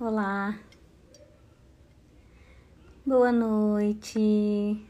Olá. 0.00 0.56
Boa 3.04 3.32
noite. 3.32 4.86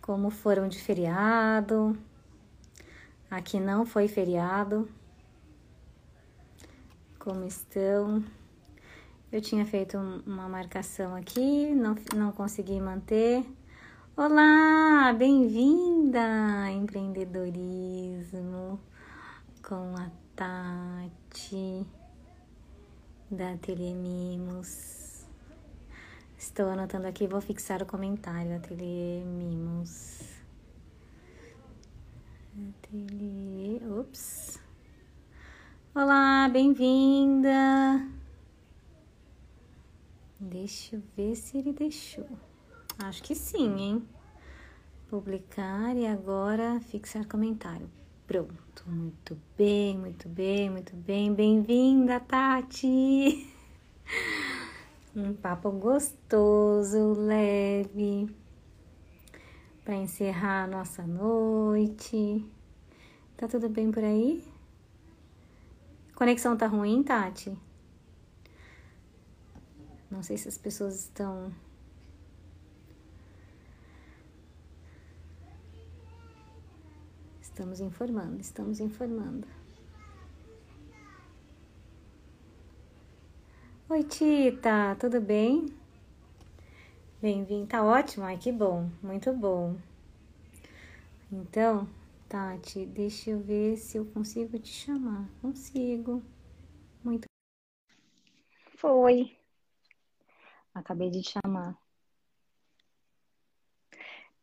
Como 0.00 0.30
foram 0.30 0.68
de 0.68 0.78
feriado? 0.78 1.98
Aqui 3.28 3.58
não 3.58 3.84
foi 3.84 4.06
feriado. 4.06 4.88
Como 7.18 7.44
estão? 7.44 8.22
Eu 9.32 9.40
tinha 9.40 9.66
feito 9.66 9.98
uma 10.24 10.48
marcação 10.48 11.16
aqui, 11.16 11.74
não, 11.74 11.96
não 12.14 12.30
consegui 12.30 12.78
manter. 12.78 13.44
Olá, 14.16 15.12
bem-vinda! 15.18 16.70
Empreendedorismo 16.70 18.78
com 19.60 19.96
a 19.96 20.08
Tati 20.36 21.84
da 23.30 23.52
Ateliê 23.52 23.92
Mimos. 23.92 25.26
Estou 26.38 26.68
anotando 26.68 27.06
aqui, 27.06 27.26
vou 27.26 27.40
fixar 27.40 27.82
o 27.82 27.86
comentário, 27.86 28.56
Ateliê 28.56 29.22
Mimos. 29.24 30.22
Ateliê, 32.56 33.80
ups. 34.00 34.58
Olá, 35.94 36.48
bem-vinda. 36.48 38.08
Deixa 40.40 40.96
eu 40.96 41.02
ver 41.16 41.34
se 41.34 41.58
ele 41.58 41.72
deixou. 41.72 42.28
Acho 42.98 43.22
que 43.22 43.34
sim, 43.34 43.78
hein? 43.78 44.08
Publicar 45.10 45.94
e 45.96 46.06
agora 46.06 46.80
fixar 46.80 47.26
comentário. 47.26 47.97
Pronto, 48.28 48.84
muito 48.86 49.40
bem, 49.56 49.96
muito 49.96 50.28
bem, 50.28 50.68
muito 50.68 50.94
bem. 50.94 51.32
Bem-vinda, 51.32 52.20
Tati! 52.20 53.50
Um 55.16 55.32
papo 55.32 55.70
gostoso, 55.70 57.14
leve, 57.14 58.28
para 59.82 59.94
encerrar 59.96 60.64
a 60.64 60.66
nossa 60.66 61.02
noite. 61.06 62.44
Tá 63.34 63.48
tudo 63.48 63.70
bem 63.70 63.90
por 63.90 64.04
aí? 64.04 64.46
Conexão 66.14 66.54
tá 66.54 66.66
ruim, 66.66 67.02
Tati? 67.02 67.56
Não 70.10 70.22
sei 70.22 70.36
se 70.36 70.48
as 70.48 70.58
pessoas 70.58 71.00
estão 71.00 71.50
Estamos 77.58 77.80
informando, 77.80 78.40
estamos 78.40 78.78
informando. 78.78 79.44
Oi, 83.88 84.04
Tita, 84.04 84.94
tudo 84.94 85.20
bem? 85.20 85.66
Bem-vindo, 87.20 87.66
tá 87.66 87.82
ótimo, 87.82 88.24
ai 88.24 88.38
que 88.38 88.52
bom, 88.52 88.88
muito 89.02 89.32
bom. 89.32 89.76
Então, 91.32 91.88
Tati, 92.28 92.86
deixa 92.86 93.30
eu 93.30 93.40
ver 93.40 93.76
se 93.76 93.98
eu 93.98 94.06
consigo 94.06 94.56
te 94.60 94.68
chamar. 94.68 95.28
Consigo. 95.42 96.22
Muito. 97.02 97.26
Foi. 98.76 99.36
Acabei 100.72 101.10
de 101.10 101.22
te 101.22 101.32
chamar. 101.32 101.76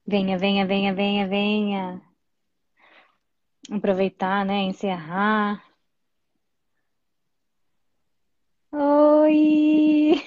Venha, 0.05 0.37
venha, 0.37 0.67
venha, 0.67 0.93
venha, 0.93 1.25
venha 1.25 2.14
aproveitar, 3.71 4.45
né? 4.45 4.61
Encerrar. 4.63 5.63
Oi! 8.71 10.21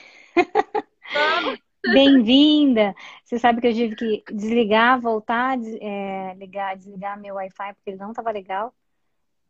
Bem-vinda! 1.92 2.94
Você 3.24 3.38
sabe 3.38 3.60
que 3.60 3.68
eu 3.68 3.74
tive 3.74 3.96
que 3.96 4.24
desligar, 4.32 5.00
voltar, 5.00 5.56
é, 5.80 6.34
ligar, 6.34 6.76
desligar 6.76 7.18
meu 7.18 7.36
Wi-Fi 7.36 7.74
porque 7.74 7.90
ele 7.90 7.98
não 7.98 8.10
estava 8.10 8.30
legal. 8.30 8.74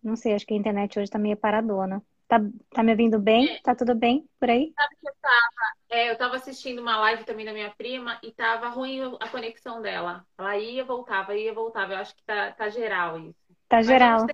Não 0.02 0.16
sei, 0.16 0.34
acho 0.34 0.46
que 0.46 0.54
a 0.54 0.56
internet 0.56 0.98
hoje 0.98 1.04
está 1.04 1.18
meio 1.18 1.36
paradona. 1.36 2.02
Tá, 2.28 2.38
tá 2.70 2.82
me 2.82 2.90
ouvindo 2.90 3.18
bem? 3.18 3.58
Tá 3.62 3.74
tudo 3.74 3.94
bem 3.94 4.28
por 4.38 4.50
aí? 4.50 4.72
Sabe 4.76 4.96
que 4.96 5.08
eu 5.08 5.14
tava, 5.20 5.74
é, 5.88 6.10
eu 6.10 6.18
tava 6.18 6.36
assistindo 6.36 6.80
uma 6.80 6.98
live 6.98 7.24
também 7.24 7.46
da 7.46 7.52
minha 7.52 7.70
prima 7.70 8.18
e 8.22 8.30
tava 8.30 8.68
ruim 8.68 9.00
a 9.18 9.28
conexão 9.28 9.80
dela. 9.80 10.26
Ela 10.36 10.58
ia, 10.58 10.84
voltava, 10.84 11.34
ia, 11.34 11.54
voltava. 11.54 11.94
Eu 11.94 11.98
acho 11.98 12.14
que 12.14 12.22
tá, 12.24 12.52
tá 12.52 12.68
geral 12.68 13.18
isso. 13.18 13.47
Tá 13.68 13.82
geral. 13.82 14.26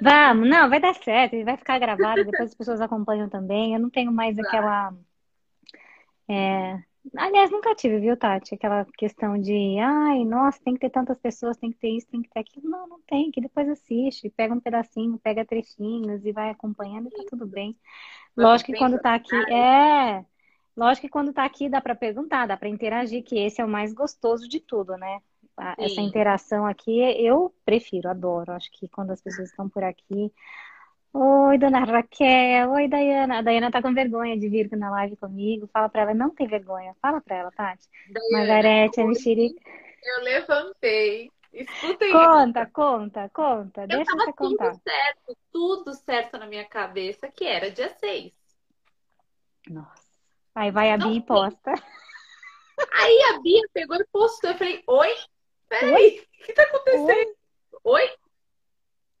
Vamos, 0.00 0.48
não, 0.48 0.68
vai 0.68 0.80
dar 0.80 0.94
certo, 0.94 1.42
vai 1.44 1.56
ficar 1.56 1.78
gravado, 1.78 2.24
depois 2.24 2.50
as 2.50 2.54
pessoas 2.54 2.80
acompanham 2.80 3.28
também. 3.28 3.74
Eu 3.74 3.80
não 3.80 3.90
tenho 3.90 4.12
mais 4.12 4.38
aquela. 4.38 4.94
É... 6.28 6.78
Aliás, 7.16 7.50
nunca 7.50 7.74
tive, 7.74 8.00
viu, 8.00 8.16
Tati? 8.16 8.54
Aquela 8.54 8.84
questão 8.98 9.40
de, 9.40 9.78
ai, 9.78 10.24
nossa, 10.24 10.60
tem 10.62 10.74
que 10.74 10.80
ter 10.80 10.90
tantas 10.90 11.18
pessoas, 11.18 11.56
tem 11.56 11.70
que 11.70 11.78
ter 11.78 11.90
isso, 11.90 12.08
tem 12.08 12.20
que 12.20 12.28
ter 12.28 12.40
aquilo. 12.40 12.68
Não, 12.68 12.88
não 12.88 13.00
tem, 13.06 13.30
que 13.30 13.40
depois 13.40 13.68
assiste, 13.68 14.28
pega 14.30 14.52
um 14.52 14.60
pedacinho, 14.60 15.18
pega 15.18 15.44
trechinhos 15.44 16.24
e 16.24 16.32
vai 16.32 16.50
acompanhando 16.50 17.08
e 17.08 17.10
tá 17.10 17.22
tudo 17.30 17.46
bem. 17.46 17.76
Lógico 18.36 18.72
que 18.72 18.78
quando 18.78 18.98
tá 18.98 19.14
aqui, 19.14 19.36
é. 19.52 20.24
Lógico 20.76 21.06
que 21.06 21.12
quando 21.12 21.32
tá 21.32 21.44
aqui 21.44 21.68
dá 21.68 21.80
para 21.80 21.94
perguntar, 21.94 22.46
dá 22.46 22.56
para 22.56 22.68
interagir, 22.68 23.22
que 23.22 23.38
esse 23.38 23.60
é 23.60 23.64
o 23.64 23.68
mais 23.68 23.94
gostoso 23.94 24.48
de 24.48 24.60
tudo, 24.60 24.96
né? 24.96 25.20
Essa 25.78 26.00
interação 26.00 26.66
aqui 26.66 27.00
eu 27.24 27.54
prefiro, 27.64 28.08
adoro. 28.08 28.52
Acho 28.52 28.70
que 28.72 28.88
quando 28.88 29.10
as 29.10 29.20
pessoas 29.20 29.48
estão 29.48 29.68
por 29.68 29.82
aqui. 29.82 30.32
Oi, 31.12 31.56
dona 31.56 31.84
Raquel. 31.84 32.70
Oi, 32.72 32.88
Dayana. 32.88 33.38
A 33.38 33.42
Dayana 33.42 33.70
tá 33.70 33.80
com 33.80 33.94
vergonha 33.94 34.38
de 34.38 34.48
vir 34.48 34.70
na 34.76 34.90
live 34.90 35.16
comigo. 35.16 35.66
Fala 35.72 35.88
pra 35.88 36.02
ela, 36.02 36.14
não 36.14 36.30
tem 36.30 36.46
vergonha. 36.46 36.94
Fala 37.00 37.20
pra 37.22 37.36
ela, 37.36 37.50
Tati. 37.50 37.88
Dayana, 38.10 38.38
Margarete, 38.38 39.00
a 39.00 39.06
mexerica. 39.06 39.60
Eu 40.04 40.24
levantei. 40.24 41.30
Escutem 41.52 42.12
Conta, 42.12 42.62
isso. 42.62 42.72
conta, 42.72 43.30
conta. 43.30 43.80
Eu 43.82 43.88
Deixa 43.88 44.12
você 44.12 44.32
contar. 44.34 44.72
Tudo 44.72 44.82
certo, 44.82 45.36
tudo 45.50 45.94
certo 45.94 46.38
na 46.38 46.46
minha 46.46 46.66
cabeça, 46.66 47.28
que 47.28 47.46
era 47.46 47.70
dia 47.70 47.88
6. 47.88 48.30
Nossa. 49.70 50.06
Aí 50.54 50.70
vai 50.70 50.92
a 50.92 50.98
Bia 50.98 51.16
e 51.16 51.22
posta. 51.22 51.72
Aí 52.92 53.34
a 53.34 53.40
Bia 53.40 53.62
pegou 53.72 53.96
e 53.96 54.04
postou. 54.12 54.50
Eu 54.50 54.58
falei, 54.58 54.82
oi? 54.86 55.14
Peraí, 55.68 56.20
o 56.20 56.44
que 56.44 56.52
tá 56.52 56.62
acontecendo? 56.62 57.08
Oi? 57.08 57.36
Oi? 57.84 58.16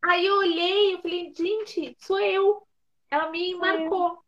Aí 0.04 0.26
eu 0.26 0.38
olhei 0.38 0.94
e 0.94 1.02
falei, 1.02 1.32
gente, 1.34 1.96
sou 1.98 2.20
eu. 2.20 2.66
Ela 3.10 3.30
me 3.30 3.50
sou 3.50 3.60
marcou. 3.60 4.22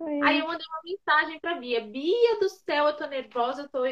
Eu. 0.00 0.06
Eu. 0.06 0.24
Aí 0.24 0.38
eu 0.38 0.46
mandei 0.46 0.66
uma 0.68 0.80
mensagem 0.84 1.40
pra 1.40 1.54
Bia. 1.56 1.80
Bia 1.80 2.38
do 2.38 2.48
céu, 2.48 2.86
eu 2.86 2.96
tô 2.96 3.06
nervosa, 3.06 3.62
eu 3.62 3.68
tô 3.68 3.84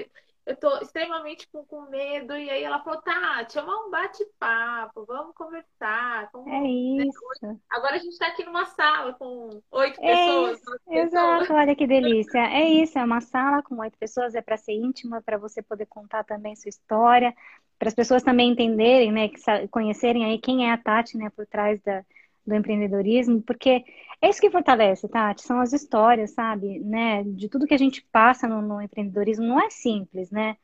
eu 0.47 0.57
tô 0.57 0.77
extremamente 0.79 1.49
com, 1.51 1.65
com 1.65 1.83
medo. 1.83 2.37
E 2.37 2.51
aí 2.51 2.63
ela 2.63 2.83
falou, 2.83 3.01
tá, 3.01 3.47
chama 3.49 3.87
um 3.87 3.91
bate-papo, 3.91 5.05
vamos 5.07 5.35
conversar. 5.35 6.29
Vamos... 6.33 6.49
É 6.49 6.63
isso. 6.63 7.61
Agora 7.71 7.97
a 7.97 7.99
gente 7.99 8.19
tá 8.19 8.29
aqui 8.29 8.45
numa 8.45 8.67
sala 8.67 9.15
com 9.15 9.63
oito 9.71 10.01
é 10.03 10.15
pessoas. 10.15 10.61
Exato, 10.89 11.41
pessoas. 11.41 11.51
olha 11.51 11.75
que 11.75 11.87
delícia. 11.87 12.39
É 12.39 12.69
isso, 12.69 12.99
é 12.99 13.05
uma 13.05 13.21
sala 13.21 13.63
com 13.63 13.79
oito 13.81 13.99
pessoas, 13.99 14.35
é 14.35 14.43
para 14.43 14.57
ser 14.57 14.73
íntima, 14.73 15.23
para 15.23 15.39
você 15.39 15.63
poder 15.63 15.87
contar 15.87 16.25
também 16.25 16.55
sua 16.57 16.69
história, 16.69 17.35
para 17.79 17.89
as 17.89 17.95
pessoas 17.95 18.23
também 18.23 18.51
entenderem, 18.51 19.11
né, 19.11 19.31
conhecerem 19.71 20.25
aí 20.25 20.39
quem 20.39 20.69
é 20.69 20.73
a 20.73 20.79
Tati, 20.79 21.17
né, 21.17 21.31
por 21.35 21.47
trás 21.47 21.81
da, 21.83 22.05
do 22.47 22.55
empreendedorismo, 22.55 23.43
porque 23.43 23.85
é 24.21 24.29
isso 24.29 24.41
que 24.41 24.51
fortalece, 24.51 25.09
Tati, 25.09 25.43
são 25.43 25.61
as 25.61 25.73
histórias, 25.73 26.33
sabe, 26.33 26.79
né, 26.81 27.23
de 27.25 27.49
tudo 27.49 27.67
que 27.67 27.75
a 27.75 27.79
gente 27.79 28.03
passa 28.13 28.47
no, 28.47 28.61
no 28.61 28.81
empreendedorismo, 28.81 29.45
não 29.45 29.61
é 29.61 29.71
simples, 29.71 30.31
né, 30.31 30.57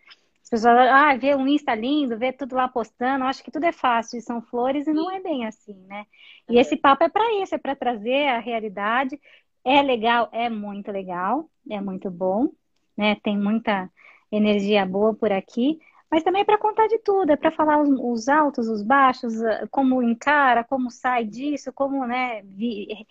as 0.43 0.51
pessoas, 0.51 0.75
ah, 0.77 1.17
vê 1.17 1.35
um 1.35 1.47
Insta 1.47 1.75
lindo, 1.75 2.19
vê 2.19 2.33
tudo 2.33 2.55
lá 2.57 2.69
postando, 2.69 3.25
acho 3.25 3.43
que 3.43 3.51
tudo 3.51 3.65
é 3.65 3.73
fácil 3.73 4.19
e 4.19 4.23
são 4.23 4.43
flores 4.43 4.87
e 4.87 4.93
não 4.93 5.11
é 5.11 5.21
bem 5.21 5.47
assim, 5.47 5.75
né, 5.87 6.05
e 6.49 6.59
esse 6.59 6.77
papo 6.77 7.05
é 7.05 7.09
para 7.09 7.43
isso, 7.43 7.55
é 7.55 7.59
para 7.59 7.77
trazer 7.77 8.29
a 8.29 8.39
realidade, 8.39 9.19
é 9.65 9.83
legal, 9.83 10.29
é 10.33 10.49
muito 10.49 10.91
legal, 10.91 11.51
é 11.71 11.81
muito 11.81 12.11
bom, 12.11 12.49
né, 12.97 13.17
tem 13.23 13.39
muita 13.39 13.91
energia 14.33 14.87
boa 14.87 15.15
por 15.15 15.33
aqui, 15.33 15.79
mas 16.11 16.23
também 16.23 16.43
é 16.43 16.45
para 16.45 16.59
contar 16.59 16.89
de 16.89 16.99
tudo, 16.99 17.31
é 17.31 17.37
para 17.37 17.53
falar 17.53 17.81
os, 17.81 17.89
os, 17.89 18.29
altos, 18.29 18.69
os 18.69 18.83
baixos, 18.83 19.41
eh, 19.41 19.67
como 19.71 20.03
encara, 20.03 20.65
como 20.65 20.91
sai 20.91 21.25
disso, 21.25 21.73
como, 21.73 22.05
né, 22.05 22.43
vi, 22.43 23.07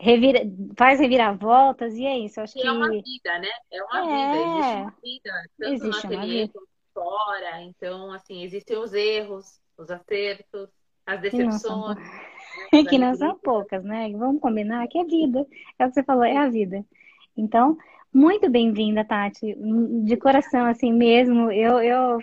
revira, 0.00 0.40
faz 0.76 0.98
reviravoltas, 0.98 1.94
e 1.94 2.04
é 2.04 2.18
isso. 2.18 2.40
acho 2.40 2.58
e 2.58 2.62
que... 2.62 2.66
é 2.66 2.72
uma 2.72 2.90
vida, 2.90 3.38
né? 3.38 3.48
É 3.70 3.82
uma 3.84 4.12
é... 4.12 4.86
vida, 5.02 5.02
existe 5.02 5.06
uma 5.06 5.06
vida, 5.06 5.32
tanto 5.58 5.72
existe 5.72 6.06
no 6.06 6.14
ateliê 6.14 6.48
quanto 6.48 6.68
fora. 6.92 7.62
Então, 7.62 8.12
assim, 8.12 8.42
existem 8.42 8.76
os 8.76 8.92
erros, 8.92 9.60
os 9.76 9.90
acertos, 9.90 10.68
as 11.06 11.20
decepções. 11.20 11.62
Que 11.62 12.78
não 12.78 12.82
são, 12.82 12.84
que 12.88 12.98
não 12.98 13.14
são 13.14 13.38
poucas, 13.38 13.84
né? 13.84 14.10
Vamos 14.12 14.40
combinar 14.40 14.86
que 14.88 14.98
é 14.98 15.04
vida. 15.04 15.46
É 15.78 15.84
o 15.84 15.88
que 15.88 15.94
você 15.94 16.02
falou, 16.02 16.24
é 16.24 16.36
a 16.36 16.48
vida. 16.48 16.84
Então, 17.36 17.76
muito 18.14 18.50
bem-vinda, 18.50 19.04
Tati. 19.04 19.54
De 20.04 20.16
coração, 20.16 20.66
assim 20.66 20.92
mesmo. 20.92 21.50
Eu, 21.50 21.80
eu 21.82 22.18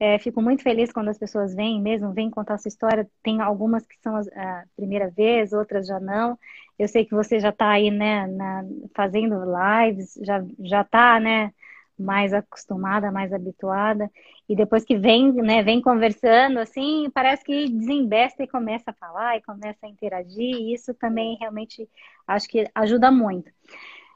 É, 0.00 0.18
fico 0.18 0.42
muito 0.42 0.62
feliz 0.62 0.92
quando 0.92 1.10
as 1.10 1.18
pessoas 1.18 1.54
vêm 1.54 1.80
mesmo, 1.82 2.12
vêm 2.14 2.30
contar 2.30 2.58
sua 2.58 2.68
história. 2.70 3.08
Tem 3.22 3.40
algumas 3.40 3.86
que 3.86 3.96
são 4.02 4.16
a 4.16 4.64
primeira 4.76 5.10
vez, 5.10 5.52
outras 5.54 5.86
já 5.88 6.00
não. 6.00 6.38
Eu 6.78 6.88
sei 6.88 7.04
que 7.06 7.14
você 7.14 7.40
já 7.40 7.50
está 7.50 7.70
aí, 7.70 7.90
né, 7.90 8.26
na, 8.28 8.64
fazendo 8.96 9.36
lives, 9.44 10.14
já 10.24 10.44
já 10.60 10.82
está, 10.82 11.20
né, 11.20 11.52
mais 11.98 12.32
acostumada, 12.34 13.12
mais 13.12 13.32
habituada. 13.32 14.10
E 14.48 14.56
depois 14.56 14.84
que 14.84 14.98
vem, 14.98 15.32
né, 15.34 15.62
vem 15.64 15.82
conversando, 15.82 16.58
assim, 16.60 17.10
parece 17.14 17.44
que 17.44 17.68
desembesta 17.70 18.42
e 18.44 18.48
começa 18.48 18.90
a 18.90 18.94
falar 18.94 19.36
e 19.38 19.42
começa 19.42 19.86
a 19.86 19.90
interagir. 19.90 20.56
E 20.56 20.74
isso 20.74 20.94
também 20.94 21.36
realmente 21.40 21.88
acho 22.28 22.48
que 22.48 22.66
ajuda 22.74 23.10
muito. 23.12 23.50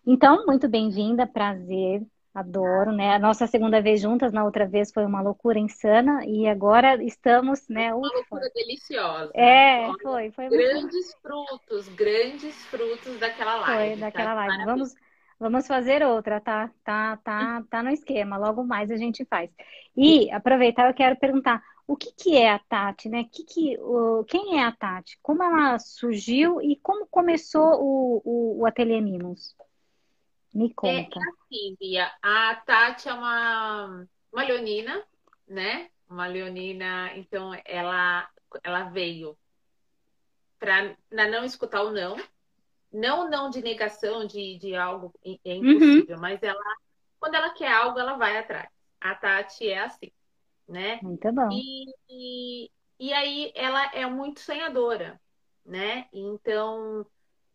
Então, 0.07 0.47
muito 0.47 0.69
bem-vinda, 0.69 1.27
prazer, 1.27 2.03
adoro, 2.35 2.93
né? 2.93 3.15
A 3.15 3.19
nossa 3.19 3.47
segunda 3.47 3.81
vez 3.83 4.01
juntas, 4.01 4.33
na 4.33 4.45
outra 4.45 4.67
vez 4.67 4.93
foi 4.93 5.05
uma 5.05 5.21
loucura 5.21 5.59
insana 5.59 6.25
e 6.25 6.47
agora 6.47 7.03
estamos, 7.03 7.69
né? 7.69 7.95
Uma 7.95 8.13
loucura 8.13 8.49
deliciosa. 8.55 9.31
É, 9.35 9.91
foi, 10.03 10.31
foi 10.31 10.49
grandes 10.49 10.93
muito... 10.93 11.19
frutos, 11.23 11.89
grandes 11.91 12.55
frutos 12.67 13.19
daquela 13.19 13.57
live. 13.57 13.93
Foi 13.93 14.01
daquela 14.01 14.31
tá? 14.31 14.35
live. 14.35 14.65
Vamos 14.65 14.95
Vamos 15.41 15.69
fazer 15.69 16.03
outra, 16.03 16.41
tá? 16.41 16.69
Tá, 16.83 17.17
tá, 17.19 17.63
tá 17.71 17.83
no 17.83 17.91
esquema. 17.91 18.37
Logo 18.37 18.65
mais 18.65 18.91
a 18.91 18.97
gente 18.97 19.25
faz. 19.25 19.49
E 19.97 20.29
aproveitar, 20.33 20.89
eu 20.89 20.95
quero 20.95 21.17
perguntar 21.17 21.63
o 21.87 21.97
que, 21.97 22.13
que 22.13 22.37
é 22.37 22.51
a 22.51 22.59
Tati, 22.59 23.09
né? 23.09 23.25
Que 23.31 23.45
que, 23.45 23.79
o, 23.79 24.25
quem 24.25 24.59
é 24.59 24.65
a 24.65 24.73
Tati? 24.73 25.17
Como 25.23 25.43
ela 25.43 25.79
surgiu 25.79 26.61
e 26.61 26.77
como 26.77 27.07
começou 27.07 27.81
o, 27.81 28.23
o, 28.25 28.61
o 28.61 28.67
Ateliê 28.67 29.01
Mimos? 29.01 29.55
Me 30.53 30.73
conta. 30.73 30.93
É, 30.93 31.01
é 31.01 31.29
assim, 31.29 31.77
Bia. 31.79 32.13
A 32.23 32.55
Tati 32.67 33.09
é 33.09 33.13
uma, 33.13 34.07
uma 34.33 34.43
leonina, 34.43 35.05
né? 35.47 35.91
Uma 36.09 36.27
leonina, 36.27 37.13
então 37.17 37.53
ela, 37.65 38.29
ela 38.63 38.85
veio 38.85 39.37
para 40.59 40.97
não 41.11 41.45
escutar 41.45 41.83
o 41.83 41.93
não, 41.93 42.17
não 42.93 43.31
não 43.31 43.51
de 43.51 43.63
negação 43.63 44.27
de, 44.27 44.59
de 44.59 44.75
algo 44.75 45.13
é 45.23 45.55
uhum. 45.55 45.71
impossível, 45.71 46.17
uhum. 46.17 46.23
mas 46.23 46.43
ela 46.43 46.61
quando 47.19 47.35
ela 47.35 47.51
quer 47.51 47.73
algo, 47.73 47.99
ela 47.99 48.17
vai 48.17 48.39
atrás. 48.39 48.69
A 49.01 49.15
Tati 49.15 49.69
é 49.69 49.81
assim, 49.81 50.11
né? 50.69 50.99
Muito 51.03 51.33
bom. 51.33 51.49
E, 51.53 51.93
e, 52.09 52.71
e 52.99 53.13
aí 53.13 53.53
ela 53.55 53.93
é 53.95 54.07
muito 54.07 54.41
sonhadora, 54.41 55.21
né? 55.65 56.09
Então, 56.13 57.07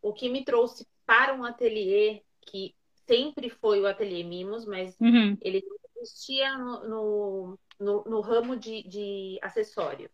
o 0.01 0.13
que 0.13 0.30
me 0.30 0.44
trouxe 0.44 0.88
para 1.06 1.34
um 1.34 1.44
ateliê 1.44 2.22
que 2.42 2.75
sempre 3.08 3.50
foi 3.50 3.82
o 3.82 3.88
ateliê 3.88 4.24
Mimos, 4.24 4.66
mas 4.66 4.96
uhum. 5.00 5.38
ele 5.42 5.64
existia 5.98 6.58
no, 6.58 6.88
no, 6.88 7.60
no, 7.80 8.04
no 8.06 8.22
ramo 8.22 8.56
de, 8.56 8.84
de 8.84 9.40
acessórios. 9.42 10.12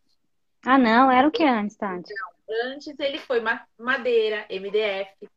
Ah, 0.65 0.77
não? 0.77 1.09
Era 1.09 1.27
o 1.27 1.31
que 1.31 1.43
antes, 1.43 1.75
Tati? 1.77 2.13
Não, 2.13 2.71
antes 2.71 2.99
ele 2.99 3.17
foi 3.17 3.41
madeira, 3.77 4.45
MDF, 4.49 5.29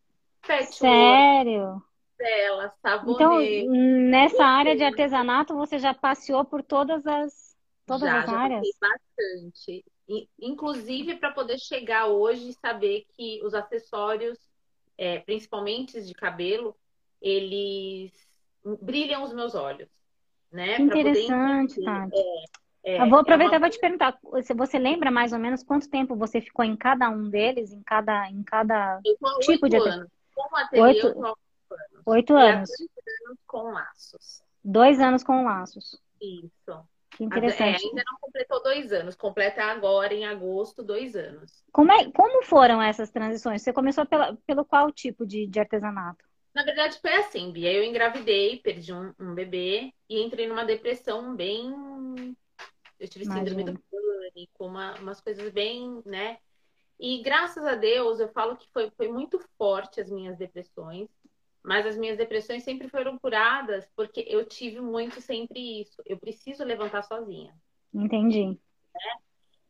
patchwork, 0.47 0.73
Sério? 0.75 1.83
tela, 2.23 2.73
sabonete. 2.81 3.65
Então, 3.65 3.73
nessa 4.11 4.45
área 4.45 4.77
de 4.77 4.85
artesanato, 4.85 5.55
você 5.55 5.79
já 5.79 5.93
passeou 5.93 6.45
por 6.45 6.63
todas 6.63 7.07
as, 7.07 7.57
todas 7.87 8.09
já, 8.09 8.21
as 8.21 8.31
já 8.31 8.37
áreas? 8.37 8.67
bastante. 8.81 9.85
Inclusive 10.41 11.17
para 11.17 11.33
poder 11.33 11.59
chegar 11.59 12.07
hoje 12.07 12.51
e 12.51 12.55
saber 12.55 13.05
que 13.17 13.41
os 13.45 13.55
acessórios, 13.55 14.39
é, 14.99 15.21
principalmente 15.21 16.03
de 16.03 16.15
cabelo, 16.15 16.77
eles 17.23 18.13
brilham 18.81 19.23
os 19.23 19.33
meus 19.33 19.55
olhos. 19.55 19.89
Né? 20.51 20.77
Que 20.77 20.83
interessante, 20.83 21.83
Tati. 21.83 22.15
É, 22.85 22.97
é, 22.97 23.03
eu 23.03 23.09
vou 23.09 23.21
é 23.21 23.23
aproveitar 23.23 23.55
é 23.55 23.59
uma... 23.59 23.61
vou 23.61 23.71
te 23.71 23.79
perguntar, 23.79 24.19
você 24.55 24.79
lembra 24.79 25.11
mais 25.11 25.33
ou 25.33 25.39
menos 25.39 25.63
quanto 25.63 25.89
tempo 25.89 26.17
você 26.17 26.41
ficou 26.41 26.65
em 26.65 26.77
cada 26.77 27.09
um 27.09 27.31
deles, 27.31 27.73
em 27.73 27.83
cada, 27.83 28.29
em 28.29 28.43
cada 28.43 29.01
tipo 29.41 29.69
de 29.69 29.77
anos. 29.77 30.09
Com 30.35 30.57
ateliê, 30.57 30.83
oito... 30.83 31.07
Eu 31.07 31.25
anos. 31.25 31.39
Oito 32.05 32.37
anos. 32.37 32.69
Dois 32.69 33.21
anos 33.25 33.39
com 33.47 33.63
laços. 33.73 34.43
Dois 34.65 35.01
anos 35.01 35.25
com 35.25 35.45
laços. 35.45 36.01
Isso. 36.21 36.85
Que 37.11 37.25
interessante. 37.25 37.85
É, 37.85 37.89
ainda 37.89 38.03
não 38.11 38.19
completou 38.21 38.63
dois 38.63 38.93
anos, 38.93 39.15
completa 39.15 39.65
agora 39.65 40.15
em 40.15 40.25
agosto 40.25 40.83
dois 40.83 41.15
anos. 41.15 41.63
Como, 41.71 41.93
é, 41.93 42.11
como 42.11 42.43
foram 42.43 42.81
essas 42.83 43.11
transições? 43.11 43.63
Você 43.63 43.73
começou 43.73 44.07
pela, 44.07 44.37
pelo 44.47 44.65
qual 44.65 44.91
tipo 44.91 45.27
de, 45.27 45.47
de 45.47 45.61
artesanato? 45.61 46.25
Na 46.55 46.65
verdade, 46.65 46.99
foi 47.01 47.15
assim, 47.15 47.51
Bia. 47.51 47.73
Eu 47.73 47.85
engravidei, 47.85 48.59
perdi 48.59 48.93
um, 48.93 49.13
um 49.19 49.35
bebê 49.35 49.93
e 50.09 50.23
entrei 50.23 50.47
numa 50.47 50.65
depressão 50.65 51.35
bem 51.35 52.37
eu 53.03 53.09
tive 53.09 53.25
síndrome 53.25 53.65
do 53.65 53.83
pânico, 53.91 54.65
uma, 54.65 54.95
umas 55.01 55.21
coisas 55.21 55.53
bem, 55.53 56.01
né? 56.07 56.39
E 57.01 57.21
graças 57.21 57.65
a 57.65 57.75
Deus, 57.75 58.21
eu 58.21 58.29
falo 58.29 58.57
que 58.57 58.69
foi, 58.73 58.93
foi 58.93 59.09
muito 59.09 59.41
forte 59.59 60.01
as 60.01 60.09
minhas 60.09 60.39
depressões, 60.39 61.09
mas 61.65 61.85
as 61.85 61.97
minhas 61.97 62.17
depressões 62.17 62.63
sempre 62.63 62.89
foram 62.89 63.19
curadas 63.19 63.91
porque 63.97 64.25
eu 64.29 64.47
tive 64.47 64.81
muito 64.81 65.21
sempre 65.21 65.81
isso. 65.81 66.01
Eu 66.07 66.17
preciso 66.17 66.63
levantar 66.63 67.03
sozinha. 67.03 67.53
Entendi. 67.93 68.47
Né? 68.47 69.15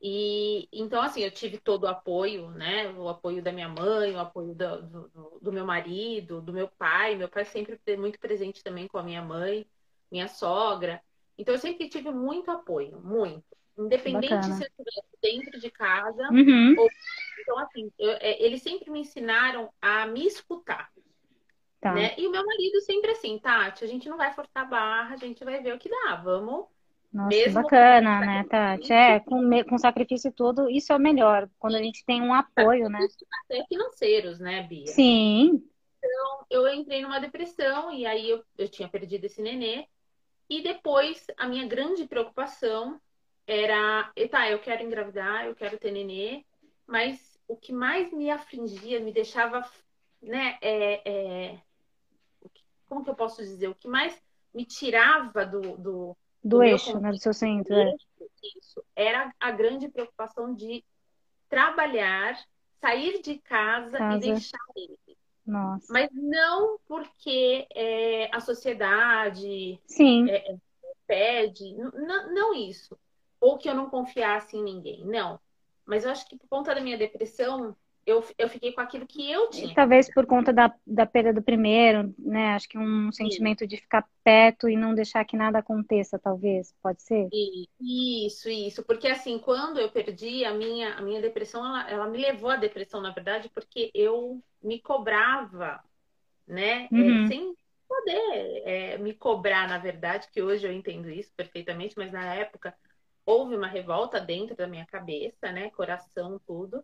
E 0.05 0.69
então, 0.73 1.01
assim, 1.01 1.23
eu 1.23 1.31
tive 1.31 1.59
todo 1.59 1.85
o 1.85 1.89
apoio, 1.89 2.51
né? 2.51 2.89
O 2.91 3.09
apoio 3.09 3.41
da 3.41 3.53
minha 3.53 3.69
mãe, 3.69 4.13
o 4.13 4.19
apoio 4.19 4.53
do, 4.53 4.83
do, 4.83 5.39
do 5.41 5.53
meu 5.53 5.65
marido, 5.65 6.43
do 6.43 6.53
meu 6.53 6.67
pai. 6.67 7.15
Meu 7.15 7.29
pai 7.29 7.45
sempre 7.45 7.79
muito 7.97 8.19
presente 8.19 8.65
também 8.65 8.89
com 8.89 8.99
a 8.99 9.03
minha 9.03 9.23
mãe, 9.23 9.65
minha 10.11 10.27
sogra. 10.27 11.01
Então, 11.39 11.55
eu 11.55 11.59
sempre 11.59 11.89
tive 11.89 12.11
muito 12.11 12.51
apoio, 12.51 13.01
muito. 13.01 13.45
Independente 13.79 14.35
Bacana. 14.35 14.55
se 14.57 14.65
eu 14.65 14.69
estivesse 14.69 15.09
dentro 15.23 15.61
de 15.61 15.71
casa. 15.71 16.29
Uhum. 16.33 16.75
Ou... 16.77 16.91
Então, 17.41 17.59
assim, 17.61 17.93
eu, 17.97 18.11
é, 18.21 18.43
eles 18.43 18.61
sempre 18.61 18.91
me 18.91 19.01
ensinaram 19.01 19.73
a 19.81 20.05
me 20.07 20.27
escutar. 20.27 20.91
Tá. 21.81 21.93
Né? 21.95 22.15
E 22.19 22.27
o 22.27 22.31
meu 22.31 22.45
marido 22.45 22.81
sempre 22.81 23.13
assim, 23.13 23.39
Tati, 23.39 23.85
a 23.85 23.89
gente 23.89 24.09
não 24.09 24.17
vai 24.17 24.33
forçar 24.33 24.65
a 24.65 24.69
barra, 24.69 25.15
a 25.15 25.17
gente 25.17 25.45
vai 25.45 25.63
ver 25.63 25.75
o 25.75 25.79
que 25.79 25.89
dá. 25.89 26.17
Vamos. 26.17 26.67
Nossa, 27.13 27.29
Mesmo 27.29 27.63
bacana, 27.63 28.21
né, 28.21 28.45
Tati? 28.49 28.91
É, 28.91 29.21
com, 29.21 29.43
com 29.69 29.77
sacrifício 29.77 30.29
e 30.29 30.33
tudo, 30.33 30.71
isso 30.71 30.93
é 30.93 30.97
o 30.97 31.01
melhor. 31.01 31.49
Quando 31.59 31.75
a 31.75 31.83
gente 31.83 32.05
tem 32.07 32.23
um 32.23 32.33
apoio, 32.33 32.89
né? 32.89 33.07
Até 33.45 33.65
financeiros, 33.67 34.41
né, 34.41 34.63
Bia? 34.63 34.87
Sim. 34.87 35.63
Então, 35.99 36.47
eu 36.49 36.67
entrei 36.69 37.03
numa 37.03 37.21
depressão 37.21 37.93
e 37.93 38.07
aí 38.07 38.31
eu, 38.31 38.43
eu 38.57 38.67
tinha 38.67 38.89
perdido 38.89 39.27
esse 39.27 39.43
nenê. 39.43 39.87
E 40.49 40.63
depois, 40.63 41.27
a 41.37 41.47
minha 41.47 41.67
grande 41.67 42.07
preocupação 42.07 42.99
era, 43.47 44.11
tá, 44.31 44.51
eu 44.51 44.59
quero 44.59 44.83
engravidar, 44.83 45.45
eu 45.45 45.55
quero 45.55 45.79
ter 45.79 45.91
nenê, 45.91 46.45
mas 46.87 47.39
o 47.47 47.57
que 47.57 47.73
mais 47.73 48.11
me 48.11 48.31
afligia, 48.31 49.01
me 49.01 49.13
deixava, 49.13 49.69
né, 50.23 50.57
é, 50.63 51.03
é, 51.11 51.59
como 52.89 53.05
que 53.05 53.11
eu 53.11 53.15
posso 53.15 53.43
dizer? 53.43 53.69
O 53.69 53.75
que 53.75 53.87
mais 53.87 54.19
me 54.55 54.65
tirava 54.65 55.45
do... 55.45 55.77
Do, 55.77 56.17
do, 56.43 56.59
do 56.59 56.63
eixo, 56.63 56.99
né, 56.99 57.11
do 57.11 57.19
seu 57.19 57.33
centro. 57.33 57.75
É. 57.75 57.95
Isso, 58.59 58.83
era 58.97 59.33
a 59.39 59.51
grande 59.51 59.89
preocupação 59.89 60.53
de 60.55 60.85
trabalhar, 61.49 62.37
sair 62.81 63.23
de 63.23 63.39
casa, 63.39 63.99
casa. 63.99 64.17
e 64.17 64.21
deixar 64.21 64.59
ele. 64.77 64.99
Nossa. 65.47 65.93
Mas 65.93 66.09
não 66.13 66.79
porque 66.87 67.67
é, 67.75 68.35
a 68.35 68.41
sociedade 68.41 69.81
Sim. 69.87 70.31
É, 70.31 70.57
pede, 71.07 71.75
não, 71.75 72.33
não 72.33 72.55
isso. 72.55 72.99
Ou 73.41 73.59
que 73.59 73.69
eu 73.69 73.75
não 73.75 73.91
confiasse 73.91 74.57
em 74.57 74.63
ninguém, 74.63 75.05
não. 75.05 75.39
Mas 75.85 76.05
eu 76.05 76.11
acho 76.11 76.29
que 76.29 76.37
por 76.37 76.49
conta 76.49 76.75
da 76.75 76.81
minha 76.81 76.97
depressão, 76.97 77.77
eu, 78.05 78.25
eu 78.37 78.49
fiquei 78.49 78.73
com 78.73 78.81
aquilo 78.81 79.07
que 79.07 79.31
eu 79.31 79.49
tinha. 79.51 79.75
Talvez 79.75 80.13
por 80.13 80.27
conta 80.27 80.53
da, 80.53 80.75
da 80.87 81.07
perda 81.07 81.33
do 81.33 81.43
primeiro, 81.43 82.15
né? 82.19 82.55
Acho 82.55 82.69
que 82.69 82.79
um 82.79 83.13
sentimento 83.13 83.61
Sim. 83.61 83.67
de 83.67 83.77
ficar 83.77 84.07
perto 84.25 84.69
e 84.69 84.77
não 84.77 84.95
deixar 84.95 85.25
que 85.25 85.37
nada 85.37 85.59
aconteça, 85.59 86.19
talvez, 86.19 86.75
pode 86.83 87.03
ser? 87.03 87.29
Isso, 87.81 88.49
isso. 88.49 88.83
Porque 88.85 89.07
assim, 89.09 89.39
quando 89.39 89.79
eu 89.79 89.91
perdi 89.91 90.45
a 90.45 90.53
minha, 90.53 90.95
a 90.95 91.03
minha 91.03 91.21
depressão, 91.21 91.65
ela, 91.65 91.91
ela 91.91 92.09
me 92.09 92.19
levou 92.19 92.51
à 92.51 92.57
depressão, 92.57 93.01
na 93.01 93.11
verdade, 93.13 93.51
porque 93.55 93.91
eu 93.95 94.43
me 94.63 94.81
cobrava, 94.81 95.83
né? 96.47 96.89
É, 96.93 96.95
uhum. 96.95 97.25
É, 97.25 97.27
sem 97.27 97.57
poder 97.89 98.63
é, 98.65 98.99
me 98.99 99.15
cobrar, 99.15 99.69
na 99.69 99.79
verdade, 99.79 100.29
que 100.33 100.43
hoje 100.43 100.67
eu 100.67 100.73
entendo 100.73 101.11
isso 101.11 101.33
perfeitamente, 101.37 101.95
mas 101.97 102.11
na 102.11 102.35
época 102.35 102.75
houve 103.25 103.55
uma 103.55 103.69
revolta 103.69 104.21
dentro 104.21 104.57
da 104.57 104.67
minha 104.67 104.87
cabeça, 104.87 105.53
né? 105.53 105.71
Coração, 105.71 106.41
tudo. 106.47 106.83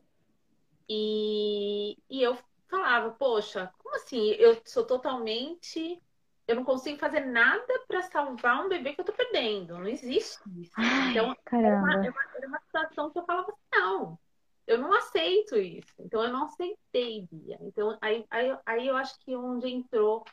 E, 0.88 1.98
e 2.08 2.22
eu 2.22 2.38
falava, 2.68 3.10
poxa, 3.10 3.70
como 3.78 3.94
assim? 3.96 4.30
Eu 4.32 4.60
sou 4.64 4.84
totalmente. 4.84 6.00
Eu 6.46 6.56
não 6.56 6.64
consigo 6.64 6.98
fazer 6.98 7.20
nada 7.20 7.84
para 7.86 8.02
salvar 8.02 8.64
um 8.64 8.68
bebê 8.68 8.94
que 8.94 9.00
eu 9.00 9.04
tô 9.04 9.12
perdendo. 9.12 9.78
Não 9.78 9.86
existe 9.86 10.40
isso. 10.58 10.72
Ai, 10.76 11.10
então, 11.10 11.36
era 11.52 11.78
uma, 11.78 11.92
era, 11.92 12.10
uma, 12.10 12.24
era 12.36 12.48
uma 12.48 12.60
situação 12.60 13.10
que 13.10 13.18
eu 13.18 13.24
falava 13.24 13.48
assim, 13.48 13.60
não, 13.72 14.18
eu 14.66 14.78
não 14.78 14.94
aceito 14.94 15.56
isso. 15.56 15.92
Então, 15.98 16.24
eu 16.24 16.32
não 16.32 16.44
aceitei, 16.44 17.28
Bia. 17.30 17.58
Então, 17.60 17.98
aí, 18.00 18.24
aí, 18.30 18.56
aí 18.64 18.86
eu 18.86 18.96
acho 18.96 19.18
que 19.20 19.36
onde 19.36 19.68
entrou 19.68 20.24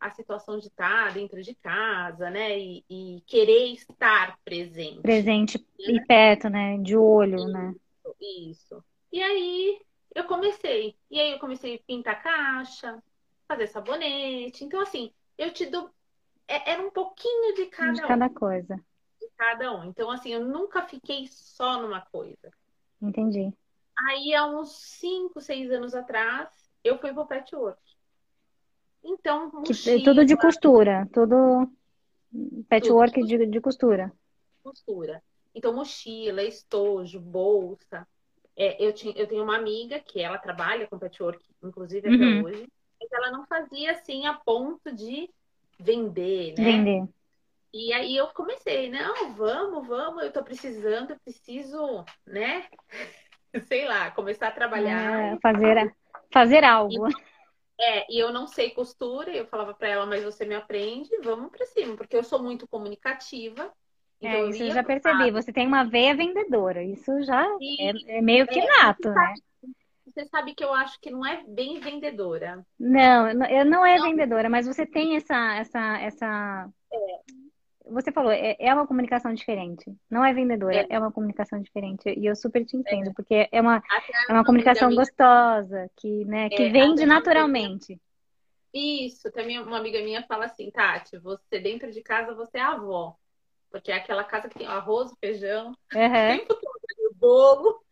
a 0.00 0.10
situação 0.10 0.58
de 0.58 0.68
estar 0.68 1.12
dentro 1.12 1.42
de 1.42 1.54
casa, 1.56 2.30
né? 2.30 2.58
E, 2.58 2.84
e 2.88 3.22
querer 3.26 3.72
estar 3.72 4.38
presente. 4.44 5.02
Presente 5.02 5.58
né? 5.58 5.64
e 5.78 6.06
perto, 6.06 6.48
né? 6.48 6.78
De 6.78 6.96
olho, 6.96 7.36
isso, 7.36 7.48
né? 7.48 7.74
Isso. 8.20 8.84
E 9.12 9.22
aí 9.22 9.80
eu 10.18 10.24
comecei. 10.24 10.96
E 11.10 11.20
aí 11.20 11.32
eu 11.32 11.38
comecei 11.38 11.76
a 11.76 11.86
pintar 11.86 12.22
caixa, 12.22 13.02
fazer 13.46 13.66
sabonete. 13.68 14.64
Então, 14.64 14.80
assim, 14.80 15.12
eu 15.36 15.52
te 15.52 15.66
dou. 15.66 15.90
É, 16.46 16.72
era 16.72 16.82
um 16.82 16.90
pouquinho 16.90 17.54
de 17.54 17.66
cada 17.66 17.92
De 17.92 18.02
cada 18.02 18.26
um. 18.26 18.34
coisa. 18.34 18.76
De 19.20 19.28
cada 19.36 19.72
um. 19.76 19.84
Então, 19.84 20.10
assim, 20.10 20.30
eu 20.30 20.44
nunca 20.44 20.82
fiquei 20.82 21.26
só 21.28 21.80
numa 21.80 22.00
coisa. 22.00 22.50
Entendi. 23.00 23.52
Aí, 23.96 24.34
há 24.34 24.46
uns 24.46 24.72
5, 24.72 25.40
6 25.40 25.70
anos 25.70 25.94
atrás, 25.94 26.48
eu 26.82 26.98
fui 26.98 27.12
pro 27.12 27.26
patchwork. 27.26 27.80
Então, 29.02 29.50
mochila, 29.52 30.04
Tudo 30.04 30.24
de 30.24 30.36
costura, 30.36 31.08
tudo 31.12 31.70
patchwork 32.68 33.14
tudo, 33.14 33.26
de, 33.26 33.46
de 33.46 33.60
costura. 33.60 34.12
Costura. 34.62 35.22
Então, 35.54 35.72
mochila, 35.72 36.42
estojo, 36.42 37.20
bolsa. 37.20 38.06
É, 38.60 38.84
eu, 38.84 38.92
tinha, 38.92 39.14
eu 39.16 39.28
tenho 39.28 39.44
uma 39.44 39.56
amiga 39.56 40.00
que 40.00 40.20
ela 40.20 40.36
trabalha 40.36 40.88
com 40.88 40.98
patchwork, 40.98 41.44
inclusive 41.62 42.08
até 42.08 42.24
uhum. 42.24 42.44
hoje, 42.44 42.68
mas 43.00 43.12
ela 43.12 43.30
não 43.30 43.46
fazia 43.46 43.92
assim 43.92 44.26
a 44.26 44.34
ponto 44.34 44.90
de 44.92 45.30
vender, 45.78 46.54
né? 46.58 46.64
Vender. 46.64 47.08
E 47.72 47.92
aí 47.92 48.16
eu 48.16 48.26
comecei, 48.28 48.90
não, 48.90 49.32
vamos, 49.34 49.86
vamos, 49.86 50.24
eu 50.24 50.32
tô 50.32 50.42
precisando, 50.42 51.10
eu 51.10 51.20
preciso, 51.20 52.04
né? 52.26 52.66
Sei 53.68 53.86
lá, 53.86 54.10
começar 54.10 54.48
a 54.48 54.52
trabalhar. 54.52 55.34
É, 55.34 55.38
fazer, 55.40 55.94
fazer 56.32 56.64
algo. 56.64 57.08
E, 57.08 57.14
é, 57.80 58.06
e 58.10 58.18
eu 58.18 58.32
não 58.32 58.48
sei 58.48 58.70
costura, 58.70 59.30
eu 59.30 59.46
falava 59.46 59.72
para 59.72 59.88
ela, 59.88 60.04
mas 60.04 60.24
você 60.24 60.44
me 60.44 60.56
aprende, 60.56 61.10
vamos 61.22 61.50
para 61.50 61.64
cima, 61.66 61.96
porque 61.96 62.16
eu 62.16 62.24
sou 62.24 62.42
muito 62.42 62.66
comunicativa. 62.66 63.72
Então 64.20 64.30
é, 64.30 64.48
isso 64.48 64.62
eu 64.62 64.70
já 64.72 64.82
percebi. 64.82 65.30
Você 65.30 65.52
tem 65.52 65.66
uma 65.66 65.84
veia 65.84 66.14
vendedora. 66.14 66.82
Isso 66.82 67.22
já 67.22 67.44
é, 67.80 68.18
é, 68.18 68.20
meio 68.20 68.46
que 68.46 68.58
é, 68.58 68.66
nato, 68.66 69.10
né? 69.10 69.34
Você 70.06 70.24
sabe 70.26 70.54
que 70.54 70.64
eu 70.64 70.74
acho 70.74 71.00
que 71.00 71.10
não 71.10 71.24
é 71.24 71.44
bem 71.46 71.78
vendedora. 71.78 72.66
Não, 72.78 73.28
eu 73.46 73.64
não 73.64 73.86
é 73.86 73.96
não. 73.96 74.04
vendedora, 74.08 74.50
mas 74.50 74.66
você 74.66 74.84
tem 74.84 75.16
essa, 75.16 75.54
essa, 75.56 75.98
essa. 75.98 76.68
É. 76.92 76.98
Você 77.90 78.10
falou, 78.10 78.32
é, 78.32 78.56
é 78.58 78.74
uma 78.74 78.86
comunicação 78.86 79.32
diferente. 79.32 79.84
Não 80.10 80.24
é 80.24 80.34
vendedora, 80.34 80.74
é, 80.74 80.86
é 80.90 80.98
uma 80.98 81.12
comunicação 81.12 81.60
diferente. 81.60 82.08
E 82.08 82.26
eu 82.26 82.34
super 82.34 82.64
te 82.64 82.76
entendo, 82.76 83.14
porque 83.14 83.48
é 83.50 83.60
uma, 83.60 83.82
é 84.28 84.32
uma 84.32 84.44
comunicação 84.44 84.94
gostosa, 84.94 85.88
que, 85.96 86.24
né, 86.24 86.50
que 86.50 86.68
vende 86.68 87.06
naturalmente. 87.06 87.98
Isso, 88.74 89.30
também 89.32 89.58
uma 89.60 89.78
amiga 89.78 90.02
minha 90.02 90.22
fala 90.24 90.44
assim, 90.44 90.70
Tati, 90.70 91.16
você 91.18 91.58
dentro 91.58 91.90
de 91.90 92.02
casa 92.02 92.34
você 92.34 92.58
é 92.58 92.62
avó. 92.62 93.16
Porque 93.70 93.92
é 93.92 93.96
aquela 93.96 94.24
casa 94.24 94.48
que 94.48 94.58
tem 94.58 94.66
arroz, 94.66 95.12
feijão, 95.20 95.66
uhum. 95.94 96.06
o 96.06 96.38
tempo 96.38 96.54
todo, 96.54 97.14
bolo. 97.14 97.84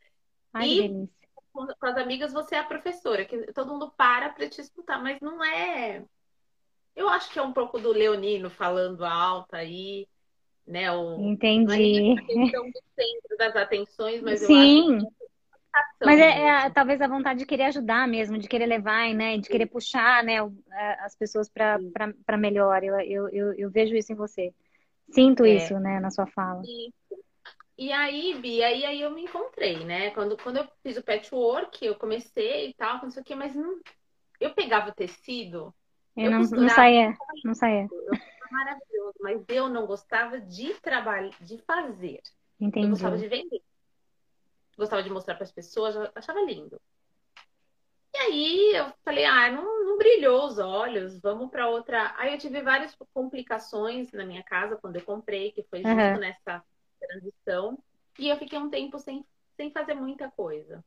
Ai, 0.52 0.68
e 0.68 0.88
delícia. 0.88 1.16
Com, 1.52 1.66
as 1.80 1.96
amigas 1.96 2.32
você 2.32 2.54
é 2.54 2.58
a 2.58 2.64
professora, 2.64 3.24
que 3.24 3.52
todo 3.52 3.72
mundo 3.72 3.90
para 3.96 4.30
para 4.30 4.48
te 4.48 4.60
escutar, 4.60 5.02
mas 5.02 5.20
não 5.20 5.42
é. 5.44 6.04
Eu 6.94 7.08
acho 7.08 7.30
que 7.30 7.38
é 7.38 7.42
um 7.42 7.52
pouco 7.52 7.78
do 7.78 7.92
Leonino 7.92 8.48
falando 8.48 9.04
alto 9.04 9.54
aí, 9.54 10.06
né? 10.66 10.90
O, 10.92 11.20
Entendi. 11.20 12.14
Não 12.14 12.66
é 12.66 12.70
do 12.70 12.82
centro 12.94 13.36
das 13.38 13.56
atenções, 13.56 14.22
mas 14.22 14.40
Sim. 14.40 14.92
eu 14.92 14.96
acho 14.96 15.06
que 15.10 15.16
mas 16.04 16.18
é, 16.20 16.66
é, 16.66 16.70
talvez 16.70 17.00
a 17.00 17.08
vontade 17.08 17.40
de 17.40 17.46
querer 17.46 17.64
ajudar 17.64 18.06
mesmo, 18.06 18.38
de 18.38 18.48
querer 18.48 18.66
levar, 18.66 19.12
né? 19.14 19.38
De 19.38 19.48
querer 19.48 19.66
puxar, 19.66 20.22
né? 20.22 20.36
As 21.00 21.14
pessoas 21.14 21.48
para 21.48 22.36
melhor. 22.38 22.82
Eu, 22.82 23.28
eu, 23.28 23.52
eu, 23.54 23.70
vejo 23.70 23.94
isso 23.94 24.12
em 24.12 24.16
você. 24.16 24.52
Sinto 25.10 25.44
é. 25.44 25.56
isso, 25.56 25.78
né, 25.78 26.00
na 26.00 26.10
sua 26.10 26.26
fala. 26.26 26.62
E, 26.64 26.92
e 27.78 27.92
aí, 27.92 28.38
Bia, 28.40 28.66
aí, 28.66 28.84
aí 28.84 29.00
eu 29.00 29.10
me 29.10 29.22
encontrei, 29.22 29.84
né? 29.84 30.10
Quando, 30.10 30.36
quando 30.36 30.58
eu 30.58 30.68
fiz 30.82 30.96
o 30.96 31.02
patchwork, 31.02 31.84
eu 31.84 31.94
comecei 31.94 32.70
e 32.70 32.74
tal, 32.74 33.02
não 33.02 33.10
sei 33.10 33.22
o 33.22 33.24
quê, 33.24 33.34
mas 33.34 33.54
não, 33.54 33.80
eu 34.40 34.54
pegava 34.54 34.90
o 34.90 34.94
tecido. 34.94 35.74
Eu, 36.16 36.24
eu 36.24 36.30
não, 36.30 36.38
não 36.38 36.68
saía, 36.68 37.14
não 37.44 37.54
saía. 37.54 37.86
Maravilhoso, 38.50 39.14
mas 39.20 39.44
eu 39.48 39.68
não 39.68 39.86
gostava 39.86 40.40
de 40.40 40.74
trabalhar, 40.74 41.36
de 41.40 41.58
fazer. 41.58 42.20
Entendi. 42.58 42.86
Eu 42.86 42.90
gostava 42.90 43.18
de 43.18 43.28
vender. 43.28 43.62
Gostava 44.76 45.02
de 45.02 45.10
mostrar 45.10 45.34
para 45.34 45.44
as 45.44 45.52
pessoas, 45.52 45.96
achava 46.14 46.40
lindo. 46.42 46.80
E 48.16 48.18
aí 48.18 48.72
eu 48.74 48.90
falei, 49.04 49.26
ah, 49.26 49.52
não, 49.52 49.84
não 49.84 49.98
brilhou 49.98 50.46
os 50.46 50.58
olhos, 50.58 51.20
vamos 51.20 51.50
para 51.50 51.68
outra. 51.68 52.14
Aí 52.16 52.32
eu 52.32 52.38
tive 52.38 52.62
várias 52.62 52.96
complicações 53.12 54.10
na 54.10 54.24
minha 54.24 54.42
casa 54.42 54.76
quando 54.76 54.96
eu 54.96 55.04
comprei, 55.04 55.52
que 55.52 55.62
foi 55.64 55.82
justo 55.82 55.94
uhum. 55.94 56.18
nessa 56.18 56.64
transição. 56.98 57.78
E 58.18 58.28
eu 58.28 58.38
fiquei 58.38 58.58
um 58.58 58.70
tempo 58.70 58.98
sem, 58.98 59.22
sem 59.54 59.70
fazer 59.70 59.92
muita 59.92 60.30
coisa. 60.30 60.82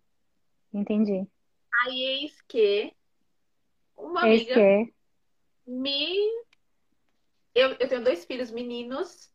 Entendi. 0.73 1.27
Aí 1.85 2.01
eis 2.01 2.41
que 2.47 2.95
uma 3.95 4.27
eis 4.27 4.41
amiga 4.41 4.55
que... 4.55 4.93
me. 5.67 6.15
Eu, 7.53 7.75
eu 7.79 7.87
tenho 7.87 8.03
dois 8.03 8.25
filhos 8.25 8.49
meninos 8.49 9.31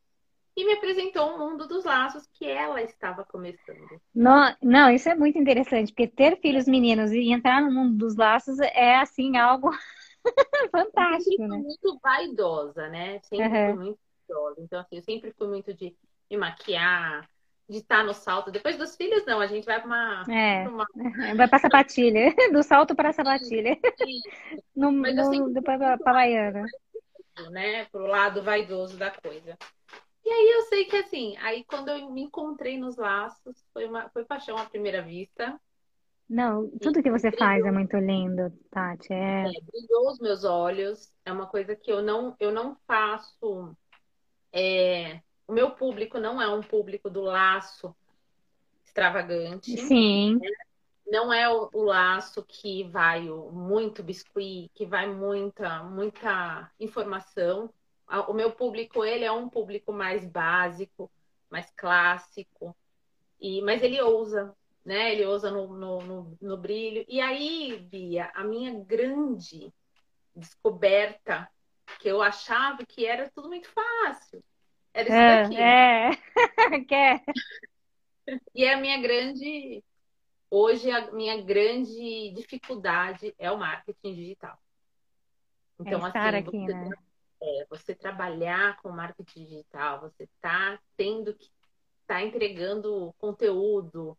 e 0.56 0.64
me 0.64 0.73
apresentou 0.75 1.34
um 1.34 1.38
mundo 1.38 1.66
dos 1.66 1.84
laços 1.84 2.26
que 2.32 2.46
ela 2.46 2.80
estava 2.80 3.25
começando. 3.25 4.00
Não, 4.14 4.54
não, 4.62 4.90
isso 4.90 5.08
é 5.08 5.14
muito 5.14 5.38
interessante, 5.38 5.92
porque 5.92 6.06
ter 6.06 6.40
filhos 6.40 6.66
meninos 6.66 7.11
e 7.11 7.32
entrar 7.32 7.61
no 7.61 7.73
mundo 7.73 7.96
dos 7.96 8.16
laços 8.16 8.61
é 8.61 8.96
assim 8.96 9.37
algo 9.37 9.70
fantástico, 10.70 11.42
eu 11.42 11.49
né? 11.49 11.58
muito 11.58 11.99
vaidosa, 12.02 12.88
né? 12.88 13.20
Sempre 13.25 13.46
uhum. 13.46 13.66
fui 13.66 13.84
muito 13.84 13.99
vaidosa. 14.28 14.61
Então, 14.61 14.80
assim, 14.80 14.96
eu 14.96 15.02
sempre 15.02 15.32
fui 15.32 15.49
muito 15.49 15.75
de 15.75 15.96
me 16.30 16.37
maquiar, 16.37 17.28
de 17.68 17.78
estar 17.78 18.04
no 18.04 18.14
salto. 18.14 18.50
Depois 18.50 18.76
dos 18.76 18.94
filhos, 18.96 19.25
não, 19.26 19.40
a 19.40 19.46
gente 19.46 19.64
vai 19.64 19.80
para 19.80 19.87
uma, 19.87 20.25
é, 20.32 20.68
uma... 20.68 20.87
Vai 21.37 21.49
para 21.49 21.58
sapatilha, 21.58 22.32
do 22.52 22.62
salto 22.62 22.94
para 22.94 23.11
a 23.11 23.12
sapatilha. 23.12 23.76
no, 24.75 24.92
Mas 24.92 25.14
no, 25.16 25.52
depois 25.52 25.78
para 25.78 25.94
a 25.94 26.12
baiana. 26.12 26.64
Né? 27.50 27.87
Pro 27.87 28.06
lado 28.06 28.42
vaidoso 28.42 28.96
da 28.96 29.11
coisa. 29.11 29.58
E 30.25 30.31
aí 30.31 30.50
eu 30.52 30.62
sei 30.62 30.85
que 30.87 30.97
assim, 30.97 31.37
aí 31.38 31.64
quando 31.64 31.90
eu 31.90 32.11
me 32.11 32.23
encontrei 32.23 32.78
nos 32.78 32.97
laços, 32.97 33.62
foi 33.73 33.85
uma 33.85 34.09
foi 34.09 34.25
paixão 34.25 34.57
à 34.57 34.64
primeira 34.64 35.02
vista. 35.02 35.61
Não, 36.28 36.71
tudo 36.81 37.02
que 37.02 37.11
você 37.11 37.31
faz 37.31 37.64
é 37.64 37.71
muito 37.71 37.97
lindo, 37.99 38.50
Tati. 38.71 39.12
É... 39.12 39.43
é... 39.43 39.61
brilhou 39.61 40.11
os 40.11 40.19
meus 40.19 40.43
olhos. 40.43 41.12
É 41.25 41.33
uma 41.33 41.47
coisa 41.47 41.76
que 41.76 41.93
eu 41.93 42.02
não 42.02 42.35
eu 42.40 42.50
não 42.50 42.75
faço. 42.87 43.76
É... 44.50 45.21
O 45.47 45.52
meu 45.52 45.73
público 45.73 46.19
não 46.19 46.40
é 46.40 46.49
um 46.49 46.62
público 46.62 47.11
do 47.11 47.21
laço 47.21 47.95
extravagante. 48.83 49.76
Sim. 49.76 50.38
Né? 50.40 50.49
Não 51.07 51.31
é 51.31 51.47
o, 51.52 51.69
o, 51.75 51.83
laço 51.83 52.43
que 52.43 52.85
vai 52.85 53.28
o, 53.28 53.52
muito 53.52 54.02
biscuit, 54.02 54.71
que 54.75 54.87
vai 54.87 55.07
muita 55.07 55.83
muita 55.83 56.73
informação 56.81 57.71
o 58.28 58.32
meu 58.32 58.52
público 58.52 59.04
ele 59.04 59.25
é 59.25 59.32
um 59.32 59.49
público 59.49 59.92
mais 59.92 60.25
básico, 60.25 61.11
mais 61.50 61.70
clássico, 61.76 62.76
e 63.40 63.62
mas 63.62 63.82
ele 63.82 64.00
ousa, 64.00 64.54
né? 64.84 65.12
Ele 65.12 65.25
ousa 65.25 65.50
no, 65.50 65.68
no, 65.68 66.02
no, 66.02 66.38
no 66.40 66.56
brilho. 66.56 67.04
E 67.08 67.20
aí, 67.20 67.78
Bia, 67.90 68.30
a 68.34 68.44
minha 68.44 68.73
grande 68.84 69.73
descoberta 70.34 71.49
que 72.00 72.08
eu 72.08 72.23
achava 72.23 72.84
que 72.84 73.06
era 73.06 73.30
tudo 73.34 73.49
muito 73.49 73.68
fácil. 73.68 74.42
Era 74.92 75.08
isso 75.08 75.16
é, 75.16 75.42
daqui. 75.42 75.56
É, 75.56 76.80
quer. 76.87 77.25
E 78.54 78.66
a 78.66 78.76
minha 78.76 79.00
grande 79.00 79.82
hoje 80.54 80.88
a 80.90 81.11
minha 81.11 81.42
grande 81.42 82.30
dificuldade 82.30 83.34
é 83.38 83.50
o 83.50 83.58
marketing 83.58 84.14
digital. 84.14 84.56
Então, 85.80 86.06
é 86.06 86.11
assim, 86.11 86.37
aqui, 86.38 86.66
né? 86.66 86.90
É, 87.45 87.67
você 87.69 87.95
trabalhar 87.95 88.79
com 88.81 88.89
marketing 88.89 89.45
digital, 89.45 90.01
você 90.01 90.25
está 90.25 90.79
tendo 90.97 91.35
que 91.35 91.45
estar 91.45 92.15
tá 92.15 92.23
entregando 92.23 93.15
conteúdo, 93.19 94.17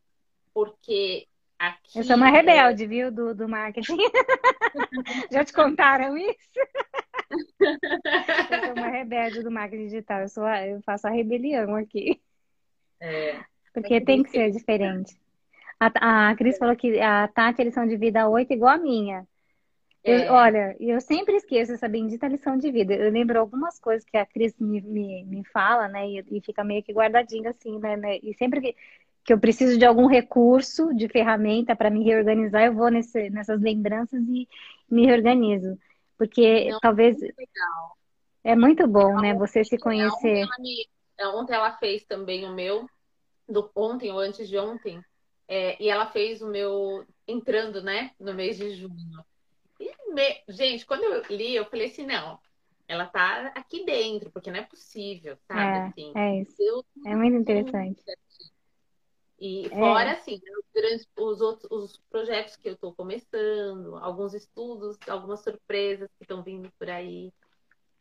porque 0.53 1.27
aqui. 1.57 1.97
Eu 1.97 2.03
sou 2.03 2.15
uma 2.15 2.29
rebelde, 2.29 2.85
viu, 2.85 3.11
do, 3.11 3.33
do 3.33 3.49
marketing. 3.49 3.97
Já 5.31 5.43
te 5.43 5.53
contaram 5.53 6.15
isso? 6.15 6.37
eu 7.59 8.59
sou 8.65 8.73
uma 8.75 8.87
rebelde 8.87 9.41
do 9.41 9.49
marketing 9.49 9.85
digital. 9.85 10.21
Eu, 10.21 10.29
sou 10.29 10.43
a, 10.43 10.67
eu 10.67 10.81
faço 10.83 11.07
a 11.07 11.11
rebelião 11.11 11.75
aqui. 11.75 12.21
É. 12.99 13.43
Porque 13.73 13.99
tem 13.99 14.21
que 14.21 14.29
ser 14.29 14.51
diferente. 14.51 15.17
A, 15.79 16.29
a 16.29 16.35
Cris 16.35 16.57
falou 16.57 16.75
que 16.75 16.99
a 17.01 17.27
Tati, 17.27 17.61
eles 17.61 17.73
são 17.73 17.87
de 17.87 17.97
vida 17.97 18.29
8 18.29 18.53
igual 18.53 18.75
a 18.75 18.77
minha. 18.77 19.27
Eu, 20.05 20.19
é. 20.19 20.31
Olha, 20.31 20.75
eu 20.79 21.01
sempre 21.01 21.35
esqueço 21.35 21.73
essa 21.73 21.87
bendita 21.87 22.27
lição 22.27 22.57
de 22.57 22.71
vida. 22.71 22.93
Eu 22.93 23.11
lembro 23.11 23.39
algumas 23.39 23.79
coisas 23.79 24.05
que 24.05 24.17
a 24.17 24.25
Cris 24.25 24.53
me, 24.59 24.81
me, 24.81 25.23
me 25.25 25.43
fala, 25.45 25.87
né? 25.87 26.07
E, 26.07 26.23
e 26.37 26.41
fica 26.41 26.63
meio 26.63 26.83
que 26.83 26.93
guardadinha 26.93 27.49
assim, 27.49 27.79
né? 27.79 27.97
né? 27.97 28.19
E 28.21 28.33
sempre 28.35 28.61
que, 28.61 28.75
que 29.23 29.33
eu 29.33 29.39
preciso 29.39 29.77
de 29.77 29.85
algum 29.85 30.05
recurso, 30.05 30.93
de 30.93 31.07
ferramenta 31.09 31.75
para 31.75 31.89
me 31.89 32.03
reorganizar, 32.03 32.65
eu 32.65 32.73
vou 32.73 32.89
nesse, 32.89 33.29
nessas 33.31 33.59
lembranças 33.59 34.21
e 34.27 34.47
me 34.89 35.05
reorganizo. 35.05 35.77
Porque 36.17 36.69
Não, 36.69 36.79
talvez 36.79 37.17
muito 37.17 37.35
legal. 37.37 37.97
é 38.43 38.55
muito 38.55 38.87
bom, 38.87 39.09
Ela 39.09 39.21
né? 39.21 39.33
Você 39.33 39.63
se 39.63 39.77
conhecer. 39.77 40.45
ela 40.45 40.55
me- 40.59 40.87
é, 41.17 41.27
ontem 41.29 41.53
ela 41.55 41.77
fez 41.77 42.05
também 42.05 42.45
o 42.45 42.53
meu, 42.53 42.87
do 43.49 43.71
ontem 43.75 44.11
ou 44.11 44.19
antes 44.19 44.47
de 44.47 44.57
ontem, 44.57 45.01
é, 45.47 45.81
e 45.81 45.89
ela 45.89 46.05
fez 46.11 46.41
o 46.41 46.47
meu 46.47 47.05
entrando, 47.27 47.81
né, 47.81 48.11
no 48.19 48.33
mês 48.33 48.57
de 48.57 48.75
junho. 48.75 48.95
Gente, 50.49 50.85
quando 50.85 51.03
eu 51.03 51.23
li, 51.29 51.55
eu 51.55 51.65
falei 51.65 51.87
assim, 51.87 52.05
não, 52.05 52.39
ela 52.87 53.05
tá 53.05 53.47
aqui 53.55 53.85
dentro, 53.85 54.31
porque 54.31 54.51
não 54.51 54.59
é 54.59 54.63
possível, 54.63 55.37
sabe? 55.47 55.77
É, 55.77 55.77
Assim, 55.77 56.13
é 56.15 56.41
isso. 56.41 56.55
deu 56.57 56.85
É 57.05 57.15
muito 57.15 57.37
interessante. 57.37 58.03
E 59.39 59.65
É. 59.65 59.69
fora, 59.69 60.11
assim, 60.13 60.41
né, 60.41 60.97
os, 61.17 61.41
outros 61.41 61.69
os 61.69 61.97
projetos 62.09 62.55
que 62.55 62.69
eu 62.69 62.73
estou 62.73 62.93
começando, 62.93 63.97
alguns 63.97 64.33
estudos, 64.33 64.97
algumas 65.09 65.41
surpresas 65.41 66.07
que 66.17 66.23
estão 66.23 66.41
vindo 66.41 66.71
por 66.79 66.89
aí. 66.89 67.33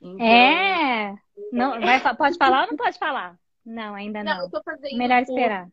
Então, 0.01 0.27
É. 0.27 1.15
Não, 1.53 1.81
vai, 1.81 2.01
pode 2.17 2.37
falar 2.37 2.63
ou 2.63 2.71
não 2.71 2.77
pode 2.77 2.99
falar? 2.99 3.39
Não, 3.65 3.95
ainda 3.95 4.23
não, 4.23 4.43
eu 4.43 4.51
não. 4.51 4.99
Melhor 4.99 5.25
curso. 5.25 5.33
esperar. 5.33 5.69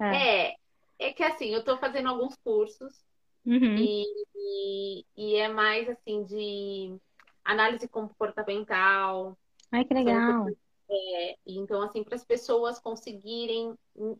Ah, 0.00 0.14
É, 0.16 0.56
é 0.98 1.12
que 1.12 1.22
assim, 1.22 1.48
eu 1.50 1.60
estou 1.60 1.76
fazendo 1.78 2.08
alguns 2.08 2.34
cursos 2.36 3.04
uhum. 3.44 3.76
e, 3.76 4.04
e, 4.36 5.04
e 5.16 5.34
é 5.36 5.48
mais 5.48 5.88
assim 5.88 6.24
de 6.24 6.96
análise 7.44 7.88
comportamental. 7.88 9.36
Ai, 9.72 9.84
que 9.84 9.94
legal. 9.94 10.46
é, 10.90 11.36
então, 11.46 11.82
assim, 11.82 12.02
para 12.02 12.14
as 12.14 12.24
pessoas 12.24 12.78
conseguirem 12.78 13.74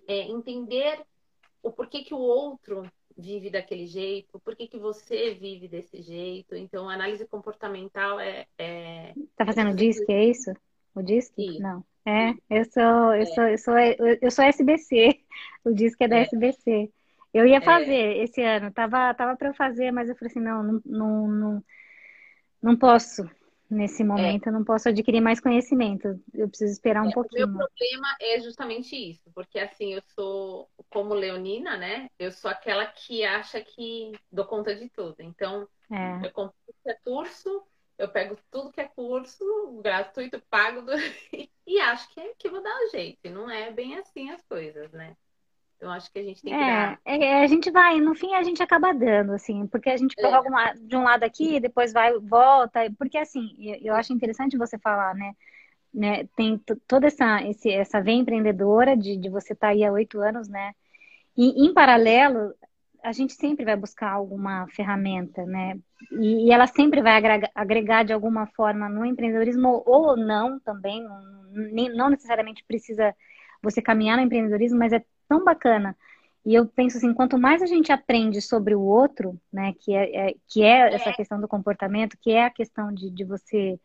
é, 0.06 0.20
entender 0.22 1.02
o 1.62 1.70
porquê 1.70 2.02
que 2.02 2.14
o 2.14 2.18
outro 2.18 2.90
vive 3.16 3.50
daquele 3.50 3.86
jeito, 3.86 4.38
por 4.40 4.54
que 4.54 4.68
que 4.68 4.78
você 4.78 5.34
vive 5.34 5.66
desse 5.66 6.00
jeito. 6.00 6.54
Então, 6.54 6.88
análise 6.88 7.26
comportamental 7.26 8.20
é, 8.20 8.46
é, 8.56 9.12
Tá 9.36 9.44
fazendo 9.44 9.70
é 9.70 9.74
disque, 9.74 10.12
é 10.12 10.24
isso? 10.24 10.52
O 10.94 11.02
disque? 11.02 11.44
Isso. 11.44 11.60
Não. 11.60 11.84
É, 12.06 12.30
eu 12.48 12.64
sou, 12.64 13.14
eu 13.14 13.26
sou, 13.26 13.44
eu 13.44 13.58
sou, 13.58 13.74
eu 14.22 14.30
sou 14.30 14.44
SBC. 14.44 15.20
O 15.64 15.72
disque 15.72 16.04
é 16.04 16.08
da 16.08 16.18
É. 16.18 16.22
SBC. 16.22 16.90
Eu 17.32 17.46
ia 17.46 17.60
É. 17.60 17.64
fazer 17.64 18.16
esse 18.18 18.42
ano, 18.42 18.72
tava, 18.72 19.14
tava 19.14 19.36
para 19.36 19.48
eu 19.48 19.54
fazer, 19.54 19.90
mas 19.92 20.08
eu 20.08 20.16
falei 20.16 20.30
assim, 20.30 20.40
não, 20.40 20.62
não, 20.62 20.80
não, 20.84 21.28
não, 21.28 21.64
não 22.62 22.76
posso. 22.76 23.28
Nesse 23.70 24.02
momento, 24.02 24.46
eu 24.46 24.52
não 24.52 24.64
posso 24.64 24.88
adquirir 24.88 25.20
mais 25.20 25.40
conhecimento. 25.40 26.18
Eu 26.32 26.48
preciso 26.48 26.72
esperar 26.72 27.02
um 27.02 27.06
É, 27.06 27.08
o 27.08 27.12
meu 27.32 27.48
pouquinho. 27.48 27.48
problema 27.48 28.16
é 28.20 28.40
justamente 28.40 28.96
isso, 28.96 29.30
porque 29.34 29.58
assim, 29.58 29.94
eu 29.94 30.02
sou, 30.14 30.70
como 30.90 31.14
leonina, 31.14 31.76
né? 31.76 32.08
Eu 32.18 32.32
sou 32.32 32.50
aquela 32.50 32.86
que 32.86 33.24
acha 33.24 33.60
que 33.62 34.12
dou 34.32 34.46
conta 34.46 34.74
de 34.74 34.88
tudo. 34.88 35.16
Então, 35.20 35.68
É. 35.90 36.26
eu 36.26 36.32
compro 36.32 36.54
é 36.86 36.94
curso, 37.04 37.62
eu 37.98 38.08
pego 38.10 38.36
tudo 38.50 38.72
que 38.72 38.80
é 38.80 38.88
curso, 38.88 39.44
gratuito, 39.82 40.40
pago, 40.48 40.82
do- 40.82 40.92
e 41.66 41.78
acho 41.80 42.08
que, 42.14 42.34
que 42.36 42.48
vou 42.48 42.62
dar 42.62 42.74
um 42.86 42.90
jeito. 42.90 43.18
E 43.24 43.28
não 43.30 43.50
é 43.50 43.70
bem 43.70 43.96
assim 43.98 44.30
as 44.30 44.42
coisas, 44.42 44.90
né? 44.92 45.14
Então, 45.78 45.90
acho 45.92 46.10
que 46.12 46.18
a 46.18 46.24
gente 46.24 46.42
tem 46.44 46.56
que 46.56 46.64
É, 46.64 46.64
dar. 46.64 47.00
é, 47.04 47.42
a 47.44 47.46
gente 47.46 47.70
vai, 47.70 48.00
no 48.00 48.14
fim 48.14 48.32
a 48.34 48.42
gente 48.42 48.62
acaba 48.62 48.92
dando, 48.94 49.32
assim, 49.32 49.66
porque 49.66 49.90
a 49.90 49.96
gente 49.98 50.16
É. 50.16 50.18
prorroga 50.18 50.48
uma- 50.48 50.72
de 50.74 50.96
um 50.96 51.02
lado 51.02 51.22
aqui, 51.24 51.60
depois 51.60 51.92
vai, 51.92 52.18
volta, 52.20 52.80
porque 52.98 53.18
assim, 53.18 53.54
eu, 53.58 53.76
eu 53.92 53.94
acho 53.94 54.12
interessante 54.14 54.56
você 54.56 54.78
falar, 54.78 55.14
né, 55.14 55.32
né, 55.94 56.26
tem 56.36 56.58
toda 56.88 57.08
essa, 57.08 57.42
esse, 57.44 57.70
essa 57.70 58.02
veia 58.02 58.16
empreendedora 58.18 58.96
de, 58.96 59.16
de 59.16 59.28
você 59.30 59.54
estar 59.54 59.68
aí 59.70 59.84
há 59.84 59.92
oito 59.92 60.20
anos, 60.20 60.48
né, 60.48 60.72
e 61.36 61.64
em 61.66 61.72
paralelo, 61.74 62.54
a 63.02 63.12
gente 63.12 63.32
sempre 63.34 63.64
vai 63.64 63.76
buscar 63.76 64.10
alguma 64.12 64.66
ferramenta, 64.68 65.44
né, 65.46 65.78
e, 66.12 66.48
e 66.48 66.52
ela 66.52 66.66
sempre 66.66 67.02
vai 67.02 67.12
agregar, 67.16 67.50
agregar 67.54 68.04
de 68.04 68.12
alguma 68.12 68.46
forma 68.48 68.88
no 68.88 69.04
empreendedorismo 69.04 69.82
ou 69.86 70.16
não 70.16 70.58
também, 70.60 71.02
não, 71.02 71.20
nem- 71.72 71.94
não 71.94 72.10
necessariamente 72.10 72.64
precisa 72.66 73.14
você 73.62 73.80
caminhar 73.82 74.16
no 74.16 74.22
empreendedorismo, 74.24 74.78
mas 74.78 74.92
é 74.92 75.04
tão 75.28 75.44
bacana. 75.44 75.96
E 76.44 76.54
eu 76.54 76.66
penso 76.66 76.96
assim, 76.98 77.12
quanto 77.14 77.38
mais 77.38 77.62
a 77.62 77.66
gente 77.66 77.92
aprende 77.92 78.40
sobre 78.40 78.74
o 78.74 78.80
outro, 78.82 79.38
né, 79.52 79.74
que 79.80 79.94
é, 79.94 80.30
é- 80.30 80.34
que 80.48 80.62
é 80.62 80.94
essa 80.94 81.12
questão 81.12 81.40
do 81.40 81.48
comportamento, 81.48 82.16
que 82.20 82.30
é 82.30 82.44
a 82.44 82.50
questão 82.50 82.92
de, 82.92 83.10
de 83.10 83.24
você 83.24 83.78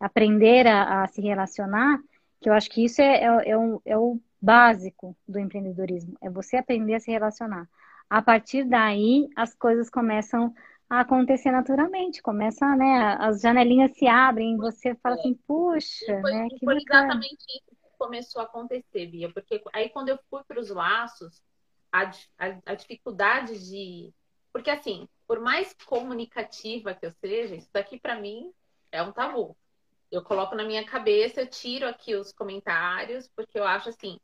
aprender 0.00 0.66
a, 0.66 1.04
a 1.04 1.08
se 1.08 1.20
relacionar, 1.20 1.98
que 2.40 2.48
eu 2.48 2.52
acho 2.54 2.70
que 2.70 2.84
isso 2.84 3.00
é, 3.00 3.24
é, 3.24 3.50
é 3.50 3.56
o, 3.58 3.82
é 3.84 3.96
o 3.98 4.20
básico 4.40 5.16
do 5.26 5.38
empreendedorismo, 5.38 6.16
é 6.20 6.30
você 6.30 6.56
aprender 6.56 6.94
a 6.94 7.00
se 7.00 7.10
relacionar. 7.10 7.68
A 8.08 8.22
partir 8.22 8.64
daí, 8.64 9.28
as 9.36 9.54
coisas 9.54 9.90
começam 9.90 10.54
a 10.88 11.00
acontecer 11.00 11.50
naturalmente, 11.50 12.22
começa, 12.22 12.64
né, 12.76 13.16
as 13.18 13.40
janelinhas 13.40 13.90
se 13.96 14.06
abrem 14.06 14.56
você 14.56 14.94
fala 14.96 15.16
assim, 15.16 15.34
puxa, 15.46 16.04
E 16.08 16.20
foi, 16.20 16.32
né, 16.32 16.48
que 16.50 16.64
foi 16.64 16.74
bacana. 16.76 17.06
exatamente 17.08 17.44
isso 17.48 17.65
começou 17.98 18.40
a 18.40 18.44
acontecer, 18.44 19.06
Bia, 19.06 19.32
porque 19.32 19.62
aí 19.72 19.88
quando 19.90 20.08
eu 20.10 20.18
fui 20.30 20.42
para 20.44 20.60
os 20.60 20.70
laços, 20.70 21.42
a, 21.92 22.02
a, 22.38 22.58
a 22.66 22.74
dificuldade 22.74 23.58
de. 23.68 24.12
Porque 24.52 24.70
assim, 24.70 25.08
por 25.26 25.40
mais 25.40 25.74
comunicativa 25.84 26.94
que 26.94 27.06
eu 27.06 27.10
seja, 27.12 27.54
isso 27.56 27.68
daqui 27.72 27.98
para 27.98 28.18
mim 28.20 28.52
é 28.92 29.02
um 29.02 29.12
tabu. 29.12 29.56
Eu 30.10 30.22
coloco 30.22 30.54
na 30.54 30.64
minha 30.64 30.84
cabeça, 30.86 31.40
eu 31.42 31.46
tiro 31.48 31.86
aqui 31.86 32.14
os 32.14 32.32
comentários, 32.32 33.28
porque 33.34 33.58
eu 33.58 33.64
acho 33.64 33.88
assim, 33.88 34.18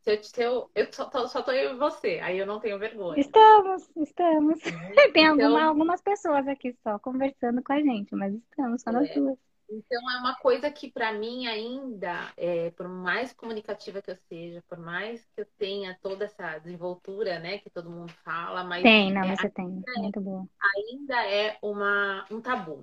se 0.00 0.12
eu, 0.14 0.22
se 0.22 0.42
eu, 0.42 0.70
eu 0.74 0.92
só, 0.92 1.04
tô- 1.06 1.26
só 1.26 1.42
tô 1.42 1.50
eu 1.50 1.72
e 1.74 1.76
você, 1.78 2.20
aí 2.22 2.38
eu 2.38 2.46
não 2.46 2.60
tenho 2.60 2.78
vergonha. 2.78 3.18
Estamos, 3.20 3.90
estamos. 3.96 4.60
Tem 5.12 5.24
Então- 5.24 5.46
alguma- 5.46 5.64
algumas 5.64 6.00
pessoas 6.00 6.46
aqui 6.46 6.72
só 6.82 6.98
conversando 7.00 7.62
com 7.62 7.72
a 7.72 7.80
gente, 7.80 8.14
mas 8.14 8.32
estamos 8.34 8.82
só 8.82 8.92
nós 8.92 9.10
É. 9.10 9.14
duas. 9.14 9.36
Então 9.68 10.10
é 10.10 10.18
uma 10.18 10.36
coisa 10.36 10.70
que 10.70 10.90
para 10.90 11.12
mim 11.12 11.46
ainda, 11.46 12.32
é, 12.36 12.70
por 12.70 12.88
mais 12.88 13.32
comunicativa 13.32 14.00
que 14.00 14.10
eu 14.10 14.16
seja, 14.28 14.62
por 14.68 14.78
mais 14.78 15.24
que 15.34 15.40
eu 15.40 15.46
tenha 15.58 15.98
toda 16.00 16.24
essa 16.24 16.58
desenvoltura, 16.58 17.38
né, 17.38 17.58
que 17.58 17.68
todo 17.70 17.90
mundo 17.90 18.12
fala, 18.24 18.62
mas 18.62 18.82
Tem, 18.82 19.12
não, 19.12 19.22
é, 19.24 19.36
você 19.36 19.50
tem. 19.50 19.82
Muito 19.96 20.20
bom. 20.20 20.46
ainda 20.76 21.26
é 21.26 21.58
uma, 21.60 22.24
um 22.30 22.40
tabu. 22.40 22.82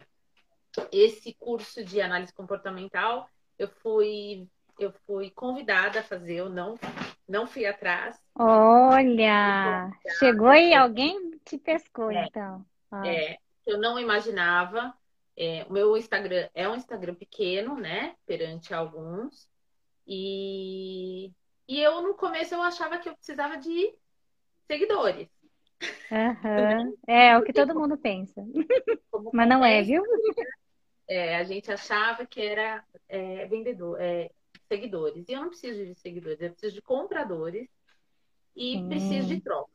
Esse 0.92 1.34
curso 1.36 1.84
de 1.84 2.02
análise 2.02 2.34
comportamental, 2.34 3.30
eu 3.58 3.68
fui 3.68 4.48
eu 4.80 4.92
fui 5.06 5.30
convidada 5.30 6.00
a 6.00 6.04
fazer, 6.04 6.36
eu 6.36 6.50
não 6.50 6.76
não 7.28 7.48
fui 7.48 7.66
atrás. 7.66 8.20
Olha, 8.36 9.90
chegou 10.20 10.48
aí, 10.48 10.74
alguém 10.74 11.32
te 11.46 11.58
pescou, 11.58 12.12
É. 12.12 12.26
então. 12.26 12.66
Ó. 12.92 13.04
É, 13.04 13.38
eu 13.66 13.78
não 13.78 14.00
imaginava. 14.00 14.94
É, 15.36 15.66
o 15.68 15.74
meu 15.74 15.98
Instagram 15.98 16.50
é 16.54 16.68
um 16.70 16.76
Instagram 16.76 17.16
pequeno, 17.16 17.76
né? 17.76 18.16
Perante 18.26 18.74
alguns. 18.74 19.48
E, 20.08 21.32
e 21.68 21.80
eu, 21.82 22.02
no 22.02 22.14
começo, 22.14 22.54
eu 22.54 22.62
achava 22.62 22.98
que 22.98 23.10
eu 23.10 23.16
precisava 23.16 23.58
de 23.58 23.94
seguidores. 24.68 25.28
Aham. 26.12 26.94
É 27.08 27.38
o 27.38 27.44
que 27.44 27.54
todo 27.54 27.78
mundo 27.78 27.98
pensa. 27.98 28.42
Como 29.12 29.32
Mas 29.34 29.50
não 29.50 29.66
é, 29.66 29.82
viu? 29.82 30.04
é, 31.08 31.38
a 31.38 31.44
gente 31.44 31.72
achava 31.72 32.26
que 32.26 32.42
era 32.42 32.84
é, 33.08 33.46
vendedor, 33.48 34.00
é, 34.00 34.30
seguidores. 34.68 35.28
E 35.28 35.34
eu 35.34 35.42
não 35.42 35.50
preciso 35.50 35.86
de 35.86 35.96
seguidores, 35.96 36.42
eu 36.42 36.52
preciso 36.52 36.76
de 36.76 36.82
compradores 36.82 37.68
e 38.56 38.74
Sim. 38.74 38.90
preciso 38.90 39.28
de 39.28 39.42
troca, 39.42 39.72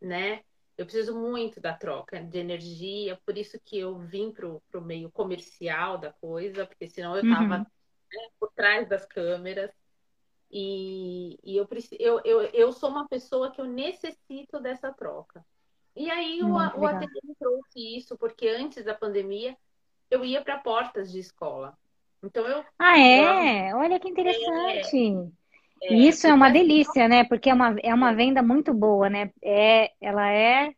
né? 0.00 0.42
Eu 0.80 0.86
preciso 0.86 1.14
muito 1.14 1.60
da 1.60 1.74
troca 1.74 2.22
de 2.24 2.38
energia, 2.38 3.20
por 3.26 3.36
isso 3.36 3.60
que 3.62 3.78
eu 3.78 3.98
vim 3.98 4.32
pro, 4.32 4.62
pro 4.70 4.80
meio 4.80 5.10
comercial 5.12 5.98
da 5.98 6.10
coisa, 6.10 6.66
porque 6.66 6.88
senão 6.88 7.14
eu 7.14 7.28
tava 7.28 7.58
Uhum. 7.58 7.66
né, 8.10 8.28
por 8.40 8.50
trás 8.52 8.88
das 8.88 9.04
câmeras. 9.04 9.70
E, 10.50 11.38
e 11.44 11.54
eu, 11.58 11.68
eu, 11.98 12.22
eu, 12.24 12.42
eu 12.54 12.72
sou 12.72 12.88
uma 12.90 13.06
pessoa 13.06 13.52
que 13.52 13.60
eu 13.60 13.66
necessito 13.66 14.58
dessa 14.58 14.90
troca. 14.90 15.44
E 15.94 16.10
aí 16.10 16.42
o, 16.42 16.46
Muito 16.46 16.76
o 16.78 16.80
me 17.24 17.34
trouxe 17.38 17.98
isso, 17.98 18.16
porque 18.16 18.48
antes 18.48 18.82
da 18.82 18.94
pandemia 18.94 19.54
eu 20.10 20.24
ia 20.24 20.42
para 20.42 20.58
portas 20.60 21.12
de 21.12 21.18
escola. 21.18 21.76
Então 22.22 22.46
eu 22.48 22.64
Ah, 22.78 22.98
é? 22.98 23.74
Olha 23.74 24.00
que 24.00 24.08
interessante. 24.08 25.32
É, 25.82 25.94
Isso 25.94 26.26
é 26.26 26.34
uma 26.34 26.50
delícia, 26.50 27.08
né? 27.08 27.24
Porque 27.24 27.50
é 27.50 27.54
uma, 27.54 27.76
é 27.82 27.94
uma 27.94 28.14
venda 28.14 28.42
muito 28.42 28.72
boa, 28.74 29.08
né? 29.10 29.32
É, 29.42 29.92
ela 30.00 30.30
é 30.30 30.74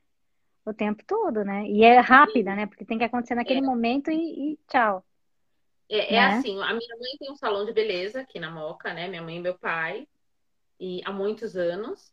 o 0.65 0.73
tempo 0.73 1.03
todo, 1.07 1.45
né? 1.45 1.67
E 1.67 1.83
é 1.85 1.99
rápida, 1.99 2.55
né? 2.55 2.67
Porque 2.67 2.85
tem 2.85 2.99
que 2.99 3.05
acontecer 3.05 3.35
naquele 3.35 3.61
momento 3.63 4.11
e, 4.11 4.53
e 4.53 4.59
tchau. 4.69 5.05
É, 5.89 6.15
é 6.17 6.21
Né? 6.21 6.27
assim, 6.27 6.59
a 6.63 6.75
minha 6.75 6.97
mãe 6.99 7.17
tem 7.19 7.31
um 7.31 7.37
salão 7.37 7.65
de 7.65 7.73
beleza 7.73 8.21
aqui 8.21 8.39
na 8.41 8.51
Moca, 8.51 8.93
né? 8.95 9.09
Minha 9.09 9.23
mãe 9.23 9.37
e 9.37 9.41
meu 9.41 9.59
pai, 9.59 10.09
e 10.81 11.03
há 11.05 11.13
muitos 11.13 11.57
anos. 11.57 12.13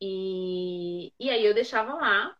E, 0.00 1.12
e 1.18 1.30
aí 1.30 1.44
eu 1.44 1.54
deixava 1.54 1.94
lá 1.94 2.36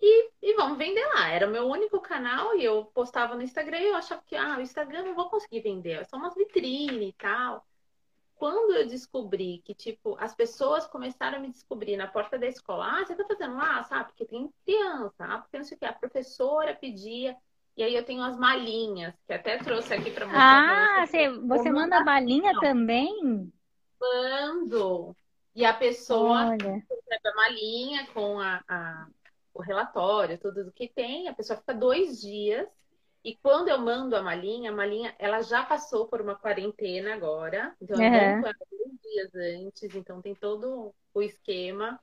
e, 0.00 0.30
e 0.42 0.54
vamos 0.54 0.78
vender 0.78 1.06
lá. 1.14 1.28
Era 1.30 1.46
o 1.48 1.50
meu 1.50 1.66
único 1.68 2.00
canal 2.00 2.56
e 2.56 2.64
eu 2.64 2.86
postava 2.86 3.34
no 3.36 3.42
Instagram 3.42 3.78
e 3.80 3.88
eu 3.88 3.96
achava 3.96 4.22
que 4.26 4.36
ah, 4.36 4.58
o 4.58 4.62
Instagram 4.62 5.00
eu 5.00 5.06
não 5.06 5.14
vou 5.14 5.30
conseguir 5.30 5.60
vender, 5.60 6.00
é 6.00 6.04
só 6.04 6.16
umas 6.16 6.34
vitrine 6.34 7.08
e 7.10 7.12
tal. 7.14 7.66
Quando 8.42 8.74
eu 8.74 8.88
descobri 8.88 9.62
que, 9.64 9.72
tipo, 9.72 10.16
as 10.18 10.34
pessoas 10.34 10.84
começaram 10.84 11.38
a 11.38 11.40
me 11.40 11.48
descobrir 11.48 11.96
na 11.96 12.08
porta 12.08 12.36
da 12.36 12.48
escola, 12.48 12.86
ah, 12.86 13.06
você 13.06 13.14
tá 13.14 13.24
fazendo 13.24 13.54
lá, 13.54 13.84
sabe? 13.84 14.06
Porque 14.06 14.24
tem 14.24 14.52
criança, 14.66 15.24
ah, 15.24 15.38
porque 15.38 15.58
não 15.58 15.64
sei 15.64 15.76
o 15.76 15.78
que, 15.78 15.86
a 15.86 15.92
professora 15.92 16.74
pedia. 16.74 17.36
E 17.76 17.84
aí 17.84 17.94
eu 17.94 18.04
tenho 18.04 18.20
as 18.20 18.36
malinhas, 18.36 19.14
que 19.28 19.32
até 19.32 19.58
trouxe 19.58 19.94
aqui 19.94 20.10
para 20.10 20.26
mostrar. 20.26 20.98
Ah, 20.98 21.06
você, 21.06 21.28
você 21.28 21.70
manda 21.70 22.02
balinha 22.02 22.52
também? 22.58 23.52
Mando. 24.00 25.14
E 25.54 25.64
a 25.64 25.72
pessoa 25.72 26.46
Olha. 26.48 26.84
recebe 26.90 27.20
a 27.24 27.34
malinha 27.36 28.08
com 28.08 28.40
a, 28.40 28.60
a, 28.68 29.06
o 29.54 29.62
relatório, 29.62 30.36
tudo 30.36 30.64
do 30.64 30.72
que 30.72 30.88
tem. 30.88 31.28
A 31.28 31.32
pessoa 31.32 31.60
fica 31.60 31.74
dois 31.74 32.20
dias. 32.20 32.66
E 33.24 33.36
quando 33.36 33.68
eu 33.68 33.78
mando 33.78 34.16
a 34.16 34.22
malinha, 34.22 34.70
a 34.70 34.74
malinha, 34.74 35.14
ela 35.18 35.42
já 35.42 35.62
passou 35.62 36.08
por 36.08 36.20
uma 36.20 36.34
quarentena 36.34 37.14
agora. 37.14 37.74
Então, 37.80 38.02
eu 38.02 38.10
uhum. 38.10 38.40
mando 38.40 38.58
dois 38.70 39.00
dias 39.00 39.34
antes. 39.34 39.94
Então, 39.94 40.20
tem 40.20 40.34
todo 40.34 40.92
o 41.14 41.22
esquema. 41.22 42.00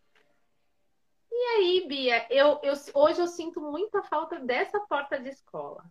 E 1.31 1.35
aí, 1.35 1.87
Bia, 1.87 2.25
eu, 2.29 2.59
eu, 2.63 2.73
hoje 2.93 3.21
eu 3.21 3.27
sinto 3.27 3.59
muita 3.59 4.01
falta 4.03 4.39
dessa 4.39 4.79
porta 4.81 5.19
de 5.19 5.29
escola. 5.29 5.83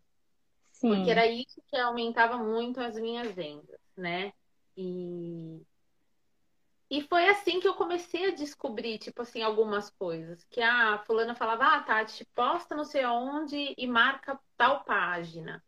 Sim. 0.72 0.94
Porque 0.94 1.10
era 1.10 1.26
isso 1.26 1.62
que 1.66 1.76
aumentava 1.76 2.38
muito 2.38 2.80
as 2.80 2.94
minhas 2.98 3.30
vendas, 3.32 3.80
né? 3.96 4.32
E, 4.76 5.60
e 6.90 7.02
foi 7.02 7.28
assim 7.28 7.60
que 7.60 7.68
eu 7.68 7.74
comecei 7.74 8.28
a 8.28 8.34
descobrir, 8.34 8.98
tipo 8.98 9.20
assim, 9.20 9.42
algumas 9.42 9.90
coisas. 9.90 10.42
Que 10.44 10.62
a 10.62 10.98
fulana 11.06 11.34
falava, 11.34 11.64
ah, 11.64 11.82
Tati, 11.82 12.24
posta 12.34 12.74
não 12.74 12.84
sei 12.84 13.02
aonde 13.02 13.74
e 13.76 13.86
marca 13.86 14.40
tal 14.56 14.84
página. 14.84 15.62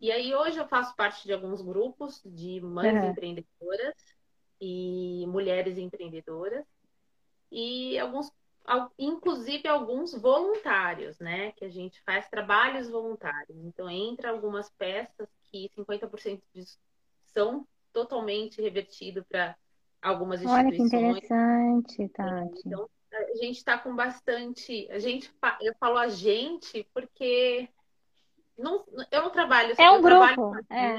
E 0.00 0.10
aí 0.10 0.34
hoje 0.34 0.58
eu 0.58 0.66
faço 0.66 0.96
parte 0.96 1.24
de 1.24 1.32
alguns 1.32 1.60
grupos 1.60 2.22
de 2.24 2.60
mães 2.60 2.94
uhum. 2.94 3.10
empreendedoras 3.10 3.94
e 4.60 5.26
mulheres 5.28 5.76
empreendedoras 5.76 6.64
e 7.50 7.98
alguns 7.98 8.30
inclusive 8.98 9.68
alguns 9.68 10.12
voluntários, 10.12 11.20
né? 11.20 11.52
Que 11.52 11.64
a 11.64 11.68
gente 11.68 12.02
faz 12.02 12.28
trabalhos 12.28 12.88
voluntários. 12.88 13.56
Então, 13.58 13.88
entra 13.88 14.30
algumas 14.30 14.68
peças 14.70 15.28
que 15.44 15.70
50% 15.76 16.42
são 17.26 17.66
totalmente 17.92 18.60
revertidos 18.60 19.24
para 19.28 19.56
algumas 20.02 20.42
instituições. 20.42 20.66
Olha 20.66 20.76
que 20.76 20.82
interessante, 20.82 22.08
Tati. 22.10 22.62
Então, 22.66 22.88
a 23.12 23.36
gente 23.36 23.56
está 23.56 23.78
com 23.78 23.94
bastante. 23.94 24.88
A 24.90 24.98
gente, 24.98 25.32
eu 25.60 25.74
falo 25.78 25.98
a 25.98 26.08
gente 26.08 26.86
porque 26.92 27.68
não, 28.58 28.84
eu 29.10 29.22
não 29.22 29.30
trabalho. 29.30 29.74
É 29.78 29.90
um 29.90 30.02
grupo. 30.02 30.56
É. 30.70 30.98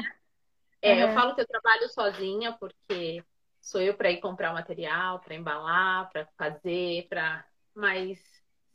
é 0.82 0.94
uhum. 0.94 1.00
eu 1.02 1.14
falo 1.14 1.36
que 1.36 1.42
eu 1.42 1.48
trabalho 1.48 1.90
sozinha 1.90 2.54
porque 2.54 3.24
sou 3.62 3.82
eu 3.82 3.94
para 3.94 4.12
ir 4.12 4.20
comprar 4.20 4.54
material, 4.54 5.20
para 5.20 5.36
embalar, 5.36 6.10
para 6.10 6.26
fazer, 6.38 7.08
para 7.10 7.46
mas 7.76 8.20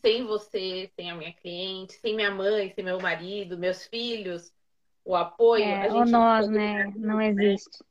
sem 0.01 0.25
você, 0.25 0.91
sem 0.97 1.11
a 1.11 1.15
minha 1.15 1.33
cliente, 1.33 1.95
sem 1.95 2.15
minha 2.15 2.31
mãe, 2.31 2.73
sem 2.75 2.85
meu 2.85 3.01
marido, 3.01 3.57
meus 3.57 3.87
filhos, 3.87 4.53
o 5.05 5.15
apoio. 5.15 5.65
É, 5.65 5.83
a 5.83 5.89
gente 5.89 5.95
ou 5.95 6.07
nós, 6.07 6.49
né? 6.49 6.93
Não 6.97 7.19
né? 7.19 7.29
existe. 7.29 7.85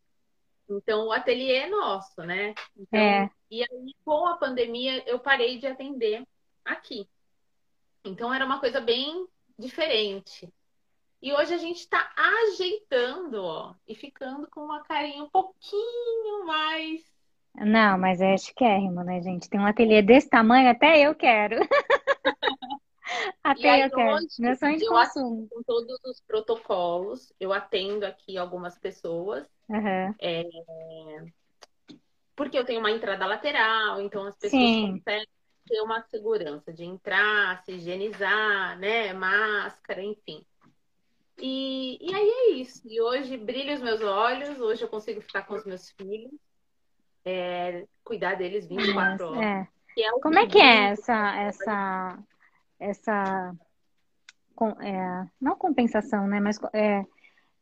Então, 0.77 1.07
o 1.07 1.11
ateliê 1.11 1.57
é 1.57 1.69
nosso, 1.69 2.21
né? 2.23 2.53
Então, 2.75 2.99
é. 2.99 3.29
E 3.49 3.61
aí, 3.63 3.95
com 4.05 4.27
a 4.27 4.37
pandemia, 4.37 5.03
eu 5.07 5.19
parei 5.19 5.57
de 5.57 5.67
atender 5.67 6.25
aqui. 6.63 7.07
Então, 8.03 8.33
era 8.33 8.45
uma 8.45 8.59
coisa 8.59 8.79
bem 8.79 9.27
diferente. 9.57 10.51
E 11.21 11.33
hoje 11.33 11.53
a 11.53 11.57
gente 11.57 11.79
está 11.79 12.11
ajeitando, 12.15 13.43
ó, 13.43 13.75
e 13.87 13.93
ficando 13.93 14.49
com 14.49 14.61
uma 14.61 14.83
carinha 14.83 15.23
um 15.23 15.29
pouquinho 15.29 16.45
mais 16.45 17.11
não, 17.55 17.97
mas 17.97 18.21
é 18.21 18.37
chiquérrimo, 18.37 19.03
né, 19.03 19.21
gente? 19.21 19.49
Tem 19.49 19.59
um 19.59 19.65
ateliê 19.65 20.01
desse 20.01 20.29
tamanho, 20.29 20.69
até 20.69 20.99
eu 20.99 21.13
quero. 21.13 21.57
até 23.43 23.69
aí. 23.69 23.91
Hoje, 23.93 24.27
Meu 24.39 24.55
sonho 24.55 24.77
de 24.77 24.85
eu 24.85 24.91
consumo. 24.91 25.47
Com 25.49 25.63
todos 25.63 25.99
os 26.05 26.21
protocolos, 26.21 27.33
eu 27.39 27.53
atendo 27.53 28.05
aqui 28.05 28.37
algumas 28.37 28.77
pessoas. 28.77 29.47
Uhum. 29.69 30.15
É... 30.19 30.43
Porque 32.35 32.57
eu 32.57 32.65
tenho 32.65 32.79
uma 32.79 32.91
entrada 32.91 33.25
lateral, 33.25 34.01
então 34.01 34.25
as 34.25 34.35
pessoas 34.35 34.61
Sim. 34.61 34.93
conseguem 34.93 35.27
ter 35.67 35.81
uma 35.81 36.01
segurança 36.01 36.73
de 36.73 36.83
entrar, 36.83 37.63
se 37.63 37.73
higienizar, 37.73 38.79
né? 38.79 39.13
Máscara, 39.13 40.01
enfim. 40.01 40.43
E, 41.37 41.97
e 42.01 42.13
aí 42.13 42.29
é 42.29 42.49
isso. 42.51 42.81
E 42.85 43.01
hoje 43.01 43.37
brilha 43.37 43.75
os 43.75 43.81
meus 43.81 44.01
olhos, 44.01 44.59
hoje 44.59 44.83
eu 44.83 44.87
consigo 44.87 45.21
ficar 45.21 45.43
com 45.43 45.53
os 45.55 45.65
meus 45.65 45.91
filhos 45.91 46.31
é, 47.25 47.85
cuidar 48.03 48.35
deles 48.35 48.67
24 48.67 49.27
horas. 49.27 49.67
É. 49.97 50.01
é 50.01 50.11
Como 50.19 50.39
é 50.39 50.47
que 50.47 50.59
é 50.59 50.91
essa, 50.91 51.35
essa, 51.37 52.19
essa 52.81 53.55
é, 54.81 55.27
não 55.39 55.55
compensação, 55.55 56.27
né? 56.27 56.39
Mas 56.39 56.59
é, 56.73 57.05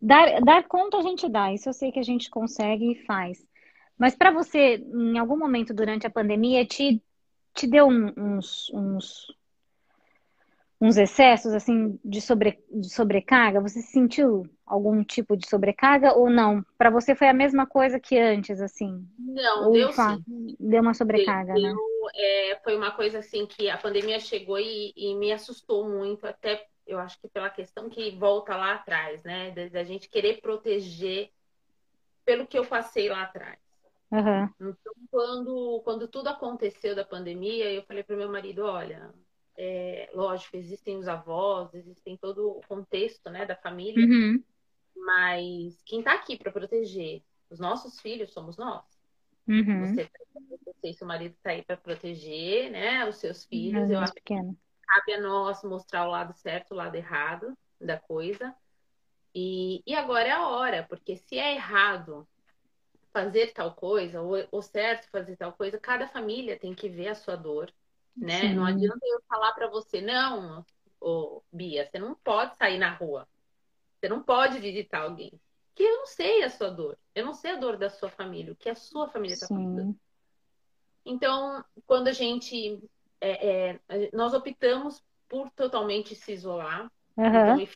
dar, 0.02 0.42
dar 0.42 0.68
conta 0.68 0.98
a 0.98 1.02
gente 1.02 1.30
dá, 1.30 1.54
isso 1.54 1.70
eu 1.70 1.74
sei 1.74 1.92
que 1.92 2.00
a 2.00 2.04
gente 2.04 2.30
consegue 2.30 2.92
e 2.92 3.06
faz. 3.06 3.46
Mas 3.98 4.16
para 4.16 4.32
você, 4.32 4.76
em 4.78 5.18
algum 5.18 5.38
momento 5.38 5.74
durante 5.74 6.08
a 6.08 6.10
pandemia, 6.10 6.66
te, 6.66 7.02
te 7.54 7.68
deu 7.68 7.88
uns, 7.88 8.72
uns, 8.74 9.28
uns 10.80 10.98
excessos 10.98 11.54
assim 11.54 12.00
de, 12.04 12.22
sobre, 12.22 12.60
de 12.72 12.90
sobrecarga? 12.90 13.60
Você 13.60 13.82
sentiu 13.82 14.48
algum 14.66 15.04
tipo 15.04 15.36
de 15.36 15.48
sobrecarga 15.50 16.14
ou 16.14 16.30
não? 16.30 16.66
Para 16.78 16.90
você 16.90 17.14
foi 17.14 17.28
a 17.28 17.34
mesma 17.34 17.66
coisa 17.66 18.00
que 18.00 18.18
antes, 18.18 18.62
assim? 18.62 19.06
Não, 19.18 19.72
deu 19.72 19.92
sim. 19.92 20.24
Deu 20.58 20.82
uma 20.82 20.94
sobrecarga, 20.94 21.54
deu, 21.54 21.64
né? 21.64 21.76
É, 22.16 22.60
foi 22.64 22.76
uma 22.76 22.92
coisa 22.92 23.20
assim 23.20 23.46
que 23.46 23.70
a 23.70 23.78
pandemia 23.78 24.20
chegou 24.20 24.60
e, 24.60 24.94
e, 24.96 25.16
me 25.16 25.32
assustou 25.32 25.88
muito, 25.88 26.26
até 26.26 26.68
eu 26.86 27.00
acho 27.00 27.20
que 27.20 27.28
pela 27.28 27.50
questão 27.50 27.90
que 27.90 28.12
volta 28.12 28.56
lá 28.56 28.74
atrás, 28.74 29.24
né? 29.24 29.52
Da 29.70 29.84
gente 29.84 30.10
querer 30.10 30.42
proteger 30.42 31.32
pelo 32.26 32.48
que 32.48 32.58
eu 32.58 32.66
passei 32.66 33.10
lá 33.10 33.24
atrás. 33.24 33.60
Uhum. 34.12 34.50
Então, 34.60 34.94
quando, 35.12 35.82
quando 35.84 36.08
tudo 36.08 36.30
aconteceu 36.30 36.96
da 36.96 37.06
pandemia, 37.06 37.72
eu 37.72 37.84
falei 37.84 38.04
para 38.04 38.16
meu 38.16 38.30
marido, 38.30 38.64
olha, 38.64 39.14
é, 39.56 40.10
lógico, 40.14 40.58
existem 40.58 40.98
os 40.98 41.08
avós, 41.08 41.74
existem 41.74 42.18
todo 42.18 42.50
o 42.50 42.62
contexto 42.68 43.30
né, 43.30 43.46
da 43.46 43.56
família, 43.56 44.04
uhum. 44.04 44.44
mas 44.96 45.82
quem 45.84 46.00
está 46.00 46.14
aqui 46.14 46.38
para 46.38 46.52
proteger 46.52 47.22
os 47.50 47.60
nossos 47.60 48.00
filhos 48.00 48.32
somos 48.32 48.58
nós. 48.58 48.99
Uhum. 49.50 49.86
Você, 49.86 50.06
tá 50.06 50.20
você 50.66 50.90
e 50.90 50.94
seu 50.94 51.08
marido 51.08 51.36
está 51.36 51.52
aí 51.52 51.64
para 51.64 51.78
proteger 51.78 52.72
né, 52.72 53.08
os 53.08 53.18
seus 53.18 53.46
filhos. 53.46 53.90
Uhum, 53.90 53.94
eu 53.94 54.00
acho 54.00 54.14
pequeno. 54.14 54.54
que 54.54 54.88
cabe 54.88 55.14
a 55.14 55.22
nós 55.22 55.64
mostrar 55.64 56.08
o 56.08 56.12
lado 56.12 56.34
certo, 56.34 56.72
o 56.72 56.76
lado 56.76 56.96
errado 56.96 57.58
da 57.82 58.00
coisa. 58.00 58.56
E, 59.34 59.84
e 59.86 59.96
agora 59.96 60.28
é 60.28 60.32
a 60.32 60.48
hora, 60.48 60.86
porque 60.88 61.16
se 61.16 61.38
é 61.38 61.56
errado 61.56 62.28
fazer 63.12 63.54
tal 63.54 63.74
coisa, 63.74 64.22
ou, 64.22 64.36
ou 64.52 64.62
certo 64.62 65.10
fazer 65.10 65.36
tal 65.36 65.54
coisa, 65.54 65.80
cada 65.80 66.08
família 66.08 66.60
tem 66.60 66.74
que 66.74 66.88
ver 66.88 67.10
a 67.10 67.16
sua 67.16 67.36
dor 67.36 67.74
né? 68.20 68.42
Sim. 68.42 68.56
Não 68.56 68.66
adianta 68.66 69.00
eu 69.04 69.22
falar 69.28 69.54
para 69.54 69.70
você, 69.70 70.02
não, 70.02 70.66
ô, 71.00 71.42
Bia, 71.52 71.88
você 71.90 71.98
não 71.98 72.16
pode 72.16 72.56
sair 72.58 72.78
na 72.78 72.94
rua. 72.94 73.28
Você 74.00 74.10
não 74.10 74.22
pode 74.24 74.60
visitar 74.60 75.02
alguém. 75.02 75.40
Que 75.80 75.84
eu 75.86 75.96
não 75.96 76.08
sei 76.08 76.44
a 76.44 76.50
sua 76.50 76.70
dor. 76.70 76.98
Eu 77.16 77.26
não 77.26 77.34
sei 77.34 77.52
a 77.52 77.56
dor 77.56 77.78
da 77.78 77.90
sua 77.90 78.10
família, 78.10 78.52
o 78.52 78.56
que 78.58 78.68
a 78.70 78.76
sua 78.76 79.08
família 79.08 79.36
está 79.36 79.48
passando. 79.48 79.98
Então, 81.06 81.64
quando 81.88 82.10
a 82.10 82.12
gente. 82.12 82.84
É, 83.22 83.78
é, 83.88 84.10
nós 84.12 84.34
optamos 84.34 85.02
por 85.30 85.50
totalmente 85.52 86.16
se 86.16 86.34
isolar. 86.34 86.92
Uhum. 87.16 87.26
Então, 87.26 87.68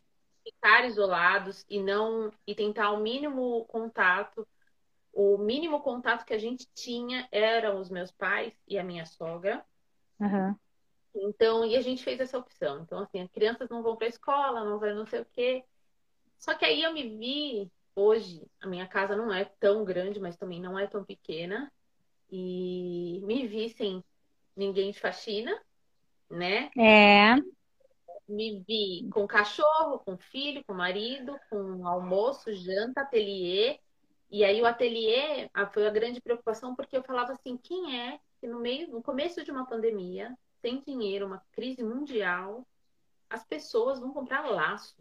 ficar 0.44 0.86
isolados 0.86 1.66
e 1.70 1.82
não. 1.82 2.30
e 2.46 2.54
tentar 2.54 2.92
o 2.92 3.00
mínimo 3.00 3.64
contato. 3.70 4.46
O 5.14 5.38
mínimo 5.38 5.80
contato 5.80 6.26
que 6.26 6.34
a 6.34 6.38
gente 6.38 6.68
tinha 6.76 7.26
eram 7.32 7.80
os 7.80 7.90
meus 7.90 8.12
pais 8.12 8.54
e 8.68 8.78
a 8.78 8.84
minha 8.84 9.06
sogra. 9.06 9.64
Uhum. 10.20 10.54
Então, 11.16 11.64
e 11.64 11.78
a 11.78 11.82
gente 11.82 12.04
fez 12.04 12.20
essa 12.20 12.38
opção. 12.38 12.82
Então, 12.82 13.00
assim, 13.00 13.22
as 13.22 13.32
crianças 13.32 13.70
não 13.70 13.82
vão 13.82 13.96
para 13.96 14.08
a 14.08 14.10
escola, 14.10 14.66
não 14.66 14.78
vão 14.78 14.94
não 14.94 15.06
sei 15.06 15.22
o 15.22 15.26
quê. 15.32 15.64
Só 16.38 16.54
que 16.54 16.66
aí 16.66 16.84
eu 16.84 16.92
me 16.92 17.08
vi, 17.18 17.72
hoje, 17.96 18.46
a 18.62 18.68
minha 18.68 18.88
casa 18.88 19.16
não 19.16 19.32
é 19.34 19.46
tão 19.60 19.84
grande, 19.84 20.20
mas 20.20 20.38
também 20.38 20.62
não 20.62 20.78
é 20.78 20.88
tão 20.88 21.04
pequena. 21.04 21.72
E 22.32 23.22
me 23.24 23.48
vi 23.48 23.70
sem 23.70 24.04
ninguém 24.56 24.92
de 24.92 25.00
faxina, 25.00 25.60
né? 26.30 26.72
É. 26.78 27.36
Me 28.28 28.64
vi 28.68 29.08
com 29.12 29.28
cachorro, 29.28 30.00
com 30.00 30.18
filho, 30.18 30.64
com 30.66 30.74
marido, 30.74 31.40
com 31.50 31.88
almoço, 31.88 32.52
janta, 32.54 33.02
ateliê. 33.02 33.80
E 34.32 34.44
aí 34.44 34.62
o 34.62 34.66
ateliê 34.66 35.50
foi 35.74 35.86
a 35.86 35.92
grande 35.92 36.20
preocupação, 36.22 36.76
porque 36.76 36.98
eu 36.98 37.04
falava 37.04 37.34
assim, 37.34 37.56
quem 37.58 38.00
é 38.00 38.20
que 38.40 38.48
no 38.48 38.60
meio, 38.60 38.90
no 38.90 39.04
começo 39.04 39.44
de 39.44 39.52
uma 39.52 39.68
pandemia, 39.68 40.36
sem 40.62 40.82
dinheiro, 40.82 41.28
uma 41.28 41.44
crise 41.52 41.84
mundial, 41.84 42.66
as 43.30 43.46
pessoas 43.46 44.00
vão 44.00 44.12
comprar 44.12 44.50
laço 44.50 44.96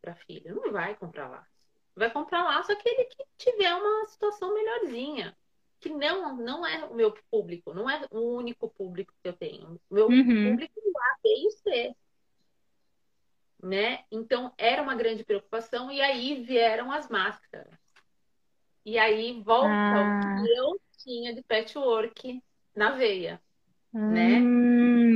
para 0.00 0.14
filha. 0.14 0.54
Não 0.54 0.70
vai 0.72 0.94
comprar 0.94 1.28
laço. 1.28 1.55
Vai 1.96 2.10
comprar 2.10 2.44
laço 2.44 2.70
aquele 2.70 3.04
que 3.04 3.24
tiver 3.38 3.74
uma 3.74 4.04
situação 4.06 4.52
melhorzinha. 4.52 5.36
Que 5.80 5.88
não, 5.88 6.36
não 6.36 6.66
é 6.66 6.84
o 6.84 6.94
meu 6.94 7.14
público, 7.30 7.72
não 7.72 7.88
é 7.88 8.06
o 8.10 8.36
único 8.36 8.68
público 8.68 9.14
que 9.22 9.28
eu 9.28 9.32
tenho. 9.32 9.80
O 9.90 9.94
meu 9.94 10.06
uhum. 10.06 10.50
público 10.50 10.74
é 10.78 10.98
A, 10.98 11.18
B 11.22 11.28
e 11.28 11.50
C. 11.50 11.96
né? 13.62 14.04
Então 14.10 14.52
era 14.58 14.82
uma 14.82 14.94
grande 14.94 15.24
preocupação 15.24 15.90
e 15.90 16.00
aí 16.00 16.42
vieram 16.42 16.92
as 16.92 17.08
máscaras. 17.08 17.78
E 18.84 18.98
aí 18.98 19.40
volta 19.42 19.68
ah. 19.68 20.38
o 20.38 20.42
que 20.44 20.52
eu 20.52 20.80
tinha 20.98 21.34
de 21.34 21.42
patchwork 21.42 22.42
na 22.74 22.90
veia, 22.92 23.40
hum, 23.92 24.10
né? 24.10 24.66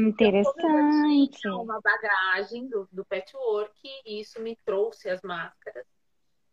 interessante. 0.08 1.38
Então, 1.38 1.62
uma 1.62 1.80
bagagem 1.80 2.68
do, 2.68 2.88
do 2.90 3.04
patchwork 3.04 3.78
e 4.04 4.20
isso 4.20 4.40
me 4.40 4.56
trouxe 4.64 5.08
as 5.08 5.20
máscaras. 5.22 5.86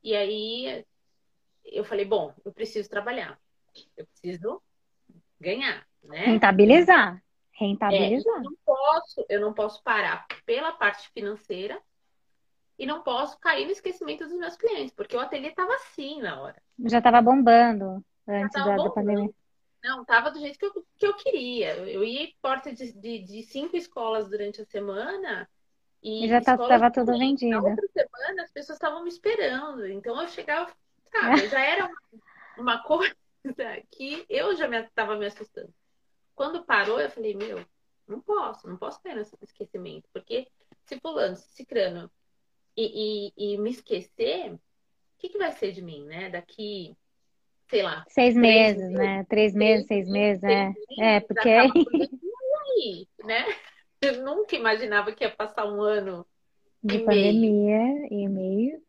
E 0.04 0.16
aí 0.16 0.86
eu 1.66 1.84
falei, 1.84 2.06
bom, 2.06 2.34
eu 2.46 2.52
preciso 2.52 2.90
trabalhar. 2.90 3.40
Eu 3.96 4.06
preciso 4.08 4.62
ganhar, 5.40 5.86
né? 6.04 6.26
Rentabilizar. 6.26 7.22
Rentabilizar. 7.52 8.36
É, 8.36 8.40
eu, 8.40 8.44
não 8.44 8.56
posso, 8.66 9.26
eu 9.30 9.42
não 9.42 9.54
posso 9.54 9.84
parar 9.84 10.26
pela 10.46 10.72
parte 10.72 11.10
financeira 11.10 11.82
e 12.78 12.86
não 12.86 13.02
posso 13.02 13.40
cair 13.40 13.66
no 13.66 13.72
esquecimento 13.72 14.24
dos 14.24 14.38
meus 14.38 14.56
clientes, 14.56 14.94
porque 14.94 15.16
o 15.16 15.20
ateliê 15.20 15.50
estava 15.50 15.74
assim 15.76 16.22
na 16.22 16.40
hora. 16.40 16.62
Já 16.86 17.00
estava 17.00 17.22
bombando 17.22 18.04
antes 18.28 18.54
da, 18.54 18.64
bombando. 18.64 18.84
da, 18.84 18.90
pandemia. 18.92 19.30
Não, 19.84 20.02
estava 20.02 20.32
do 20.32 20.40
jeito 20.40 20.60
que 20.60 20.66
eu, 20.66 20.86
que 20.98 21.08
eu 21.08 21.16
queria. 21.16 21.76
Eu 21.78 22.04
ia 22.04 22.24
em 22.24 22.36
porta 22.42 22.74
de, 22.74 22.92
de, 22.94 23.20
de 23.20 23.44
cinco 23.44 23.76
escolas 23.76 24.30
durante 24.30 24.62
a 24.62 24.66
semana 24.66 25.50
e, 26.02 26.28
já 26.28 26.40
estava 26.40 26.68
tá, 26.68 26.92
tudo 26.92 27.18
vendido. 27.18 27.62
Na 27.62 27.70
outra 27.70 27.88
semana 27.88 28.44
as 28.44 28.52
pessoas 28.52 28.78
estavam 28.78 29.04
me 29.04 29.10
esperando. 29.10 29.88
Então 29.88 30.22
eu 30.22 30.28
chegava, 30.28 30.72
sabe, 31.12 31.48
já 31.48 31.60
era 31.60 31.86
uma, 31.86 31.98
uma 32.58 32.84
coisa 32.84 33.16
que 33.92 34.26
eu 34.30 34.56
já 34.56 34.68
estava 34.80 35.14
me, 35.14 35.22
me 35.22 35.26
assustando. 35.28 35.74
Quando 36.36 36.64
parou, 36.64 37.00
eu 37.00 37.10
falei, 37.10 37.36
meu, 37.36 37.66
não 38.08 38.22
posso, 38.22 38.68
não 38.68 38.78
posso 38.78 39.02
ter 39.02 39.16
nesse 39.16 39.36
esquecimento, 39.42 40.08
porque 40.14 40.48
se 40.86 41.00
fulano, 41.00 41.36
se 41.36 41.50
cicrano 41.50 42.10
e, 42.76 43.34
e, 43.38 43.54
e, 43.54 43.58
me 43.58 43.72
esquecer, 43.72 44.54
o 44.54 44.60
que, 45.18 45.30
que 45.30 45.38
vai 45.38 45.52
ser 45.52 45.72
de 45.72 45.82
mim, 45.82 46.06
né? 46.06 46.30
Daqui, 46.30 46.96
sei 47.68 47.82
lá. 47.82 48.06
Seis 48.08 48.36
meses, 48.36 48.82
meses, 48.82 48.96
né? 48.96 49.26
Três 49.28 49.54
meses, 49.56 49.88
seis 49.88 50.08
meses, 50.08 50.44
é. 50.44 50.74
É, 51.00 51.20
porque. 51.22 51.50
Aí, 51.50 53.08
né? 53.24 53.46
Eu 54.02 54.24
nunca 54.24 54.56
imaginava 54.56 55.12
que 55.12 55.24
ia 55.24 55.36
passar 55.36 55.66
um 55.66 55.82
ano 55.82 56.26
de 56.84 57.00
pandemia 57.00 57.78
meio. 57.78 58.08
e 58.12 58.28
meio. 58.28 58.84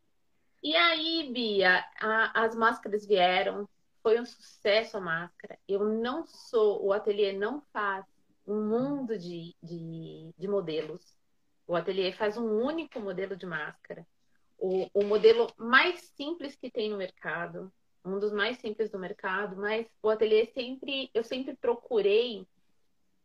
E 0.61 0.75
aí, 0.75 1.31
Bia, 1.31 1.83
a, 1.99 2.43
as 2.43 2.55
máscaras 2.55 3.05
vieram, 3.05 3.67
foi 4.03 4.19
um 4.19 4.25
sucesso 4.25 4.97
a 4.97 5.01
máscara. 5.01 5.57
Eu 5.67 5.83
não 5.83 6.25
sou, 6.25 6.85
o 6.85 6.93
ateliê 6.93 7.31
não 7.33 7.61
faz 7.73 8.05
um 8.45 8.67
mundo 8.67 9.17
de, 9.17 9.55
de, 9.61 10.33
de 10.37 10.47
modelos. 10.47 11.17
O 11.67 11.75
ateliê 11.75 12.11
faz 12.11 12.37
um 12.37 12.61
único 12.61 12.99
modelo 12.99 13.35
de 13.35 13.45
máscara. 13.45 14.05
O, 14.57 14.89
o 14.93 15.03
modelo 15.05 15.47
mais 15.57 16.01
simples 16.15 16.55
que 16.55 16.69
tem 16.69 16.89
no 16.89 16.97
mercado, 16.97 17.71
um 18.03 18.19
dos 18.19 18.31
mais 18.31 18.57
simples 18.57 18.89
do 18.89 18.99
mercado, 18.99 19.55
mas 19.55 19.87
o 20.01 20.09
ateliê 20.09 20.45
sempre, 20.47 21.09
eu 21.13 21.23
sempre 21.23 21.55
procurei 21.55 22.45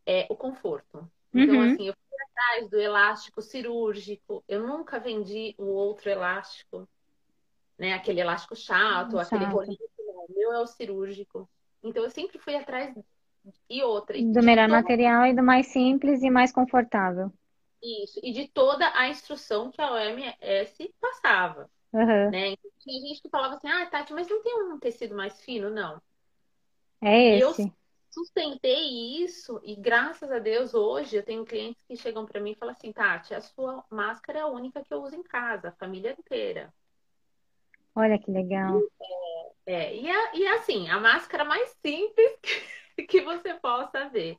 é, 0.05 0.25
o 0.29 0.35
conforto. 0.35 1.09
Então, 1.37 1.55
uhum. 1.55 1.73
assim, 1.73 1.87
eu 1.87 1.93
fui 1.93 2.17
atrás 2.29 2.69
do 2.69 2.79
elástico 2.79 3.41
cirúrgico, 3.41 4.43
eu 4.47 4.65
nunca 4.65 4.99
vendi 4.99 5.53
o 5.57 5.65
outro 5.65 6.09
elástico, 6.09 6.87
né? 7.77 7.93
Aquele 7.93 8.21
elástico 8.21 8.55
chato, 8.55 9.19
aquele 9.19 9.45
rolinho 9.45 9.77
o 10.27 10.33
meu 10.33 10.53
é 10.53 10.59
o 10.59 10.67
cirúrgico. 10.67 11.47
Então 11.83 12.03
eu 12.03 12.09
sempre 12.09 12.39
fui 12.39 12.55
atrás 12.55 12.95
e 13.69 13.83
outra. 13.83 14.17
do 14.17 14.43
melhor 14.43 14.67
material 14.67 15.25
e 15.27 15.33
do 15.35 15.43
mais 15.43 15.67
simples 15.67 16.23
e 16.23 16.29
mais 16.29 16.51
confortável. 16.51 17.31
Isso, 17.81 18.19
e 18.23 18.31
de 18.31 18.47
toda 18.47 18.91
a 18.95 19.07
instrução 19.09 19.69
que 19.69 19.79
a 19.79 19.91
OMS 19.91 20.93
passava. 20.99 21.69
Uhum. 21.93 22.31
Né? 22.31 22.49
Então, 22.49 22.71
tinha 22.79 22.99
gente 23.07 23.21
que 23.21 23.29
falava 23.29 23.55
assim, 23.55 23.67
ah, 23.67 23.85
Tati, 23.85 24.11
mas 24.11 24.27
não 24.27 24.41
tem 24.41 24.63
um 24.63 24.79
tecido 24.79 25.15
mais 25.15 25.39
fino? 25.41 25.69
Não. 25.69 26.01
É 27.01 27.37
esse. 27.37 27.61
Eu 27.61 27.71
sustentei 28.15 29.21
isso 29.23 29.59
e 29.61 29.75
graças 29.75 30.31
a 30.31 30.39
Deus 30.39 30.73
hoje 30.73 31.17
eu 31.17 31.23
tenho 31.23 31.43
clientes 31.43 31.83
que 31.85 31.97
chegam 31.97 32.25
para 32.25 32.39
mim 32.39 32.51
e 32.51 32.55
falam 32.55 32.73
assim, 32.73 32.93
Tati, 32.93 33.35
a 33.35 33.41
sua 33.41 33.83
máscara 33.89 34.39
é 34.39 34.41
a 34.41 34.47
única 34.47 34.81
que 34.81 34.93
eu 34.93 35.03
uso 35.03 35.15
em 35.15 35.23
casa, 35.23 35.67
a 35.67 35.73
família 35.73 36.15
inteira. 36.17 36.73
Olha 37.93 38.17
que 38.17 38.31
legal. 38.31 38.81
É, 39.65 39.73
é, 39.73 39.97
e, 39.97 40.09
a, 40.09 40.35
e 40.35 40.47
assim, 40.47 40.89
a 40.89 40.99
máscara 40.99 41.43
mais 41.43 41.75
simples 41.85 42.31
que, 42.95 43.03
que 43.03 43.21
você 43.21 43.53
possa 43.55 44.07
ver. 44.07 44.37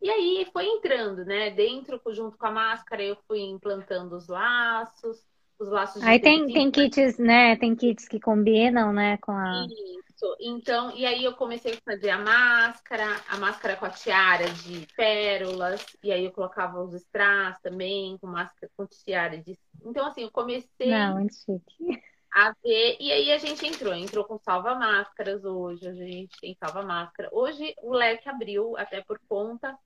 E 0.00 0.08
aí 0.08 0.48
foi 0.52 0.64
entrando, 0.64 1.24
né? 1.24 1.50
Dentro, 1.50 2.00
junto 2.12 2.38
com 2.38 2.46
a 2.46 2.50
máscara, 2.50 3.02
eu 3.02 3.16
fui 3.26 3.40
implantando 3.40 4.16
os 4.16 4.28
laços, 4.28 5.26
os 5.58 5.68
laços 5.68 6.02
Aí 6.02 6.20
tem, 6.20 6.46
tem 6.46 6.70
kits, 6.70 7.18
né? 7.18 7.56
Tem 7.56 7.74
kits 7.74 8.06
que 8.06 8.20
combinam, 8.20 8.92
né? 8.92 9.16
Com 9.18 9.32
a. 9.32 9.66
Isso. 9.66 10.07
Então, 10.40 10.96
e 10.96 11.06
aí 11.06 11.24
eu 11.24 11.34
comecei 11.34 11.74
a 11.74 11.90
fazer 11.92 12.10
a 12.10 12.18
máscara, 12.18 13.04
a 13.28 13.36
máscara 13.38 13.76
com 13.76 13.86
a 13.86 13.90
tiara 13.90 14.48
de 14.50 14.86
pérolas, 14.96 15.84
e 16.02 16.10
aí 16.10 16.24
eu 16.24 16.32
colocava 16.32 16.82
os 16.82 16.94
strass 16.94 17.60
também, 17.60 18.18
com 18.18 18.26
máscara 18.26 18.70
com 18.76 18.86
tiara 18.86 19.38
de. 19.38 19.58
Então, 19.84 20.06
assim, 20.06 20.22
eu 20.22 20.30
comecei. 20.30 20.90
Não, 20.90 21.18
é 21.18 21.28
chique 21.28 22.02
a 22.30 22.52
ver. 22.62 22.96
E 23.00 23.10
aí 23.10 23.32
a 23.32 23.38
gente 23.38 23.66
entrou, 23.66 23.94
entrou 23.94 24.24
com 24.24 24.38
salva-máscaras 24.38 25.44
hoje, 25.44 25.86
a 25.88 25.92
gente 25.92 26.38
tem 26.40 26.54
salva-máscara. 26.54 27.28
Hoje 27.32 27.74
o 27.82 27.92
leque 27.92 28.28
abriu 28.28 28.76
até 28.76 29.02
por 29.02 29.18
conta 29.28 29.76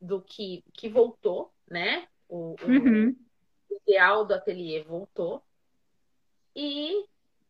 do 0.00 0.20
que, 0.20 0.64
que 0.72 0.88
voltou, 0.88 1.52
né? 1.68 2.06
O, 2.28 2.56
uhum. 2.62 3.16
o 3.70 3.76
ideal 3.82 4.24
do 4.24 4.34
ateliê 4.34 4.82
voltou. 4.82 5.42
E, 6.54 7.04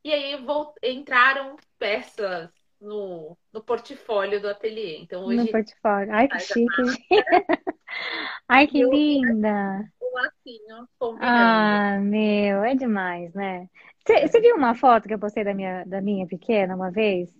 e 0.04 0.12
aí 0.12 0.36
entraram 0.82 1.56
peças 1.78 2.50
no, 2.78 3.36
no 3.50 3.62
portfólio 3.62 4.40
do 4.40 4.48
ateliê. 4.48 4.98
Então 4.98 5.24
hoje. 5.24 5.38
No 5.38 5.46
portfólio. 5.50 6.12
Ai, 6.12 6.28
que 6.28 6.40
chique. 6.40 7.06
Ai, 8.46 8.66
que 8.66 8.84
linda! 8.84 9.90
O 10.00 10.14
lacinho 10.14 10.88
Ah, 11.20 11.98
meu, 12.00 12.62
é 12.62 12.74
demais, 12.74 13.32
né? 13.32 13.68
Você 14.06 14.40
viu 14.40 14.56
uma 14.56 14.74
foto 14.74 15.08
que 15.08 15.14
eu 15.14 15.18
postei 15.18 15.42
da 15.42 15.54
minha, 15.54 15.84
da 15.84 16.00
minha 16.02 16.26
pequena 16.26 16.76
uma 16.76 16.90
vez? 16.90 17.30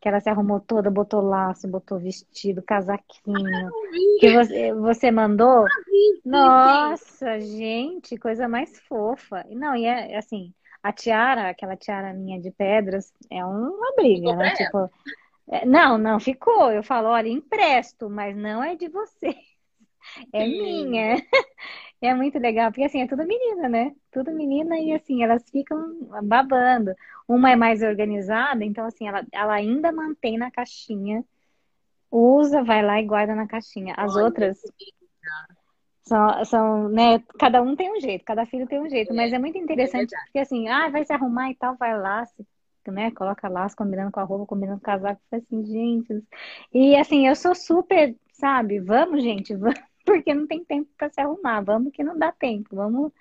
Que 0.00 0.08
ela 0.08 0.18
se 0.18 0.28
arrumou 0.28 0.58
toda, 0.58 0.90
botou 0.90 1.20
laço, 1.20 1.68
botou 1.68 1.98
vestido, 1.98 2.62
casaquinho. 2.62 3.68
Ah, 3.68 3.70
que 4.18 4.30
você, 4.30 4.72
você 4.72 5.10
mandou? 5.10 5.64
Vi, 5.86 6.22
Nossa, 6.24 7.38
gente, 7.38 8.16
coisa 8.16 8.48
mais 8.48 8.80
fofa. 8.80 9.44
Não, 9.50 9.76
e 9.76 9.84
é 9.84 10.16
assim, 10.16 10.52
a 10.82 10.92
tiara, 10.92 11.50
aquela 11.50 11.76
tiara 11.76 12.12
minha 12.12 12.40
de 12.40 12.50
pedras, 12.50 13.12
é 13.30 13.44
uma 13.44 13.94
briga, 13.96 14.34
né? 14.34 14.50
Tipo, 14.54 14.90
é, 15.48 15.66
não, 15.66 15.98
não 15.98 16.18
ficou. 16.18 16.70
Eu 16.70 16.82
falo, 16.82 17.08
olha, 17.08 17.28
empresto, 17.28 18.08
mas 18.08 18.36
não 18.36 18.62
é 18.62 18.76
de 18.76 18.88
você. 18.88 19.34
É 20.32 20.46
Sim. 20.46 20.56
minha. 20.56 21.16
É 22.02 22.14
muito 22.14 22.38
legal, 22.38 22.70
porque 22.70 22.84
assim, 22.84 23.02
é 23.02 23.06
tudo 23.06 23.26
menina, 23.26 23.68
né? 23.68 23.94
Tudo 24.10 24.32
menina 24.32 24.78
e 24.78 24.90
assim, 24.94 25.22
elas 25.22 25.44
ficam 25.50 26.08
babando. 26.22 26.94
Uma 27.28 27.50
é 27.50 27.56
mais 27.56 27.82
organizada, 27.82 28.64
então 28.64 28.86
assim, 28.86 29.06
ela, 29.06 29.22
ela 29.30 29.52
ainda 29.52 29.92
mantém 29.92 30.38
na 30.38 30.50
caixinha, 30.50 31.22
usa, 32.10 32.64
vai 32.64 32.82
lá 32.82 32.98
e 32.98 33.04
guarda 33.04 33.34
na 33.34 33.46
caixinha. 33.46 33.92
As 33.98 34.14
Olha, 34.14 34.24
outras 34.24 34.62
são, 36.10 36.44
são, 36.44 36.88
né? 36.88 37.22
Cada 37.38 37.62
um 37.62 37.76
tem 37.76 37.92
um 37.92 38.00
jeito, 38.00 38.24
cada 38.24 38.44
filho 38.44 38.66
tem 38.66 38.80
um 38.80 38.90
jeito, 38.90 39.12
é, 39.12 39.14
mas 39.14 39.32
é 39.32 39.38
muito 39.38 39.56
interessante, 39.56 40.12
é 40.12 40.18
porque 40.24 40.40
assim, 40.40 40.68
ah, 40.68 40.88
vai 40.88 41.04
se 41.04 41.12
arrumar 41.12 41.50
e 41.50 41.54
tal, 41.54 41.76
vai 41.76 41.96
lá, 41.96 42.26
se, 42.26 42.44
né? 42.88 43.12
Coloca 43.12 43.48
laço, 43.48 43.76
combinando 43.76 44.10
com 44.10 44.18
a 44.18 44.24
roupa, 44.24 44.46
combinando 44.46 44.80
com 44.80 44.82
o 44.82 44.86
casaco, 44.86 45.20
assim, 45.30 45.64
gente. 45.64 46.24
E 46.74 46.96
assim, 46.96 47.28
eu 47.28 47.36
sou 47.36 47.54
super, 47.54 48.16
sabe? 48.32 48.80
Vamos, 48.80 49.22
gente, 49.22 49.54
vamos 49.54 49.80
porque 50.04 50.34
não 50.34 50.46
tem 50.48 50.64
tempo 50.64 50.90
para 50.98 51.10
se 51.10 51.20
arrumar. 51.20 51.60
Vamos 51.60 51.92
que 51.92 52.02
não 52.02 52.18
dá 52.18 52.32
tempo, 52.32 52.74
vamos 52.74 53.12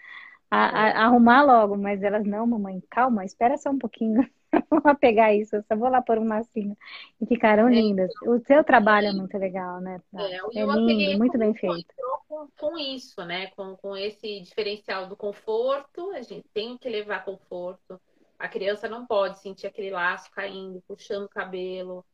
a, 0.49 1.01
a, 1.01 1.05
arrumar 1.05 1.43
logo. 1.43 1.77
Mas 1.77 2.01
elas, 2.01 2.25
não, 2.25 2.47
mamãe, 2.47 2.81
calma, 2.89 3.23
espera 3.25 3.57
só 3.57 3.69
um 3.69 3.77
pouquinho. 3.77 4.27
Vou 4.83 4.95
pegar 4.95 5.33
isso, 5.33 5.55
eu 5.55 5.63
só 5.63 5.75
vou 5.75 5.89
lá 5.89 6.01
pôr 6.01 6.17
um 6.17 6.27
lacinho. 6.27 6.75
E 7.21 7.25
ficaram 7.25 7.67
é, 7.67 7.71
lindas. 7.71 8.11
Então, 8.21 8.35
o 8.35 8.39
seu 8.45 8.63
trabalho 8.63 9.07
é 9.07 9.13
muito 9.13 9.37
legal, 9.37 9.79
né? 9.79 10.01
É, 10.15 10.35
é 10.35 10.65
lindo, 10.65 11.17
muito 11.17 11.37
bem 11.37 11.53
feito. 11.53 11.93
Com, 12.27 12.47
com 12.57 12.77
isso, 12.77 13.23
né? 13.25 13.47
Com, 13.47 13.75
com 13.75 13.95
esse 13.95 14.39
diferencial 14.41 15.07
do 15.07 15.15
conforto, 15.15 16.11
a 16.11 16.21
gente 16.21 16.47
tem 16.53 16.77
que 16.77 16.89
levar 16.89 17.25
conforto. 17.25 17.99
A 18.37 18.47
criança 18.47 18.87
não 18.87 19.05
pode 19.05 19.39
sentir 19.39 19.67
aquele 19.67 19.91
laço 19.91 20.31
caindo, 20.31 20.81
puxando 20.87 21.25
o 21.25 21.29
cabelo. 21.29 22.05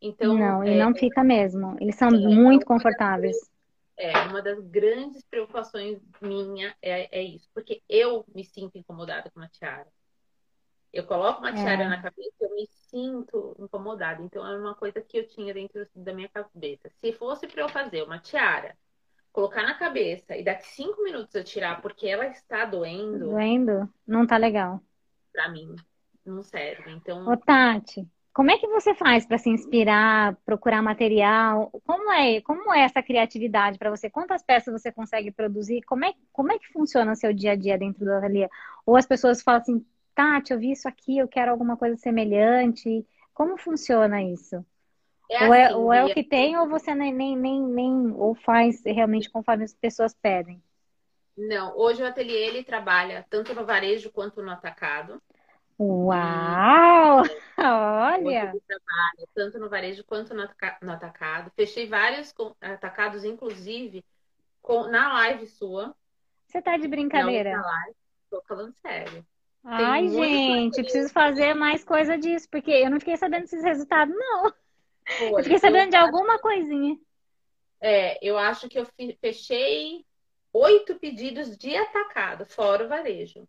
Então, 0.00 0.36
não, 0.36 0.62
é, 0.62 0.74
e 0.74 0.78
não 0.78 0.94
fica 0.94 1.22
mesmo. 1.22 1.76
Eles 1.80 1.96
são 1.96 2.10
muito 2.10 2.64
então, 2.64 2.76
confortáveis. 2.76 3.36
É, 3.96 4.18
uma 4.22 4.40
das 4.40 4.58
grandes 4.60 5.22
preocupações 5.24 6.00
minha 6.22 6.74
é, 6.80 7.18
é 7.20 7.22
isso, 7.22 7.48
porque 7.52 7.82
eu 7.86 8.24
me 8.34 8.44
sinto 8.44 8.78
incomodada 8.78 9.30
com 9.30 9.40
uma 9.40 9.48
tiara. 9.48 9.86
Eu 10.92 11.04
coloco 11.06 11.40
uma 11.40 11.52
tiara 11.52 11.84
é. 11.84 11.88
na 11.88 12.02
cabeça 12.02 12.34
eu 12.40 12.54
me 12.54 12.66
sinto 12.66 13.56
incomodada. 13.58 14.22
Então 14.22 14.46
é 14.46 14.58
uma 14.58 14.74
coisa 14.74 15.00
que 15.00 15.18
eu 15.18 15.28
tinha 15.28 15.54
dentro 15.54 15.86
da 15.94 16.12
minha 16.12 16.28
cabeça. 16.28 16.90
Se 17.00 17.12
fosse 17.12 17.46
para 17.46 17.62
eu 17.62 17.68
fazer 17.68 18.02
uma 18.02 18.18
tiara 18.18 18.76
colocar 19.32 19.62
na 19.62 19.74
cabeça 19.74 20.36
e 20.36 20.44
daqui 20.44 20.66
cinco 20.66 21.02
minutos 21.02 21.34
eu 21.34 21.44
tirar 21.44 21.80
porque 21.80 22.06
ela 22.06 22.26
está 22.26 22.64
doendo. 22.64 23.30
Doendo? 23.30 23.88
Não 24.06 24.26
tá 24.26 24.36
legal. 24.36 24.80
Pra 25.32 25.48
mim, 25.48 25.74
não 26.24 26.42
serve. 26.42 26.90
Então. 26.90 27.26
Ô, 27.28 27.36
Tati, 27.36 28.08
como 28.32 28.50
é 28.50 28.58
que 28.58 28.66
você 28.66 28.94
faz 28.94 29.26
para 29.26 29.38
se 29.38 29.48
inspirar, 29.48 30.36
procurar 30.44 30.82
material? 30.82 31.70
Como 31.86 32.12
é, 32.12 32.40
como 32.40 32.72
é 32.72 32.80
essa 32.80 33.02
criatividade 33.02 33.78
para 33.78 33.90
você? 33.90 34.10
Quantas 34.10 34.42
peças 34.42 34.72
você 34.72 34.90
consegue 34.90 35.30
produzir? 35.30 35.82
Como 35.82 36.04
é, 36.04 36.12
como 36.32 36.52
é 36.52 36.58
que 36.58 36.72
funciona 36.72 37.12
o 37.12 37.16
seu 37.16 37.32
dia 37.32 37.52
a 37.52 37.56
dia 37.56 37.78
dentro 37.78 38.04
do 38.04 38.12
ateliê? 38.12 38.48
Ou 38.84 38.96
as 38.96 39.06
pessoas 39.06 39.42
falam 39.42 39.60
assim, 39.60 39.84
Tati, 40.20 40.52
eu 40.52 40.58
vi 40.58 40.72
isso 40.72 40.86
aqui, 40.86 41.16
eu 41.16 41.26
quero 41.26 41.50
alguma 41.50 41.78
coisa 41.78 41.96
semelhante. 41.96 43.06
Como 43.32 43.56
funciona 43.56 44.22
isso? 44.22 44.62
É 45.30 45.46
ou, 45.46 45.54
é, 45.54 45.64
assim, 45.64 45.74
ou 45.74 45.92
é 45.94 46.04
o 46.04 46.10
que 46.10 46.22
tem, 46.22 46.58
ou 46.58 46.68
você 46.68 46.94
nem, 46.94 47.10
nem, 47.10 47.34
nem, 47.34 47.62
nem 47.62 48.12
ou 48.12 48.34
faz 48.34 48.82
realmente 48.84 49.30
conforme 49.30 49.64
as 49.64 49.72
pessoas 49.72 50.12
pedem? 50.12 50.62
Não, 51.38 51.74
hoje 51.74 52.02
o 52.02 52.06
ateliê 52.06 52.48
ele 52.48 52.62
trabalha 52.62 53.24
tanto 53.30 53.54
no 53.54 53.64
varejo 53.64 54.10
quanto 54.10 54.42
no 54.42 54.50
atacado. 54.50 55.22
Uau! 55.78 57.22
Olha! 57.56 58.50
Hoje 58.52 58.62
trabalha 58.66 59.28
tanto 59.34 59.58
no 59.58 59.70
varejo 59.70 60.04
quanto 60.04 60.34
no 60.34 60.92
atacado. 60.92 61.50
Fechei 61.56 61.88
vários 61.88 62.34
atacados, 62.60 63.24
inclusive, 63.24 64.04
com, 64.60 64.86
na 64.88 65.14
live 65.14 65.46
sua. 65.46 65.96
Você 66.46 66.60
tá 66.60 66.76
de 66.76 66.88
brincadeira? 66.88 67.52
Na 67.52 67.62
live, 67.62 67.96
tô 68.28 68.42
falando 68.46 68.74
sério. 68.82 69.24
Ai, 69.64 70.08
gente, 70.08 70.82
preciso 70.82 71.12
fazer 71.12 71.54
mais 71.54 71.84
coisa 71.84 72.16
disso, 72.16 72.48
porque 72.50 72.70
eu 72.70 72.90
não 72.90 72.98
fiquei 72.98 73.16
sabendo 73.16 73.42
desses 73.42 73.62
resultados, 73.62 74.14
não. 74.14 74.52
Foi, 75.18 75.40
eu 75.40 75.44
fiquei 75.44 75.58
sabendo 75.58 75.90
de 75.90 75.96
alguma 75.96 76.38
coisinha. 76.38 76.98
É, 77.80 78.18
eu 78.26 78.38
acho 78.38 78.68
que 78.68 78.78
eu 78.78 78.86
fechei 79.20 80.04
oito 80.52 80.96
pedidos 80.96 81.56
de 81.56 81.76
atacado, 81.76 82.44
fora 82.46 82.84
o 82.84 82.88
varejo. 82.88 83.46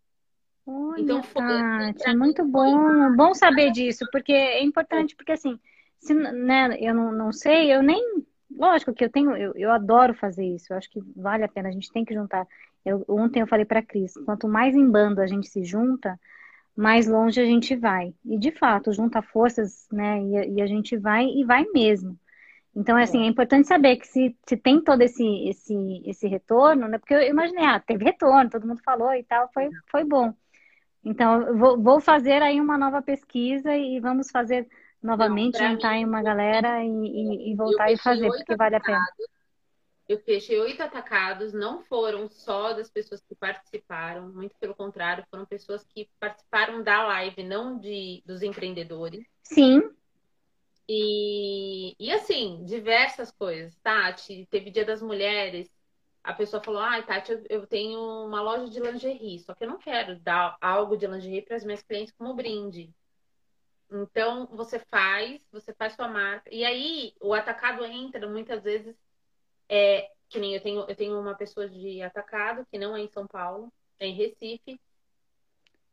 Olha, 0.64 1.02
então, 1.02 1.22
foi, 1.22 1.42
Tati, 1.42 2.08
é 2.08 2.14
muito 2.14 2.44
bom, 2.44 3.16
bom 3.16 3.34
saber 3.34 3.72
disso, 3.72 4.06
porque 4.12 4.32
é 4.32 4.62
importante, 4.62 5.16
porque 5.16 5.32
assim, 5.32 5.58
se, 5.98 6.14
né, 6.14 6.76
eu 6.80 6.94
não, 6.94 7.12
não 7.12 7.32
sei, 7.32 7.74
eu 7.74 7.82
nem, 7.82 8.24
lógico 8.50 8.94
que 8.94 9.04
eu 9.04 9.10
tenho, 9.10 9.36
eu, 9.36 9.52
eu 9.56 9.72
adoro 9.72 10.14
fazer 10.14 10.44
isso, 10.44 10.72
eu 10.72 10.76
acho 10.76 10.88
que 10.88 11.00
vale 11.16 11.42
a 11.42 11.48
pena, 11.48 11.68
a 11.68 11.72
gente 11.72 11.90
tem 11.90 12.04
que 12.04 12.14
juntar. 12.14 12.46
Eu, 12.84 13.04
ontem 13.08 13.40
eu 13.42 13.46
falei 13.46 13.64
para 13.64 13.82
Cris, 13.82 14.14
quanto 14.24 14.48
mais 14.48 14.74
em 14.74 14.90
bando 14.90 15.20
a 15.20 15.26
gente 15.26 15.48
se 15.48 15.64
junta, 15.64 16.18
mais 16.76 17.06
longe 17.06 17.40
a 17.40 17.44
gente 17.44 17.76
vai. 17.76 18.14
E 18.24 18.38
de 18.38 18.50
fato, 18.52 18.92
junta 18.92 19.22
forças, 19.22 19.86
né? 19.92 20.20
E, 20.22 20.56
e 20.56 20.62
a 20.62 20.66
gente 20.66 20.96
vai 20.96 21.26
e 21.26 21.44
vai 21.44 21.64
mesmo. 21.74 22.18
Então, 22.74 22.96
é 22.96 23.02
assim, 23.02 23.24
é 23.24 23.26
importante 23.26 23.68
saber 23.68 23.96
que 23.96 24.06
se, 24.06 24.36
se 24.48 24.56
tem 24.56 24.82
todo 24.82 25.02
esse, 25.02 25.24
esse, 25.48 25.74
esse 26.06 26.26
retorno, 26.26 26.88
né? 26.88 26.98
Porque 26.98 27.14
eu 27.14 27.22
imaginei, 27.22 27.64
ah, 27.66 27.78
teve 27.80 28.04
retorno, 28.04 28.50
todo 28.50 28.66
mundo 28.66 28.82
falou 28.82 29.12
e 29.14 29.22
tal, 29.24 29.50
foi, 29.52 29.68
foi 29.90 30.04
bom. 30.04 30.32
Então, 31.04 31.42
eu 31.42 31.58
vou, 31.58 31.82
vou 31.82 32.00
fazer 32.00 32.42
aí 32.42 32.60
uma 32.60 32.78
nova 32.78 33.02
pesquisa 33.02 33.74
e 33.76 34.00
vamos 34.00 34.30
fazer 34.30 34.68
novamente, 35.02 35.60
Não, 35.60 35.70
juntar 35.72 35.90
mim, 35.90 35.96
aí 35.98 36.04
uma 36.04 36.22
galera 36.22 36.82
e, 36.84 36.88
e, 36.88 37.52
e 37.52 37.56
voltar 37.56 37.92
e 37.92 37.98
fazer, 37.98 38.28
porque 38.28 38.56
vale 38.56 38.76
a 38.76 38.80
pena. 38.80 38.98
Eu 40.12 40.18
fechei 40.18 40.60
oito 40.60 40.82
atacados, 40.82 41.54
não 41.54 41.80
foram 41.80 42.28
só 42.28 42.74
das 42.74 42.90
pessoas 42.90 43.22
que 43.22 43.34
participaram, 43.34 44.28
muito 44.28 44.54
pelo 44.58 44.74
contrário, 44.74 45.24
foram 45.30 45.46
pessoas 45.46 45.82
que 45.84 46.06
participaram 46.20 46.82
da 46.82 47.02
live, 47.04 47.42
não 47.42 47.78
de 47.78 48.22
dos 48.26 48.42
empreendedores. 48.42 49.26
Sim. 49.42 49.80
E, 50.86 51.96
e 51.98 52.12
assim, 52.12 52.62
diversas 52.66 53.30
coisas. 53.30 53.74
Tati, 53.82 54.46
teve 54.50 54.70
Dia 54.70 54.84
das 54.84 55.00
Mulheres, 55.00 55.70
a 56.22 56.34
pessoa 56.34 56.62
falou: 56.62 56.82
ai, 56.82 57.00
ah, 57.00 57.04
Tati, 57.04 57.32
eu 57.48 57.66
tenho 57.66 57.98
uma 58.26 58.42
loja 58.42 58.68
de 58.68 58.80
lingerie, 58.80 59.38
só 59.38 59.54
que 59.54 59.64
eu 59.64 59.68
não 59.68 59.78
quero 59.78 60.20
dar 60.20 60.58
algo 60.60 60.94
de 60.94 61.06
lingerie 61.06 61.40
para 61.40 61.56
as 61.56 61.64
minhas 61.64 61.82
clientes 61.82 62.12
como 62.18 62.34
brinde. 62.34 62.94
Então, 63.90 64.46
você 64.52 64.78
faz, 64.78 65.40
você 65.50 65.72
faz 65.72 65.94
sua 65.94 66.08
marca. 66.08 66.54
E 66.54 66.66
aí, 66.66 67.14
o 67.18 67.32
atacado 67.32 67.82
entra 67.86 68.28
muitas 68.28 68.62
vezes 68.62 68.94
é, 69.72 70.10
que 70.28 70.38
nem 70.38 70.54
eu 70.54 70.60
tenho, 70.60 70.80
eu 70.86 70.94
tenho 70.94 71.18
uma 71.18 71.34
pessoa 71.34 71.66
de 71.66 72.02
atacado, 72.02 72.66
que 72.70 72.78
não 72.78 72.94
é 72.94 73.00
em 73.00 73.08
São 73.08 73.26
Paulo, 73.26 73.72
é 73.98 74.06
em 74.06 74.14
Recife. 74.14 74.78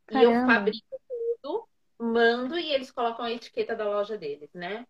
Caramba. 0.05 0.31
E 0.31 0.35
eu 0.35 0.45
fabrico 0.45 1.01
tudo, 1.41 1.67
mando 1.97 2.59
e 2.59 2.73
eles 2.73 2.91
colocam 2.91 3.23
a 3.23 3.31
etiqueta 3.31 3.77
da 3.77 3.85
loja 3.85 4.17
deles, 4.17 4.49
né? 4.53 4.85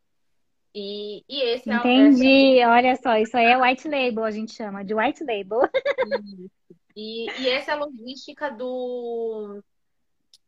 E, 0.74 1.24
e 1.30 1.42
esse 1.42 1.70
Entendi, 1.70 2.58
é, 2.58 2.68
olha 2.68 2.96
só, 2.96 3.16
isso 3.16 3.38
aí 3.38 3.46
é 3.46 3.62
white 3.62 3.88
label, 3.88 4.24
a 4.24 4.32
gente 4.32 4.54
chama 4.54 4.84
de 4.84 4.96
white 4.96 5.24
label. 5.24 5.62
E, 6.96 7.32
e 7.42 7.48
essa 7.48 7.72
é 7.72 7.74
a 7.76 7.78
logística 7.78 8.50
do, 8.50 9.64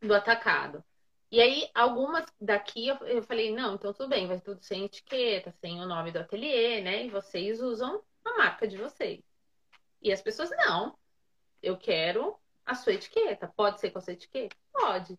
do 0.02 0.12
atacado. 0.12 0.84
E 1.30 1.40
aí, 1.40 1.70
algumas 1.74 2.26
daqui 2.38 2.88
eu, 2.88 2.96
eu 3.06 3.22
falei, 3.22 3.54
não, 3.54 3.76
então 3.76 3.90
tudo 3.94 4.10
bem, 4.10 4.26
vai 4.26 4.38
tudo 4.38 4.60
sem 4.60 4.84
etiqueta, 4.84 5.50
sem 5.62 5.80
o 5.80 5.86
nome 5.86 6.10
do 6.10 6.18
ateliê, 6.18 6.82
né? 6.82 7.06
E 7.06 7.08
vocês 7.08 7.58
usam 7.62 8.02
a 8.24 8.38
marca 8.38 8.66
de 8.66 8.76
vocês. 8.76 9.22
E 10.00 10.12
as 10.12 10.20
pessoas, 10.20 10.50
não, 10.50 10.96
eu 11.62 11.76
quero 11.76 12.36
a 12.64 12.74
sua 12.74 12.94
etiqueta. 12.94 13.52
Pode 13.56 13.80
ser 13.80 13.90
com 13.90 13.98
a 13.98 14.00
sua 14.00 14.12
etiqueta? 14.12 14.56
Pode. 14.72 15.18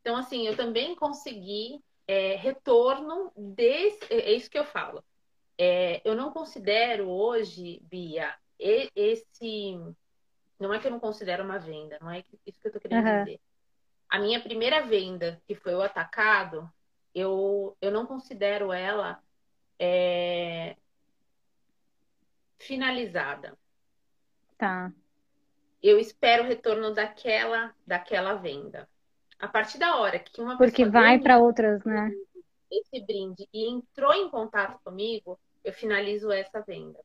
Então, 0.00 0.16
assim, 0.16 0.46
eu 0.46 0.56
também 0.56 0.94
consegui 0.94 1.82
é, 2.06 2.36
retorno 2.36 3.32
desse. 3.36 4.04
É, 4.12 4.30
é 4.30 4.32
isso 4.32 4.50
que 4.50 4.58
eu 4.58 4.64
falo. 4.64 5.02
É, 5.58 6.00
eu 6.04 6.14
não 6.14 6.32
considero 6.32 7.08
hoje, 7.08 7.80
Bia, 7.84 8.34
esse. 8.58 9.78
Não 10.58 10.72
é 10.72 10.78
que 10.78 10.86
eu 10.86 10.90
não 10.90 11.00
considero 11.00 11.44
uma 11.44 11.58
venda, 11.58 11.98
não 12.00 12.10
é 12.10 12.24
isso 12.46 12.60
que 12.60 12.68
eu 12.68 12.72
tô 12.72 12.80
querendo 12.80 13.06
uhum. 13.06 13.24
dizer. 13.24 13.40
A 14.08 14.18
minha 14.18 14.40
primeira 14.40 14.82
venda, 14.82 15.42
que 15.46 15.54
foi 15.54 15.74
o 15.74 15.82
atacado, 15.82 16.70
eu, 17.14 17.76
eu 17.80 17.90
não 17.90 18.06
considero 18.06 18.72
ela 18.72 19.20
é, 19.78 20.76
finalizada. 22.66 23.56
Tá. 24.56 24.92
Eu 25.82 25.98
espero 25.98 26.44
o 26.44 26.46
retorno 26.46 26.94
daquela, 26.94 27.74
daquela 27.86 28.34
venda. 28.34 28.88
A 29.38 29.48
partir 29.48 29.78
da 29.78 29.96
hora 29.96 30.18
que 30.18 30.40
uma 30.40 30.56
Porque 30.56 30.84
vai 30.84 31.18
para 31.18 31.38
outras, 31.38 31.84
né? 31.84 32.10
Esse 32.70 33.04
brinde 33.04 33.46
e 33.52 33.68
entrou 33.70 34.14
em 34.14 34.30
contato 34.30 34.80
comigo, 34.82 35.38
eu 35.62 35.72
finalizo 35.72 36.32
essa 36.32 36.60
venda. 36.60 36.98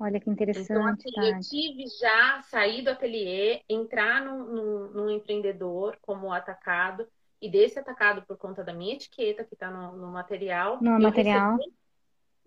Olha 0.00 0.20
que 0.20 0.30
interessante. 0.30 0.70
Então, 0.72 0.86
assim, 0.86 1.10
eu 1.16 1.40
tive 1.40 1.86
já 1.98 2.40
sair 2.42 2.82
do 2.82 2.90
ateliê, 2.90 3.62
entrar 3.68 4.24
num, 4.24 4.44
num, 4.44 4.88
num, 4.90 5.10
empreendedor 5.10 5.98
como 6.00 6.32
atacado, 6.32 7.08
e 7.42 7.50
desse 7.50 7.78
atacado 7.78 8.22
por 8.22 8.36
conta 8.36 8.62
da 8.62 8.72
minha 8.72 8.94
etiqueta 8.94 9.44
que 9.44 9.54
está 9.54 9.70
no, 9.70 9.96
no, 9.96 10.08
material. 10.08 10.78
No 10.80 11.00
material. 11.00 11.56
Recebi, 11.56 11.74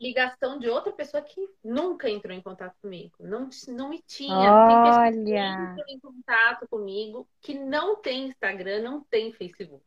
ligação 0.01 0.57
de 0.57 0.67
outra 0.67 0.91
pessoa 0.91 1.21
que 1.21 1.47
nunca 1.63 2.09
entrou 2.09 2.35
em 2.35 2.41
contato 2.41 2.75
comigo, 2.81 3.13
não, 3.19 3.49
não 3.67 3.89
me 3.89 4.01
tinha. 4.01 4.33
Olha. 4.35 5.75
Tem 5.75 5.85
que 5.85 5.93
em 5.93 5.99
contato 5.99 6.67
comigo 6.67 7.27
que 7.39 7.53
não 7.53 7.95
tem 8.01 8.27
Instagram, 8.27 8.81
não 8.81 9.01
tem 9.01 9.31
Facebook. 9.31 9.83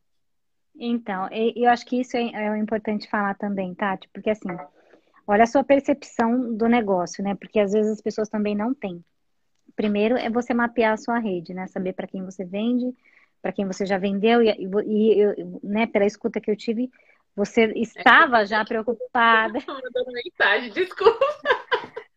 Então, 0.77 1.27
eu 1.55 1.69
acho 1.69 1.85
que 1.85 1.99
isso 1.99 2.17
é, 2.17 2.23
é 2.23 2.57
importante 2.57 3.09
falar 3.09 3.35
também, 3.35 3.73
Tati, 3.73 4.09
porque 4.13 4.29
assim, 4.29 4.49
olha 5.27 5.43
a 5.43 5.47
sua 5.47 5.63
percepção 5.63 6.53
do 6.53 6.67
negócio, 6.67 7.23
né? 7.23 7.35
Porque 7.35 7.59
às 7.59 7.71
vezes 7.71 7.93
as 7.93 8.01
pessoas 8.01 8.29
também 8.29 8.55
não 8.55 8.73
têm. 8.73 9.03
Primeiro 9.75 10.17
é 10.17 10.29
você 10.29 10.53
mapear 10.53 10.93
a 10.93 10.97
sua 10.97 11.19
rede, 11.19 11.53
né? 11.53 11.67
Saber 11.67 11.93
para 11.93 12.07
quem 12.07 12.23
você 12.23 12.43
vende, 12.43 12.93
para 13.41 13.51
quem 13.51 13.65
você 13.65 13.85
já 13.85 13.97
vendeu 13.97 14.41
e, 14.41 14.49
e, 14.49 15.21
e, 15.21 15.45
né, 15.63 15.87
pela 15.87 16.05
escuta 16.05 16.41
que 16.41 16.49
eu 16.49 16.55
tive, 16.55 16.89
você 17.35 17.65
estava 17.75 18.41
é, 18.41 18.45
já 18.45 18.63
preocupada. 18.63 19.59
Mandando 19.67 20.11
mensagem, 20.11 20.71
desculpa. 20.71 21.25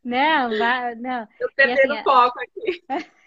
Não, 0.05 0.49
não. 0.97 1.29
Eu 1.41 1.51
perdendo 1.55 1.95
assim, 1.95 2.03
foco 2.03 2.39
aqui. 2.41 2.85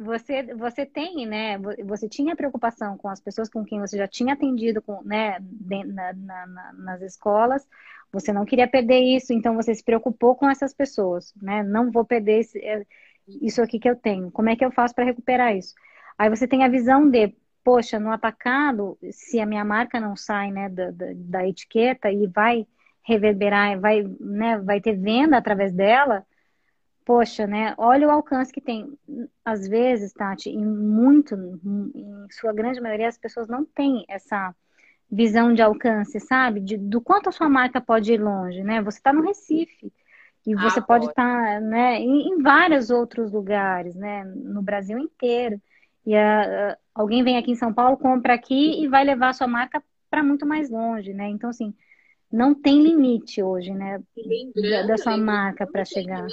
Você, 0.00 0.54
você 0.54 0.86
tem, 0.86 1.26
né? 1.26 1.58
Você 1.84 2.08
tinha 2.08 2.36
preocupação 2.36 2.96
com 2.96 3.08
as 3.08 3.20
pessoas 3.20 3.50
com 3.50 3.64
quem 3.64 3.80
você 3.80 3.98
já 3.98 4.06
tinha 4.06 4.34
atendido, 4.34 4.80
com, 4.80 5.02
né, 5.02 5.40
na, 5.40 6.12
na, 6.12 6.46
na, 6.46 6.72
nas 6.72 7.02
escolas. 7.02 7.68
Você 8.12 8.32
não 8.32 8.44
queria 8.44 8.68
perder 8.68 9.00
isso, 9.00 9.32
então 9.32 9.56
você 9.56 9.74
se 9.74 9.82
preocupou 9.82 10.36
com 10.36 10.48
essas 10.48 10.72
pessoas, 10.72 11.34
né? 11.42 11.64
Não 11.64 11.90
vou 11.90 12.04
perder 12.04 12.38
esse, 12.38 12.64
é, 12.64 12.86
isso 13.26 13.60
aqui 13.60 13.80
que 13.80 13.90
eu 13.90 13.96
tenho. 13.96 14.30
Como 14.30 14.48
é 14.48 14.54
que 14.54 14.64
eu 14.64 14.70
faço 14.70 14.94
para 14.94 15.04
recuperar 15.04 15.56
isso? 15.56 15.74
Aí 16.16 16.30
você 16.30 16.46
tem 16.46 16.62
a 16.62 16.68
visão 16.68 17.10
de 17.10 17.34
poxa, 17.68 18.00
no 18.00 18.10
atacado, 18.10 18.96
se 19.12 19.38
a 19.38 19.44
minha 19.44 19.62
marca 19.62 20.00
não 20.00 20.16
sai, 20.16 20.50
né, 20.50 20.70
da, 20.70 20.90
da, 20.90 21.06
da 21.14 21.46
etiqueta 21.46 22.10
e 22.10 22.26
vai 22.26 22.66
reverberar, 23.02 23.78
vai, 23.78 24.02
né, 24.18 24.56
vai 24.58 24.80
ter 24.80 24.96
venda 24.96 25.36
através 25.36 25.70
dela, 25.70 26.24
poxa, 27.04 27.46
né, 27.46 27.74
olha 27.76 28.08
o 28.08 28.10
alcance 28.10 28.50
que 28.50 28.62
tem. 28.62 28.98
Às 29.44 29.68
vezes, 29.68 30.14
Tati, 30.14 30.48
em 30.48 30.64
muito, 30.64 31.34
em 31.94 32.26
sua 32.30 32.54
grande 32.54 32.80
maioria, 32.80 33.06
as 33.06 33.18
pessoas 33.18 33.46
não 33.48 33.66
têm 33.66 34.02
essa 34.08 34.54
visão 35.10 35.52
de 35.52 35.60
alcance, 35.60 36.18
sabe? 36.20 36.60
De, 36.60 36.78
do 36.78 37.02
quanto 37.02 37.28
a 37.28 37.32
sua 37.32 37.50
marca 37.50 37.82
pode 37.82 38.10
ir 38.14 38.18
longe, 38.18 38.64
né? 38.64 38.80
Você 38.80 38.96
está 38.96 39.12
no 39.12 39.20
Recife. 39.20 39.92
E 40.46 40.54
você 40.54 40.80
pode 40.80 41.04
estar 41.04 41.60
né, 41.60 41.98
em, 41.98 42.28
em, 42.30 42.42
vários 42.42 42.88
outros 42.88 43.30
lugares, 43.30 43.94
né? 43.94 44.24
No 44.24 44.62
Brasil 44.62 44.98
inteiro. 44.98 45.60
E 46.06 46.16
a, 46.16 46.78
alguém 46.98 47.22
vem 47.22 47.38
aqui 47.38 47.52
em 47.52 47.56
São 47.56 47.72
Paulo, 47.72 47.96
compra 47.96 48.34
aqui 48.34 48.82
e 48.82 48.88
vai 48.88 49.04
levar 49.04 49.28
a 49.28 49.32
sua 49.32 49.46
marca 49.46 49.82
para 50.10 50.22
muito 50.22 50.44
mais 50.44 50.68
longe, 50.68 51.14
né? 51.14 51.28
Então, 51.28 51.50
assim, 51.50 51.72
não 52.30 52.54
tem 52.54 52.82
limite 52.82 53.42
hoje, 53.42 53.72
né? 53.72 54.02
Da, 54.54 54.82
da 54.82 54.98
sua 54.98 55.16
marca 55.16 55.66
para 55.66 55.84
chegar. 55.84 56.26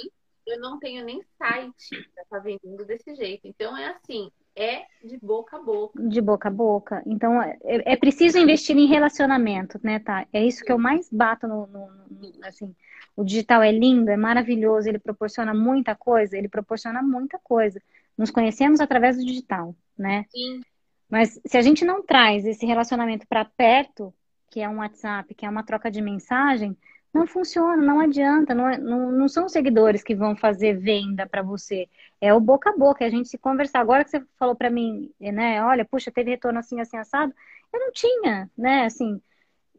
eu 0.46 0.60
não 0.60 0.78
tenho 0.78 1.04
nem 1.04 1.22
site 1.38 1.90
para 2.14 2.22
estar 2.22 2.36
tá 2.36 2.38
vendendo 2.38 2.84
desse 2.84 3.14
jeito. 3.14 3.46
Então, 3.46 3.76
é 3.76 3.88
assim, 3.88 4.30
é 4.56 4.84
de 5.04 5.18
boca 5.18 5.56
a 5.56 5.60
boca. 5.60 6.02
De 6.02 6.20
boca 6.20 6.48
a 6.48 6.50
boca. 6.50 7.02
Então, 7.06 7.40
é, 7.42 7.56
é 7.62 7.96
preciso 7.96 8.38
investir 8.38 8.76
em 8.76 8.86
relacionamento, 8.86 9.78
né, 9.82 9.98
tá? 9.98 10.26
É 10.32 10.44
isso 10.44 10.64
que 10.64 10.72
eu 10.72 10.78
mais 10.78 11.08
bato 11.10 11.46
no, 11.46 11.66
no, 11.66 11.86
no, 11.88 12.32
assim. 12.44 12.74
O 13.14 13.24
digital 13.24 13.62
é 13.62 13.70
lindo, 13.70 14.10
é 14.10 14.16
maravilhoso, 14.16 14.88
ele 14.88 14.98
proporciona 14.98 15.54
muita 15.54 15.94
coisa, 15.94 16.36
ele 16.36 16.48
proporciona 16.48 17.02
muita 17.02 17.38
coisa. 17.38 17.80
Nos 18.16 18.30
conhecemos 18.30 18.80
através 18.80 19.16
do 19.16 19.24
digital, 19.24 19.74
né? 19.96 20.24
Sim. 20.30 20.60
Mas 21.08 21.40
se 21.44 21.56
a 21.56 21.62
gente 21.62 21.84
não 21.84 22.02
traz 22.02 22.44
esse 22.44 22.66
relacionamento 22.66 23.26
para 23.26 23.44
perto, 23.44 24.12
que 24.50 24.60
é 24.60 24.68
um 24.68 24.78
WhatsApp, 24.78 25.34
que 25.34 25.46
é 25.46 25.50
uma 25.50 25.62
troca 25.62 25.90
de 25.90 26.00
mensagem, 26.00 26.76
não 27.12 27.26
funciona, 27.26 27.76
não 27.76 28.00
adianta, 28.00 28.54
não, 28.54 28.68
é, 28.68 28.76
não, 28.78 29.10
não 29.10 29.28
são 29.28 29.46
os 29.46 29.52
seguidores 29.52 30.02
que 30.02 30.14
vão 30.14 30.36
fazer 30.36 30.78
venda 30.78 31.26
para 31.26 31.42
você, 31.42 31.88
é 32.20 32.32
o 32.34 32.40
boca 32.40 32.70
a 32.70 32.76
boca, 32.76 33.04
é 33.04 33.06
a 33.06 33.10
gente 33.10 33.28
se 33.28 33.38
conversar. 33.38 33.80
Agora 33.80 34.04
que 34.04 34.10
você 34.10 34.22
falou 34.38 34.54
para 34.54 34.70
mim, 34.70 35.10
né, 35.18 35.62
olha, 35.64 35.84
puxa, 35.84 36.10
teve 36.10 36.30
retorno 36.30 36.58
assim, 36.58 36.80
assim, 36.80 36.96
assado, 36.96 37.32
eu 37.72 37.80
não 37.80 37.92
tinha, 37.92 38.50
né, 38.56 38.84
assim, 38.84 39.20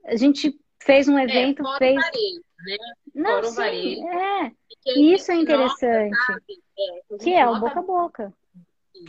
a 0.05 0.15
gente 0.15 0.59
fez 0.81 1.07
um 1.07 1.17
é, 1.17 1.23
evento, 1.23 1.67
é, 1.67 1.77
fez... 1.77 1.95
Varejo, 1.95 2.46
né? 2.59 2.77
Não, 3.13 3.43
sim, 3.43 3.55
varejo. 3.55 4.07
é, 4.07 4.55
isso 4.95 5.31
é 5.31 5.35
interessante, 5.35 6.11
nota, 6.11 6.43
é, 6.77 7.17
que 7.17 7.33
é 7.33 7.47
o 7.47 7.59
boca 7.59 7.79
a 7.79 7.83
boca. 7.83 8.33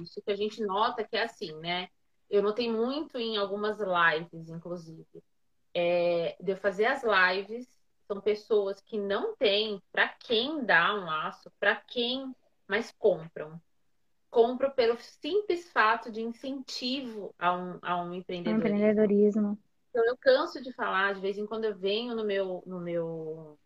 Isso, 0.02 0.20
que 0.22 0.30
a 0.30 0.36
gente 0.36 0.62
nota 0.62 1.02
que 1.02 1.16
é 1.16 1.22
assim, 1.22 1.52
né, 1.60 1.88
eu 2.30 2.42
notei 2.42 2.70
muito 2.70 3.16
em 3.18 3.36
algumas 3.36 3.78
lives, 3.78 4.48
inclusive, 4.50 5.06
é, 5.74 6.36
de 6.40 6.52
eu 6.52 6.56
fazer 6.56 6.86
as 6.86 7.02
lives 7.02 7.66
são 8.06 8.20
pessoas 8.20 8.80
que 8.80 8.98
não 8.98 9.36
têm 9.36 9.82
para 9.92 10.08
quem 10.08 10.64
dar 10.64 10.94
um 10.94 11.04
laço, 11.04 11.52
para 11.60 11.76
quem, 11.76 12.34
mas 12.66 12.92
compram. 12.98 13.60
Compram 14.30 14.70
pelo 14.70 14.98
simples 14.98 15.70
fato 15.70 16.10
de 16.10 16.22
incentivo 16.22 17.34
a 17.38 17.54
um, 17.54 17.78
a 17.82 18.02
um 18.02 18.14
empreendedorismo. 18.14 18.66
empreendedorismo. 18.66 19.58
Então 19.98 20.06
eu 20.06 20.16
canso 20.16 20.62
de 20.62 20.72
falar, 20.72 21.12
de 21.12 21.20
vez 21.20 21.36
em 21.36 21.44
quando 21.44 21.64
eu 21.64 21.76
venho 21.76 22.14
no 22.14 22.24
meu, 22.24 22.62
no 22.64 22.78
meu, 22.78 23.58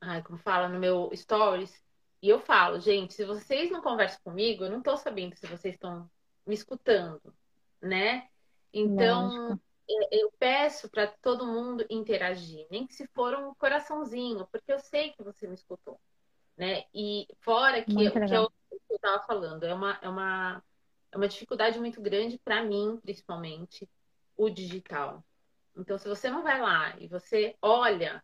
ai, 0.00 0.20
como 0.24 0.36
fala, 0.40 0.68
no 0.68 0.80
meu 0.80 1.08
stories, 1.14 1.72
e 2.20 2.28
eu 2.28 2.40
falo, 2.40 2.80
gente, 2.80 3.14
se 3.14 3.24
vocês 3.24 3.70
não 3.70 3.80
conversam 3.80 4.18
comigo, 4.24 4.64
eu 4.64 4.70
não 4.70 4.78
estou 4.78 4.96
sabendo 4.96 5.36
se 5.36 5.46
vocês 5.46 5.74
estão 5.74 6.10
me 6.44 6.52
escutando, 6.52 7.32
né? 7.80 8.26
Então, 8.72 9.28
Lógico. 9.28 9.60
É, 9.88 10.20
eu 10.20 10.32
peço 10.36 10.90
para 10.90 11.06
todo 11.06 11.46
mundo 11.46 11.86
interagir, 11.88 12.66
nem 12.68 12.84
que 12.84 12.94
se 12.94 13.06
for 13.14 13.34
um 13.34 13.54
coraçãozinho, 13.54 14.48
porque 14.50 14.72
eu 14.72 14.80
sei 14.80 15.12
que 15.12 15.22
você 15.22 15.46
me 15.46 15.54
escutou, 15.54 16.00
né? 16.56 16.86
E 16.92 17.28
fora 17.38 17.84
que, 17.84 18.02
eu, 18.02 18.10
que 18.10 18.76
eu 18.90 18.96
estava 18.96 19.24
falando, 19.24 19.62
é 19.62 19.72
uma, 19.72 19.96
é, 20.02 20.08
uma, 20.08 20.64
é 21.12 21.16
uma 21.16 21.28
dificuldade 21.28 21.78
muito 21.78 22.00
grande 22.00 22.36
para 22.36 22.64
mim, 22.64 22.98
principalmente, 23.00 23.88
o 24.36 24.50
digital. 24.50 25.24
Então, 25.76 25.98
se 25.98 26.08
você 26.08 26.30
não 26.30 26.42
vai 26.42 26.60
lá 26.60 26.94
e 26.98 27.08
você 27.08 27.56
olha, 27.60 28.22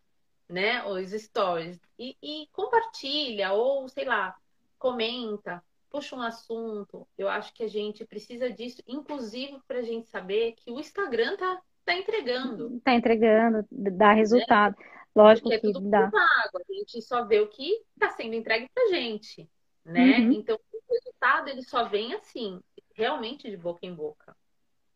né, 0.49 0.85
os 0.85 1.11
stories 1.11 1.81
e, 1.99 2.17
e 2.23 2.49
compartilha 2.53 3.53
ou, 3.53 3.89
sei 3.89 4.05
lá, 4.05 4.37
comenta, 4.79 5.63
puxa 5.91 6.17
um 6.17 6.23
assunto. 6.23 7.07
Eu 7.19 7.29
acho 7.29 7.53
que 7.53 7.65
a 7.65 7.69
gente 7.69 8.05
precisa 8.05 8.51
disso, 8.51 8.83
inclusive 8.87 9.59
para 9.67 9.79
a 9.79 9.83
gente 9.83 10.09
saber 10.09 10.53
que 10.53 10.71
o 10.71 10.79
Instagram 10.79 11.37
tá, 11.37 11.61
tá 11.85 11.95
entregando. 11.95 12.81
Tá 12.81 12.95
entregando, 12.95 13.67
dá 13.71 14.13
resultado. 14.13 14.77
Né? 14.79 14.85
Lógico 15.15 15.49
Porque 15.49 15.67
é 15.67 15.73
que 15.73 15.77
é 15.77 15.81
dá. 15.83 16.11
Pago. 16.11 16.59
A 16.59 16.73
gente 16.73 17.03
só 17.03 17.25
vê 17.25 17.41
o 17.41 17.49
que 17.49 17.83
está 17.95 18.11
sendo 18.11 18.35
entregue 18.35 18.69
para 18.73 18.91
gente, 18.91 19.49
né? 19.85 20.19
Uhum. 20.19 20.33
Então 20.33 20.57
o 20.57 20.95
resultado 20.95 21.49
ele 21.49 21.63
só 21.63 21.85
vem 21.89 22.15
assim, 22.15 22.61
realmente 22.95 23.51
de 23.51 23.57
boca 23.57 23.85
em 23.85 23.95
boca, 23.95 24.37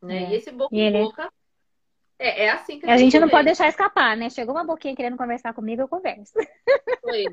né? 0.05 0.25
É. 0.25 0.31
E 0.31 0.35
esse 0.37 0.51
boca 0.51 0.75
em 0.75 0.81
ele... 0.81 0.99
boca 1.03 1.31
é, 2.19 2.45
é 2.45 2.51
assim 2.51 2.79
que 2.79 2.87
a, 2.87 2.95
a 2.95 2.97
gente, 2.97 3.13
gente 3.13 3.21
não 3.21 3.29
pode 3.29 3.47
deixar 3.47 3.69
escapar, 3.69 4.17
né? 4.17 4.31
Chegou 4.31 4.55
uma 4.55 4.65
boquinha 4.65 4.95
querendo 4.95 5.17
conversar 5.17 5.53
comigo, 5.53 5.83
eu 5.83 5.89
converso. 5.89 6.33
Foi. 7.03 7.25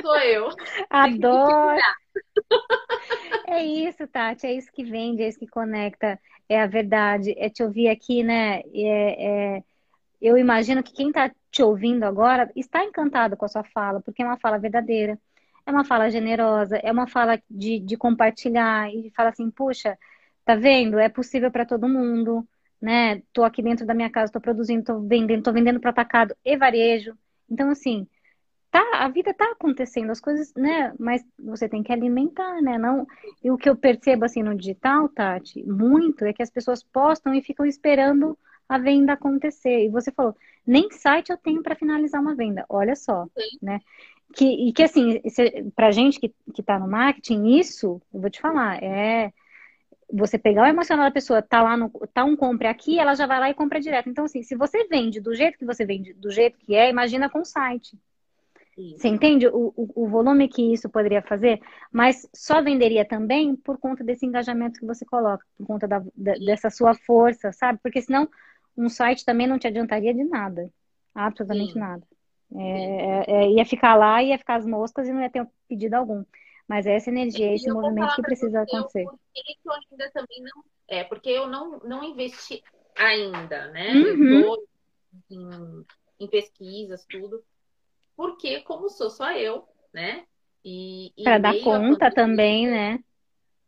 Sou 0.00 0.16
eu. 0.18 0.48
Adoro. 0.88 1.80
É 3.46 3.62
isso, 3.64 4.06
Tati, 4.06 4.46
é 4.46 4.52
isso 4.54 4.72
que 4.72 4.84
vende, 4.84 5.22
é 5.22 5.28
isso 5.28 5.38
que 5.38 5.46
conecta, 5.46 6.18
é 6.48 6.62
a 6.62 6.66
verdade, 6.66 7.34
é 7.36 7.50
te 7.50 7.62
ouvir 7.62 7.88
aqui, 7.88 8.22
né? 8.22 8.62
É, 8.72 9.56
é... 9.56 9.64
Eu 10.20 10.38
imagino 10.38 10.82
que 10.82 10.92
quem 10.92 11.08
está 11.08 11.30
te 11.50 11.62
ouvindo 11.62 12.04
agora 12.04 12.50
está 12.56 12.84
encantado 12.84 13.36
com 13.36 13.44
a 13.44 13.48
sua 13.48 13.64
fala, 13.64 14.00
porque 14.00 14.22
é 14.22 14.24
uma 14.24 14.38
fala 14.38 14.58
verdadeira, 14.58 15.18
é 15.66 15.70
uma 15.70 15.84
fala 15.84 16.10
generosa, 16.10 16.76
é 16.78 16.90
uma 16.90 17.06
fala 17.06 17.42
de, 17.50 17.78
de 17.80 17.96
compartilhar 17.96 18.88
e 18.92 19.10
fala 19.14 19.30
assim, 19.30 19.50
puxa, 19.50 19.98
tá 20.44 20.54
vendo? 20.54 20.98
É 20.98 21.08
possível 21.08 21.50
para 21.50 21.66
todo 21.66 21.88
mundo, 21.88 22.46
né? 22.80 23.22
Tô 23.32 23.44
aqui 23.44 23.62
dentro 23.62 23.86
da 23.86 23.94
minha 23.94 24.10
casa, 24.10 24.32
tô 24.32 24.40
produzindo, 24.40 24.84
tô 24.84 25.00
vendendo, 25.00 25.42
tô 25.42 25.52
vendendo 25.52 25.80
para 25.80 25.90
atacado 25.90 26.34
e 26.44 26.56
varejo. 26.56 27.16
Então, 27.48 27.70
assim, 27.70 28.06
tá, 28.70 28.82
a 28.94 29.08
vida 29.08 29.32
tá 29.34 29.52
acontecendo, 29.52 30.10
as 30.10 30.20
coisas, 30.20 30.52
né? 30.54 30.92
Mas 30.98 31.22
você 31.38 31.68
tem 31.68 31.82
que 31.82 31.92
alimentar, 31.92 32.60
né? 32.62 32.78
Não, 32.78 33.06
e 33.42 33.50
o 33.50 33.56
que 33.56 33.68
eu 33.68 33.76
percebo 33.76 34.24
assim 34.24 34.42
no 34.42 34.54
digital, 34.56 35.08
Tati, 35.08 35.62
muito 35.64 36.24
é 36.24 36.32
que 36.32 36.42
as 36.42 36.50
pessoas 36.50 36.82
postam 36.82 37.34
e 37.34 37.42
ficam 37.42 37.66
esperando 37.66 38.36
a 38.68 38.78
venda 38.78 39.12
acontecer. 39.12 39.84
E 39.84 39.90
você 39.90 40.10
falou, 40.10 40.34
nem 40.66 40.90
site 40.90 41.30
eu 41.30 41.36
tenho 41.36 41.62
para 41.62 41.76
finalizar 41.76 42.20
uma 42.20 42.34
venda. 42.34 42.64
Olha 42.68 42.96
só, 42.96 43.26
Sim. 43.26 43.58
né? 43.60 43.80
Que, 44.34 44.46
e 44.68 44.72
que 44.72 44.82
assim, 44.82 45.20
pra 45.76 45.90
gente 45.90 46.18
que, 46.18 46.34
que 46.54 46.62
tá 46.62 46.78
no 46.78 46.88
marketing, 46.88 47.58
isso, 47.58 48.00
eu 48.12 48.20
vou 48.20 48.30
te 48.30 48.40
falar, 48.40 48.82
é 48.82 49.30
você 50.12 50.38
pegar 50.38 50.62
o 50.64 50.66
emocional 50.66 51.06
da 51.06 51.10
pessoa, 51.10 51.40
tá 51.40 51.62
lá 51.62 51.76
no, 51.76 51.88
tá 52.12 52.24
um 52.24 52.36
compre 52.36 52.68
aqui, 52.68 52.98
ela 52.98 53.14
já 53.14 53.26
vai 53.26 53.40
lá 53.40 53.50
e 53.50 53.54
compra 53.54 53.80
direto. 53.80 54.08
Então, 54.08 54.24
assim, 54.24 54.42
se 54.42 54.54
você 54.54 54.86
vende 54.86 55.20
do 55.20 55.34
jeito 55.34 55.58
que 55.58 55.64
você 55.64 55.86
vende, 55.86 56.12
do 56.12 56.30
jeito 56.30 56.58
que 56.58 56.74
é, 56.74 56.90
imagina 56.90 57.30
com 57.30 57.40
o 57.40 57.44
site. 57.44 57.98
Você 58.74 59.08
entende 59.08 59.46
o, 59.46 59.72
o, 59.76 60.04
o, 60.04 60.08
volume 60.08 60.48
que 60.48 60.72
isso 60.72 60.88
poderia 60.88 61.20
fazer? 61.20 61.60
Mas 61.92 62.26
só 62.34 62.62
venderia 62.62 63.04
também 63.04 63.54
por 63.54 63.76
conta 63.76 64.02
desse 64.02 64.24
engajamento 64.24 64.80
que 64.80 64.86
você 64.86 65.04
coloca, 65.04 65.44
por 65.58 65.66
conta 65.66 65.86
da, 65.86 65.98
da, 66.16 66.32
dessa 66.34 66.70
sua 66.70 66.94
força, 66.94 67.52
sabe? 67.52 67.78
Porque 67.82 68.00
senão 68.00 68.26
um 68.76 68.88
site 68.88 69.26
também 69.26 69.46
não 69.46 69.58
te 69.58 69.66
adiantaria 69.66 70.14
de 70.14 70.24
nada. 70.24 70.70
Absolutamente 71.14 71.74
Sim. 71.74 71.80
nada. 71.80 72.02
É, 72.54 72.62
é, 72.62 73.24
é, 73.28 73.50
ia 73.50 73.64
ficar 73.66 73.94
lá, 73.94 74.22
ia 74.22 74.38
ficar 74.38 74.56
as 74.56 74.66
moscas 74.66 75.06
e 75.06 75.12
não 75.12 75.20
ia 75.20 75.30
ter 75.30 75.46
pedido 75.68 75.94
algum. 75.94 76.24
Mas 76.68 76.86
é 76.86 76.94
essa 76.94 77.10
energia, 77.10 77.54
esse 77.54 77.70
movimento 77.70 78.14
que 78.14 78.22
precisa 78.22 78.62
acontecer. 78.62 79.04
Por 79.04 79.18
que 79.34 79.58
eu 79.64 79.72
ainda 79.72 80.10
também 80.12 80.42
não. 80.42 80.64
É, 80.88 81.04
porque 81.04 81.28
eu 81.28 81.46
não, 81.46 81.78
não 81.80 82.04
investi 82.04 82.62
ainda, 82.96 83.68
né? 83.68 83.92
Uhum. 83.92 84.40
Eu 84.40 84.56
tô 84.56 84.68
em, 85.30 85.86
em 86.20 86.28
pesquisas, 86.28 87.04
tudo 87.06 87.44
porque 88.16 88.60
como 88.60 88.88
sou 88.88 89.10
só 89.10 89.32
eu, 89.32 89.66
né? 89.92 90.24
E, 90.64 91.12
e 91.16 91.24
para 91.24 91.38
dar 91.38 91.58
conta 91.60 92.10
pandemia, 92.10 92.14
também, 92.14 92.66
né? 92.68 93.04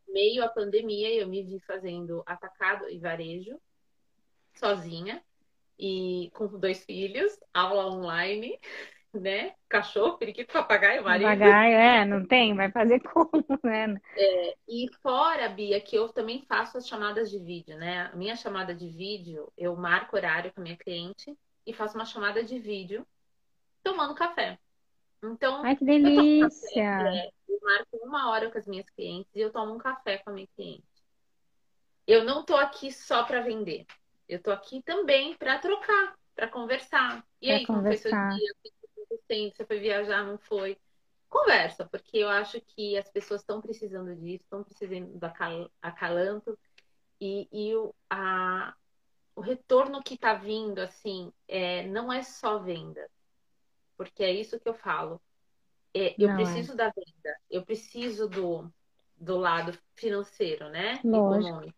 Meio 0.09 0.45
a 0.45 0.49
pandemia, 0.49 1.13
eu 1.13 1.27
me 1.27 1.43
vi 1.43 1.59
fazendo 1.61 2.23
atacado 2.25 2.89
e 2.89 2.99
varejo 2.99 3.59
sozinha 4.55 5.23
e 5.77 6.31
com 6.35 6.47
dois 6.47 6.85
filhos, 6.85 7.33
aula 7.53 7.91
online, 7.91 8.59
né? 9.21 9.55
Cachorro, 9.69 10.19
periquito, 10.19 10.53
papagaio, 10.53 11.05
marido. 11.05 11.29
Papagaio, 11.29 11.75
é, 11.75 12.05
não 12.05 12.27
tem, 12.27 12.55
vai 12.55 12.71
fazer 12.71 13.01
como, 13.01 13.31
né? 13.65 14.01
É, 14.17 14.57
e 14.69 14.89
fora, 15.03 15.49
Bia, 15.49 15.81
que 15.81 15.97
eu 15.97 16.09
também 16.09 16.45
faço 16.49 16.79
as 16.79 16.87
chamadas 16.87 17.31
de 17.31 17.39
vídeo, 17.39 17.77
né? 17.77 18.11
A 18.12 18.17
minha 18.17 18.37
chamada 18.37 18.75
de 18.75 18.89
vídeo, 18.89 19.53
eu 19.57 19.77
marco 19.77 20.17
horário 20.17 20.53
com 20.53 20.61
a 20.61 20.65
minha 20.65 20.77
cliente 20.77 21.37
e 21.67 21.73
faço 21.73 21.97
uma 21.97 22.05
chamada 22.05 22.43
de 22.43 22.59
vídeo 22.59 23.07
tomando 23.83 24.15
café. 24.15 24.59
Então, 25.23 25.62
Ai, 25.65 25.77
que 25.77 25.85
delícia! 25.85 26.41
Eu, 26.41 26.49
café, 26.49 27.17
é, 27.17 27.31
eu 27.49 27.59
marco 27.62 27.97
uma 28.03 28.31
hora 28.31 28.51
com 28.51 28.59
as 28.59 28.67
minhas 28.67 28.89
clientes 28.91 29.31
e 29.35 29.41
eu 29.41 29.51
tomo 29.51 29.75
um 29.75 29.79
café 29.79 30.19
com 30.19 30.31
a 30.31 30.33
minha 30.33 30.49
cliente. 30.55 30.85
Eu 32.07 32.25
não 32.25 32.45
tô 32.45 32.57
aqui 32.57 32.93
só 32.93 33.25
para 33.25 33.41
vender. 33.41 33.87
Eu 34.29 34.43
tô 34.43 34.51
aqui 34.51 34.83
também 34.83 35.35
para 35.37 35.59
trocar, 35.59 36.15
para 36.35 36.49
conversar. 36.49 37.25
E 37.41 37.47
pra 37.47 37.57
aí, 37.57 37.67
conversar. 37.67 38.11
como 38.11 38.31
foi 38.31 38.39
seu 38.39 38.39
dia? 38.39 38.55
O 39.25 39.27
que 39.27 39.35
acontecendo? 39.35 39.57
Você 39.57 39.64
foi 39.64 39.79
viajar, 39.81 40.25
não 40.25 40.39
foi? 40.39 40.79
Conversa, 41.29 41.85
porque 41.85 42.18
eu 42.18 42.29
acho 42.29 42.61
que 42.61 42.97
as 42.97 43.09
pessoas 43.11 43.41
estão 43.41 43.61
precisando 43.61 44.14
disso, 44.14 44.45
estão 44.45 44.62
precisando 44.62 45.18
do 45.18 45.27
acalanto. 45.83 46.59
E, 47.20 47.49
e 47.53 47.75
o, 47.75 47.95
a, 48.09 48.75
o 49.35 49.41
retorno 49.41 50.03
que 50.03 50.14
está 50.14 50.35
vindo, 50.35 50.79
assim, 50.79 51.33
é, 51.49 51.87
não 51.87 52.12
é 52.12 52.22
só 52.22 52.59
venda 52.59 53.09
porque 53.97 54.22
é 54.22 54.33
isso 54.33 54.59
que 54.59 54.68
eu 54.68 54.75
falo. 54.75 55.20
é, 55.93 56.14
eu 56.18 56.29
não 56.29 56.37
preciso 56.37 56.72
é. 56.72 56.77
da 56.77 56.85
venda, 56.87 57.39
eu 57.51 57.64
preciso 57.64 58.29
do, 58.29 58.72
do 59.16 59.37
lado 59.37 59.77
financeiro, 59.95 60.68
né? 60.68 60.95
Econômico. 61.05 61.75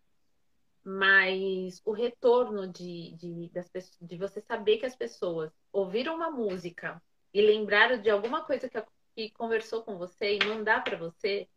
Mas 0.82 1.82
o 1.84 1.92
retorno 1.92 2.68
de, 2.68 3.12
de, 3.16 3.50
das 3.50 3.68
pessoas, 3.68 3.98
de 4.00 4.16
você 4.16 4.40
saber 4.40 4.78
que 4.78 4.86
as 4.86 4.94
pessoas 4.94 5.50
ouviram 5.72 6.14
uma 6.14 6.30
música 6.30 7.02
e 7.32 7.40
lembraram 7.40 8.00
de 8.00 8.10
alguma 8.10 8.42
coisa 8.42 8.68
que, 8.68 8.82
que 9.14 9.30
conversou 9.30 9.82
com 9.82 9.96
você 9.98 10.36
e 10.36 10.44
mandar 10.44 10.82
para 10.82 10.96
você, 10.96 11.48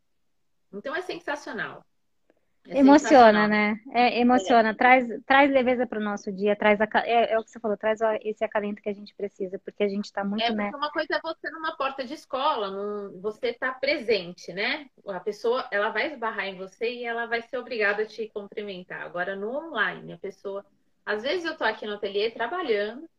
então 0.72 0.96
é 0.96 1.02
sensacional. 1.02 1.84
É 2.68 2.78
emociona, 2.78 3.48
né? 3.48 3.80
É, 3.92 4.20
emociona, 4.20 4.70
é. 4.70 4.74
traz, 4.74 5.08
traz 5.26 5.50
leveza 5.50 5.88
para 5.88 6.00
o 6.00 6.04
nosso 6.04 6.32
dia, 6.32 6.56
traz 6.56 6.80
a, 6.80 6.88
é, 7.04 7.34
é, 7.34 7.40
o 7.40 7.44
que 7.44 7.50
você 7.50 7.60
falou, 7.60 7.78
traz 7.78 8.00
esse 8.22 8.44
acalento 8.44 8.82
que 8.82 8.90
a 8.90 8.94
gente 8.94 9.16
precisa, 9.16 9.58
porque 9.60 9.84
a 9.84 9.88
gente 9.88 10.06
está 10.06 10.24
muito, 10.24 10.44
é, 10.44 10.52
né? 10.52 10.70
Uma 10.76 10.92
coisa 10.92 11.16
é 11.16 11.22
você 11.22 11.50
numa 11.50 11.76
porta 11.76 12.04
de 12.04 12.14
escola, 12.14 12.70
num, 12.70 13.20
você 13.22 13.48
está 13.48 13.72
presente, 13.72 14.54
né? 14.54 14.88
A 15.08 15.20
pessoa, 15.20 15.68
ela 15.72 15.90
vai 15.90 16.12
esbarrar 16.12 16.46
em 16.48 16.58
você 16.58 16.94
e 16.94 17.06
ela 17.06 17.26
vai 17.26 17.42
ser 17.42 17.58
obrigada 17.58 18.04
a 18.04 18.06
te 18.06 18.28
cumprimentar. 18.28 19.02
Agora, 19.02 19.36
no 19.36 19.50
online, 19.50 20.14
a 20.14 20.18
pessoa... 20.18 20.66
Às 21.06 21.24
vezes 21.24 21.46
eu 21.46 21.54
estou 21.54 21.66
aqui 21.66 21.88
no 21.88 21.96
ateliê 21.96 22.30
trabalhando 22.30 23.10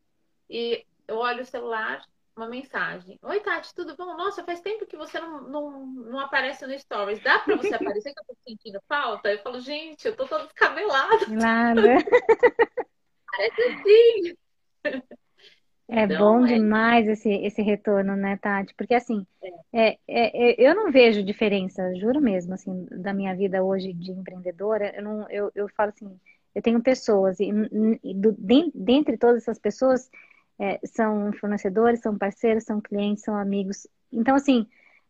e 0.48 0.86
eu 1.08 1.16
olho 1.16 1.42
o 1.42 1.46
celular, 1.46 2.04
uma 2.36 2.48
mensagem. 2.48 3.18
Oi, 3.22 3.40
Tati, 3.40 3.74
tudo 3.74 3.96
bom? 3.96 4.16
Nossa, 4.16 4.44
faz 4.44 4.60
tempo 4.60 4.86
que 4.86 4.96
você 4.96 5.20
não, 5.20 5.42
não, 5.42 5.86
não 5.86 6.18
aparece 6.20 6.66
no 6.66 6.78
Stories. 6.78 7.22
Dá 7.22 7.38
para 7.40 7.56
você 7.56 7.74
aparecer 7.74 8.12
que 8.12 8.20
eu 8.20 8.24
tô 8.26 8.36
sentindo 8.46 8.80
falta? 8.88 9.30
Eu 9.32 9.38
falo, 9.40 9.60
gente, 9.60 10.06
eu 10.06 10.16
tô 10.16 10.26
toda 10.26 10.44
descabelada. 10.44 11.26
Nada. 11.28 11.96
Parece 13.30 13.62
assim. 13.62 14.34
É 15.92 16.04
então, 16.04 16.18
bom 16.18 16.46
é... 16.46 16.54
demais 16.54 17.08
esse, 17.08 17.28
esse 17.28 17.62
retorno, 17.62 18.14
né, 18.14 18.36
Tati? 18.36 18.74
Porque 18.74 18.94
assim, 18.94 19.26
é. 19.72 19.88
É, 19.92 19.98
é, 20.08 20.54
eu 20.58 20.74
não 20.74 20.92
vejo 20.92 21.22
diferença, 21.22 21.94
juro 21.96 22.20
mesmo, 22.20 22.54
assim, 22.54 22.86
da 22.90 23.12
minha 23.12 23.34
vida 23.34 23.62
hoje 23.62 23.92
de 23.92 24.12
empreendedora. 24.12 24.94
Eu, 24.94 25.02
não, 25.02 25.28
eu, 25.28 25.50
eu 25.54 25.68
falo 25.68 25.90
assim, 25.90 26.18
eu 26.54 26.62
tenho 26.62 26.80
pessoas, 26.82 27.40
e, 27.40 27.50
e 28.04 28.14
do, 28.14 28.32
dentre 28.74 29.16
todas 29.16 29.42
essas 29.42 29.58
pessoas, 29.58 30.10
é, 30.60 30.78
são 30.84 31.32
fornecedores, 31.32 32.00
são 32.00 32.18
parceiros, 32.18 32.64
são 32.64 32.82
clientes, 32.82 33.24
são 33.24 33.34
amigos. 33.34 33.86
Então, 34.12 34.36
assim, 34.36 34.66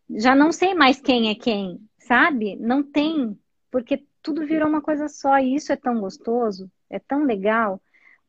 já 0.09 0.33
não 0.33 0.49
sei 0.51 0.73
mais 0.73 1.01
quem 1.01 1.29
é 1.29 1.35
quem, 1.35 1.81
sabe? 1.99 2.55
Não 2.55 2.81
tem, 2.81 3.37
porque 3.69 4.05
tudo 4.21 4.45
virou 4.45 4.69
uma 4.69 4.81
coisa 4.81 5.09
só 5.09 5.37
e 5.37 5.55
isso 5.55 5.73
é 5.73 5.75
tão 5.75 5.99
gostoso, 5.99 6.71
é 6.89 6.99
tão 6.99 7.25
legal. 7.25 7.81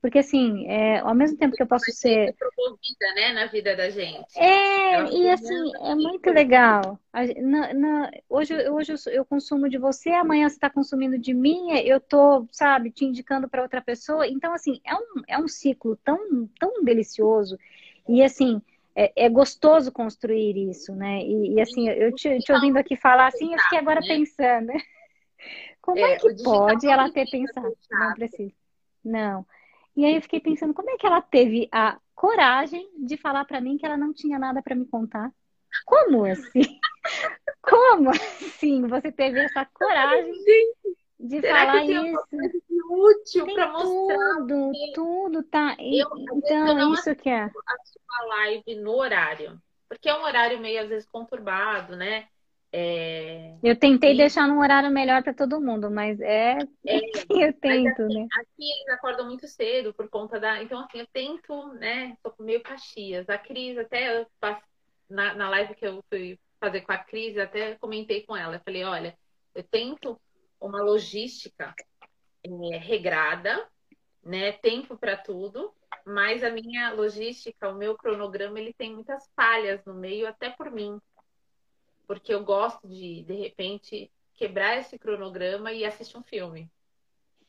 Porque, 0.03 0.19
assim, 0.19 0.67
é, 0.67 0.99
ao 0.99 1.15
mesmo 1.15 1.39
tempo 1.39 1.55
que 1.55 1.63
eu 1.63 1.67
posso 1.67 1.89
ser. 1.93 2.35
promovida, 2.35 3.15
né, 3.15 3.33
na 3.33 3.47
vida 3.47 3.77
da 3.77 3.89
gente. 3.89 4.37
É, 4.37 5.05
e 5.13 5.31
assim, 5.31 5.73
é 5.81 5.95
muito 5.95 6.29
legal. 6.29 6.99
Na, 7.41 7.73
na, 7.73 8.11
hoje 8.29 8.69
hoje 8.69 8.95
eu 9.13 9.25
consumo 9.25 9.69
de 9.69 9.79
você, 9.79 10.11
amanhã 10.11 10.49
você 10.49 10.57
está 10.57 10.69
consumindo 10.69 11.17
de 11.17 11.33
mim, 11.33 11.71
eu 11.85 12.01
tô, 12.01 12.49
sabe, 12.51 12.91
te 12.91 13.05
indicando 13.05 13.49
para 13.49 13.63
outra 13.63 13.81
pessoa. 13.81 14.27
Então, 14.27 14.53
assim, 14.53 14.81
é 14.85 14.93
um, 14.93 15.23
é 15.29 15.39
um 15.39 15.47
ciclo 15.47 15.97
tão, 16.05 16.49
tão 16.59 16.83
delicioso. 16.83 17.57
E, 18.09 18.25
assim, 18.25 18.61
é, 18.97 19.13
é 19.15 19.29
gostoso 19.29 19.93
construir 19.93 20.69
isso, 20.69 20.93
né? 20.97 21.23
E, 21.23 21.55
e 21.55 21.61
assim, 21.61 21.89
eu 21.89 22.13
te, 22.13 22.41
te, 22.41 22.53
ouvindo 22.53 22.77
aqui 22.77 22.97
falar 22.97 23.29
assim, 23.29 23.53
eu 23.53 23.59
fiquei 23.61 23.79
agora 23.79 24.01
né? 24.01 24.09
pensando. 24.09 24.73
Como 25.81 25.99
é, 25.99 26.15
é 26.15 26.17
que 26.19 26.43
pode 26.43 26.89
ela 26.89 27.09
ter 27.13 27.31
pensado? 27.31 27.73
Não 27.89 28.15
precisa. 28.15 28.53
Não. 29.05 29.47
E 29.97 30.05
aí 30.05 30.17
eu 30.17 30.23
fiquei 30.23 30.41
pensando, 30.41 30.73
como 30.75 30.91
é 30.91 30.97
que 30.97 31.07
ela 31.07 31.21
teve 31.21 31.69
a 31.71 31.99
coragem 32.15 32.89
de 32.99 33.17
falar 33.17 33.45
para 33.45 33.61
mim 33.61 33.77
que 33.77 33.85
ela 33.85 33.97
não 33.97 34.13
tinha 34.13 34.39
nada 34.39 34.63
para 34.63 34.75
me 34.75 34.87
contar? 34.87 35.31
Como 35.85 36.25
assim? 36.25 36.63
Como 37.63 38.11
assim 38.11 38.87
você 38.87 39.13
teve 39.13 39.41
essa 39.41 39.65
coragem 39.67 40.33
de 41.19 41.41
Será 41.41 41.67
falar 41.67 41.85
isso? 41.85 42.19
útil 42.91 43.55
para 43.55 43.69
mostrar. 43.69 44.37
Tudo, 44.37 44.73
tudo 44.95 45.43
tá. 45.45 45.77
Eu, 45.79 46.09
então, 46.35 46.93
isso 46.93 47.15
que 47.15 47.29
é. 47.29 47.45
A 47.45 47.51
sua 47.85 48.27
live 48.37 48.75
no 48.77 48.97
horário. 48.97 49.61
Porque 49.89 50.09
é 50.09 50.15
um 50.15 50.25
horário 50.25 50.59
meio, 50.59 50.83
às 50.83 50.89
vezes, 50.89 51.09
conturbado, 51.09 51.97
né? 51.97 52.27
É... 52.75 53.55
Eu 53.63 53.77
tentei 53.77 54.15
e... 54.15 54.17
deixar 54.17 54.49
num 54.49 54.59
horário 54.59 54.91
melhor 54.91 55.23
para 55.23 55.35
todo 55.35 55.61
mundo, 55.61 55.91
mas 55.91 56.19
é, 56.21 56.57
é 56.87 57.01
eu 57.49 57.53
tento, 57.53 58.03
assim, 58.03 58.15
né? 58.15 58.27
Aqui 58.33 58.63
eles 58.63 58.89
acordam 58.89 59.27
muito 59.27 59.47
cedo 59.47 59.93
por 59.93 60.09
conta 60.09 60.41
da, 60.41 60.63
então 60.63 60.81
assim 60.81 61.01
eu 61.01 61.07
tento, 61.13 61.75
né? 61.75 62.17
Tô 62.23 62.33
meio 62.43 62.63
Caxias. 62.63 63.29
A 63.29 63.37
Cris 63.37 63.77
até 63.77 64.19
eu, 64.19 64.27
na, 65.09 65.35
na 65.35 65.51
live 65.51 65.75
que 65.75 65.87
eu 65.87 66.03
fui 66.09 66.39
fazer 66.59 66.81
com 66.81 66.93
a 66.93 66.99
Cris, 66.99 67.37
até 67.37 67.75
comentei 67.75 68.23
com 68.25 68.35
ela, 68.35 68.57
eu 68.57 68.61
falei, 68.61 68.85
olha, 68.85 69.19
eu 69.55 69.63
tento 69.65 70.19
uma 70.59 70.81
logística 70.83 71.75
é, 72.43 72.79
regrada, 72.79 73.69
né? 74.25 74.53
Tempo 74.53 74.97
para 74.97 75.15
tudo, 75.19 75.75
mas 76.07 76.43
a 76.43 76.49
minha 76.49 76.91
logística, 76.95 77.69
o 77.69 77.75
meu 77.75 77.99
cronograma, 77.99 78.59
ele 78.59 78.73
tem 78.73 78.95
muitas 78.95 79.29
falhas 79.37 79.85
no 79.85 79.93
meio, 79.93 80.27
até 80.27 80.49
por 80.49 80.71
mim 80.71 80.99
porque 82.07 82.33
eu 82.35 82.45
gosto 82.45 82.87
de, 82.87 83.23
de 83.23 83.35
repente, 83.35 84.11
quebrar 84.35 84.79
esse 84.79 84.99
cronograma 84.99 85.73
e 85.73 85.85
assistir 85.85 86.17
um 86.17 86.23
filme. 86.23 86.71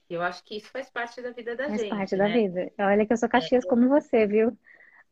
Eu 0.09 0.21
acho 0.21 0.43
que 0.43 0.57
isso 0.57 0.69
faz 0.69 0.89
parte 0.89 1.21
da 1.21 1.31
vida 1.31 1.55
da 1.55 1.67
faz 1.67 1.79
gente. 1.79 1.89
Faz 1.89 1.99
parte 1.99 2.15
né? 2.15 2.27
da 2.27 2.33
vida. 2.33 2.71
Olha 2.79 3.05
que 3.05 3.13
eu 3.13 3.17
sou 3.17 3.29
Caxias 3.29 3.65
é. 3.65 3.67
como 3.67 3.89
você, 3.89 4.27
viu? 4.27 4.57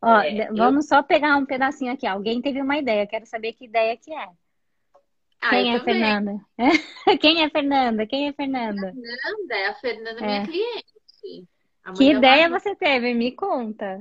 Ó, 0.01 0.19
é, 0.21 0.47
vamos 0.51 0.85
eu... 0.85 0.89
só 0.89 1.03
pegar 1.03 1.37
um 1.37 1.45
pedacinho 1.45 1.93
aqui. 1.93 2.05
Alguém 2.05 2.41
teve 2.41 2.61
uma 2.61 2.77
ideia. 2.77 3.07
Quero 3.07 3.25
saber 3.25 3.53
que 3.53 3.65
ideia 3.65 3.95
que 3.97 4.13
é. 4.13 4.27
Ah, 5.41 5.49
Quem 5.49 5.73
é 5.73 5.77
a 5.77 5.83
Fernanda? 5.83 6.39
Quem 7.19 7.43
é 7.43 7.49
Fernanda? 7.49 8.05
Quem 8.05 8.27
é 8.27 8.33
Fernanda? 8.33 8.93
Fernanda 8.93 9.55
é 9.55 9.67
a 9.67 9.73
Fernanda, 9.73 10.21
minha 10.21 10.41
é. 10.43 10.45
cliente. 10.45 11.47
Que 11.97 12.11
ideia 12.11 12.47
você 12.47 12.75
teve? 12.75 13.13
Me 13.15 13.31
conta. 13.31 13.99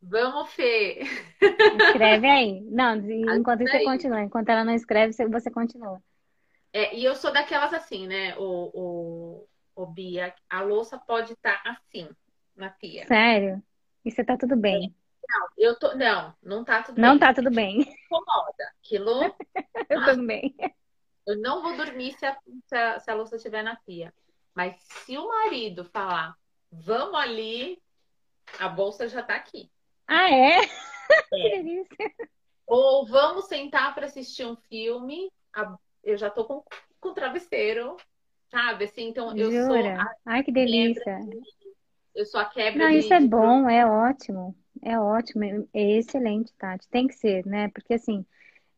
Vamos, 0.00 0.50
Fê. 0.52 1.02
Escreve 1.40 2.26
aí. 2.26 2.60
Não, 2.62 2.96
enquanto 3.36 3.60
você 3.60 3.84
continua. 3.84 4.22
Enquanto 4.22 4.48
ela 4.48 4.64
não 4.64 4.74
escreve, 4.74 5.12
você 5.28 5.50
continua. 5.50 6.02
É, 6.72 6.94
e 6.94 7.04
eu 7.04 7.14
sou 7.14 7.32
daquelas 7.32 7.72
assim, 7.72 8.06
né, 8.06 8.36
o, 8.36 8.70
o, 8.74 9.48
o 9.74 9.86
Bia, 9.86 10.34
a 10.50 10.60
louça 10.60 10.98
pode 10.98 11.32
estar 11.32 11.62
tá 11.62 11.70
assim, 11.70 12.08
na 12.54 12.70
pia. 12.70 13.06
Sério? 13.06 13.62
E 14.04 14.10
você 14.10 14.22
tá 14.22 14.36
tudo 14.36 14.56
bem? 14.56 14.94
Não, 15.28 15.48
eu 15.56 15.78
tô. 15.78 15.94
Não, 15.94 16.34
não 16.42 16.64
tá 16.64 16.82
tudo 16.82 17.00
não 17.00 17.10
bem. 17.10 17.12
Não 17.12 17.18
tá 17.18 17.34
tudo 17.34 17.50
bem. 17.50 17.80
Incomoda. 18.06 18.72
Aquilo. 18.78 19.36
eu 19.88 20.04
também. 20.04 20.54
Eu 21.26 21.38
não 21.38 21.62
vou 21.62 21.76
dormir 21.76 22.12
se 22.18 22.24
a, 22.24 22.36
se 22.66 22.74
a, 22.74 23.00
se 23.00 23.10
a 23.10 23.14
louça 23.14 23.36
estiver 23.36 23.62
na 23.62 23.76
pia. 23.76 24.12
Mas 24.54 24.76
se 24.80 25.16
o 25.18 25.28
marido 25.28 25.84
falar, 25.84 26.34
vamos 26.70 27.14
ali, 27.14 27.80
a 28.58 28.68
bolsa 28.68 29.08
já 29.08 29.22
tá 29.22 29.34
aqui. 29.34 29.70
Ah, 30.08 30.30
é? 30.30 30.60
é. 30.64 30.66
que 31.30 31.50
delícia. 31.50 32.12
Ou 32.66 33.06
vamos 33.06 33.46
sentar 33.46 33.94
para 33.94 34.06
assistir 34.06 34.46
um 34.46 34.56
filme. 34.56 35.30
Eu 36.02 36.16
já 36.16 36.30
tô 36.30 36.44
com, 36.44 36.64
com 37.00 37.14
travesseiro, 37.14 37.96
sabe? 38.50 38.84
Assim, 38.84 39.08
então 39.08 39.36
eu 39.36 39.50
Jura? 39.50 39.96
sou. 39.96 40.08
Ai, 40.26 40.42
que 40.42 40.52
delícia. 40.52 41.20
eu 42.14 42.24
sou 42.24 42.40
a 42.40 42.46
quebra. 42.46 42.84
Não, 42.84 42.90
de, 42.90 42.98
isso 42.98 43.12
é 43.12 43.20
bom, 43.20 43.68
é 43.68 43.86
ótimo. 43.86 44.56
É 44.82 44.98
ótimo, 44.98 45.44
é 45.74 45.98
excelente, 45.98 46.52
Tati. 46.56 46.88
Tem 46.88 47.06
que 47.06 47.14
ser, 47.14 47.44
né? 47.44 47.68
Porque 47.70 47.94
assim, 47.94 48.24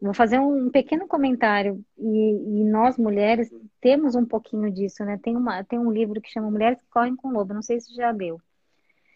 vou 0.00 0.14
fazer 0.14 0.38
um 0.38 0.70
pequeno 0.70 1.06
comentário. 1.06 1.84
E, 1.98 2.62
e, 2.62 2.64
nós 2.64 2.96
mulheres 2.96 3.50
temos 3.80 4.14
um 4.14 4.24
pouquinho 4.24 4.70
disso, 4.72 5.04
né? 5.04 5.18
Tem, 5.22 5.36
uma, 5.36 5.62
tem 5.62 5.78
um 5.78 5.92
livro 5.92 6.20
que 6.20 6.30
chama 6.30 6.50
Mulheres 6.50 6.80
que 6.80 6.88
Correm 6.88 7.16
com 7.16 7.30
Lobo. 7.30 7.52
Não 7.52 7.62
sei 7.62 7.80
se 7.80 7.94
já 7.94 8.12
deu. 8.12 8.40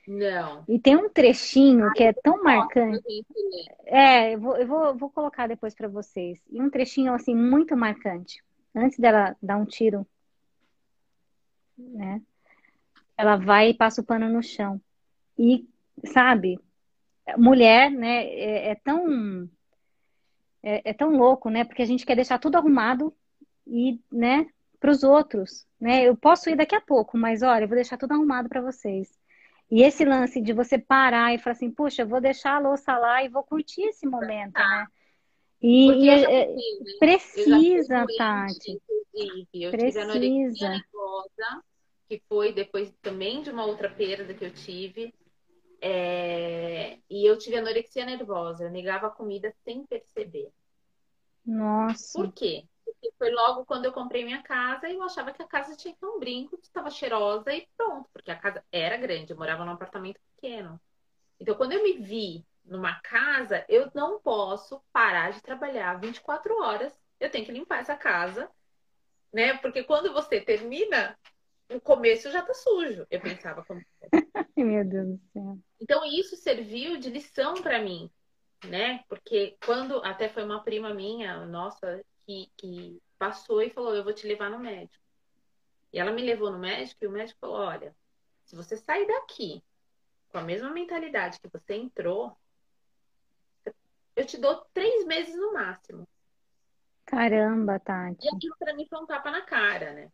Não. 0.07 0.65
E 0.69 0.79
tem 0.79 0.97
um 0.97 1.09
trechinho 1.09 1.91
que 1.93 2.03
é 2.03 2.13
tão 2.13 2.43
marcante. 2.43 3.25
É, 3.87 4.35
eu 4.35 4.41
vou, 4.41 4.57
eu 4.57 4.67
vou, 4.67 4.95
vou 4.97 5.11
colocar 5.11 5.47
depois 5.47 5.75
para 5.75 5.89
vocês. 5.89 6.39
E 6.51 6.61
um 6.61 6.69
trechinho, 6.69 7.15
assim, 7.15 7.35
muito 7.35 7.77
marcante. 7.77 8.43
Antes 8.75 8.99
dela 8.99 9.37
dar 9.43 9.57
um 9.57 9.65
tiro, 9.65 10.07
né? 11.79 12.21
Ela 13.17 13.37
vai 13.37 13.71
e 13.71 13.75
passa 13.75 14.01
o 14.01 14.05
pano 14.05 14.29
no 14.29 14.43
chão. 14.43 14.81
E, 15.39 15.67
sabe, 16.07 16.59
mulher, 17.37 17.91
né, 17.91 18.25
é, 18.27 18.71
é 18.71 18.75
tão. 18.75 19.49
É, 20.63 20.91
é 20.91 20.93
tão 20.93 21.11
louco, 21.17 21.51
né? 21.51 21.65
Porque 21.65 21.83
a 21.83 21.87
gente 21.87 22.07
quer 22.07 22.17
deixar 22.17 22.39
tudo 22.39 22.57
arrumado 22.57 23.15
e, 23.67 24.01
né, 24.11 24.47
para 24.81 24.91
os 24.91 25.03
outros, 25.03 25.67
né? 25.81 26.03
Eu 26.05 26.17
posso 26.17 26.51
ir 26.51 26.57
daqui 26.57 26.75
a 26.75 26.81
pouco, 26.81 27.17
mas 27.17 27.43
olha, 27.43 27.65
eu 27.65 27.69
vou 27.69 27.77
deixar 27.77 27.97
tudo 27.97 28.13
arrumado 28.13 28.49
para 28.49 28.61
vocês. 28.61 29.11
E 29.71 29.83
esse 29.83 30.05
lance 30.05 30.41
de 30.41 30.53
você 30.53 30.79
parar 30.79 31.35
e 31.35 31.39
falar 31.39 31.53
assim, 31.53 31.71
puxa, 31.71 32.03
eu 32.03 32.09
vou 32.09 32.21
deixar 32.21 32.57
a 32.57 32.61
louça 32.61 32.97
lá 32.97 33.25
e 33.25 33.29
vou 33.29 33.43
curtir 33.43 33.83
esse 33.83 34.07
momento, 34.07 34.59
né? 34.59 34.87
E, 35.61 36.05
e 36.05 36.09
é, 36.11 36.43
é 36.43 36.57
precisa, 36.99 38.05
Tati. 38.19 38.79
Eu 39.55 39.71
precisa. 39.71 40.13
tive 40.13 40.67
a 40.67 41.61
que 42.09 42.23
foi 42.29 42.53
depois 42.53 42.93
também 43.01 43.43
de 43.43 43.51
uma 43.51 43.65
outra 43.65 43.89
perda 43.89 44.35
que 44.35 44.45
eu 44.45 44.53
tive. 44.53 45.15
É... 45.81 46.99
E 47.09 47.29
eu 47.29 47.39
tive 47.39 47.57
anorexia 47.57 48.05
nervosa, 48.05 48.65
eu 48.65 48.71
negava 48.71 49.07
a 49.07 49.11
comida 49.11 49.55
sem 49.65 49.87
perceber. 49.87 50.51
Nossa. 51.45 52.19
Por 52.19 52.33
quê? 52.33 52.65
Porque 53.05 53.13
foi 53.19 53.31
logo 53.31 53.67
quando 53.67 53.85
eu 53.85 53.93
comprei 53.93 54.25
minha 54.25 54.43
casa 54.43 54.89
e 54.89 54.95
eu 54.95 55.03
achava 55.03 55.31
que 55.31 55.43
a 55.43 55.47
casa 55.47 55.77
tinha 55.77 55.93
que 55.93 56.01
ter 56.01 56.07
um 56.07 56.19
brinco, 56.19 56.59
estava 56.63 56.89
cheirosa 56.91 57.53
e 57.53 57.69
pronto, 57.77 58.09
porque 58.13 58.31
a 58.31 58.39
casa 58.39 58.65
era 58.73 58.97
grande, 58.97 59.33
eu 59.33 59.37
morava 59.37 59.65
num 59.65 59.73
apartamento 59.73 60.19
pequeno. 60.35 60.81
Então, 61.39 61.55
quando 61.55 61.73
eu 61.73 61.83
me 61.83 61.99
vi 61.99 62.47
numa 62.65 62.99
casa, 63.01 63.63
eu 63.69 63.91
não 63.95 64.19
posso 64.21 64.81
parar 64.91 65.33
de 65.33 65.43
trabalhar 65.43 66.01
24 66.01 66.55
horas. 66.63 66.99
Eu 67.21 67.31
tenho 67.31 67.45
que 67.45 67.53
limpar 67.53 67.81
essa 67.81 67.95
casa, 67.95 68.51
né? 69.31 69.59
Porque 69.59 69.85
quando 69.85 70.13
você 70.13 70.41
termina, 70.41 71.19
o 71.71 71.79
começo 71.79 72.31
já 72.31 72.41
tá 72.41 72.55
sujo. 72.55 73.07
Eu 73.11 73.21
pensava 73.21 73.63
como. 73.67 73.83
Meu 74.57 74.85
Deus 74.85 75.09
do 75.09 75.21
céu. 75.31 75.59
Então, 75.79 76.03
isso 76.07 76.37
serviu 76.37 76.97
de 76.97 77.11
lição 77.11 77.55
para 77.55 77.83
mim, 77.83 78.11
né? 78.65 79.05
Porque 79.09 79.59
quando 79.63 80.03
até 80.03 80.27
foi 80.29 80.43
uma 80.43 80.63
prima 80.63 80.95
minha, 80.95 81.45
nossa, 81.45 82.03
que, 82.27 82.51
que 82.57 83.03
passou 83.19 83.63
e 83.63 83.71
falou: 83.71 83.95
Eu 83.95 84.05
vou 84.05 84.13
te 84.13 84.27
levar 84.27 84.51
no 84.51 84.59
médico. 84.59 85.03
E 85.93 85.99
ela 85.99 86.13
me 86.13 86.23
levou 86.23 86.51
no 86.51 86.59
médico 86.59 87.05
e 87.05 87.07
o 87.07 87.11
médico 87.11 87.39
falou: 87.41 87.57
Olha, 87.57 87.95
se 88.45 88.57
você 88.57 88.77
sair 88.77 89.07
daqui 89.07 89.63
com 90.29 90.39
a 90.39 90.43
mesma 90.43 90.71
mentalidade 90.71 91.39
que 91.41 91.49
você 91.49 91.75
entrou, 91.75 92.37
eu 94.17 94.27
te 94.27 94.37
dou 94.37 94.67
três 94.73 95.07
meses 95.07 95.37
no 95.37 95.53
máximo. 95.53 96.07
Caramba, 97.05 97.79
Tati. 97.79 98.27
E 98.27 98.35
aquilo 98.35 98.57
para 98.59 98.75
mim 98.75 98.87
foi 98.89 98.99
um 98.99 99.07
tapa 99.07 99.31
na 99.31 99.43
cara, 99.43 99.93
né? 99.93 100.13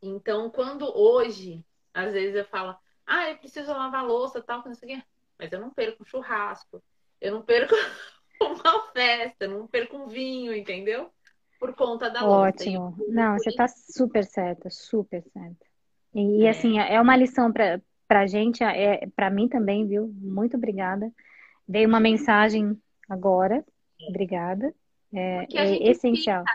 Então, 0.00 0.50
quando 0.50 0.84
hoje, 0.96 1.64
às 1.92 2.12
vezes 2.12 2.36
eu 2.36 2.44
falo, 2.44 2.76
ah, 3.06 3.30
eu 3.30 3.38
preciso 3.38 3.72
lavar 3.72 4.04
louça 4.04 4.42
tal, 4.42 4.62
não 4.64 4.74
sei 4.74 4.96
o 4.96 5.00
quê. 5.00 5.06
Mas 5.38 5.50
eu 5.50 5.60
não 5.60 5.70
perco 5.70 6.04
churrasco, 6.04 6.82
eu 7.20 7.32
não 7.32 7.42
perco 7.42 7.74
uma 8.64 8.92
festa, 8.92 9.46
não 9.46 9.66
perco 9.66 9.96
um 9.96 10.06
vinho, 10.06 10.54
entendeu? 10.54 11.10
Por 11.58 11.74
conta 11.74 12.10
da 12.10 12.22
louça. 12.22 12.48
Ótimo. 12.48 12.96
Não, 13.08 13.38
você 13.38 13.54
tá 13.54 13.66
super 13.68 14.24
certa, 14.24 14.68
super 14.70 15.22
certa. 15.32 15.66
E, 16.14 16.44
é. 16.44 16.50
assim, 16.50 16.78
é 16.78 17.00
uma 17.00 17.16
lição 17.16 17.52
para 17.52 17.80
pra 18.06 18.26
gente, 18.26 18.62
é, 18.62 19.08
para 19.16 19.30
mim 19.30 19.48
também, 19.48 19.86
viu? 19.86 20.12
Muito 20.14 20.56
obrigada. 20.56 21.10
Dei 21.66 21.86
uma 21.86 21.98
mensagem 21.98 22.80
agora. 23.08 23.64
Obrigada. 24.08 24.74
É, 25.12 25.46
é 25.52 25.90
essencial. 25.90 26.40
Fica, 26.40 26.54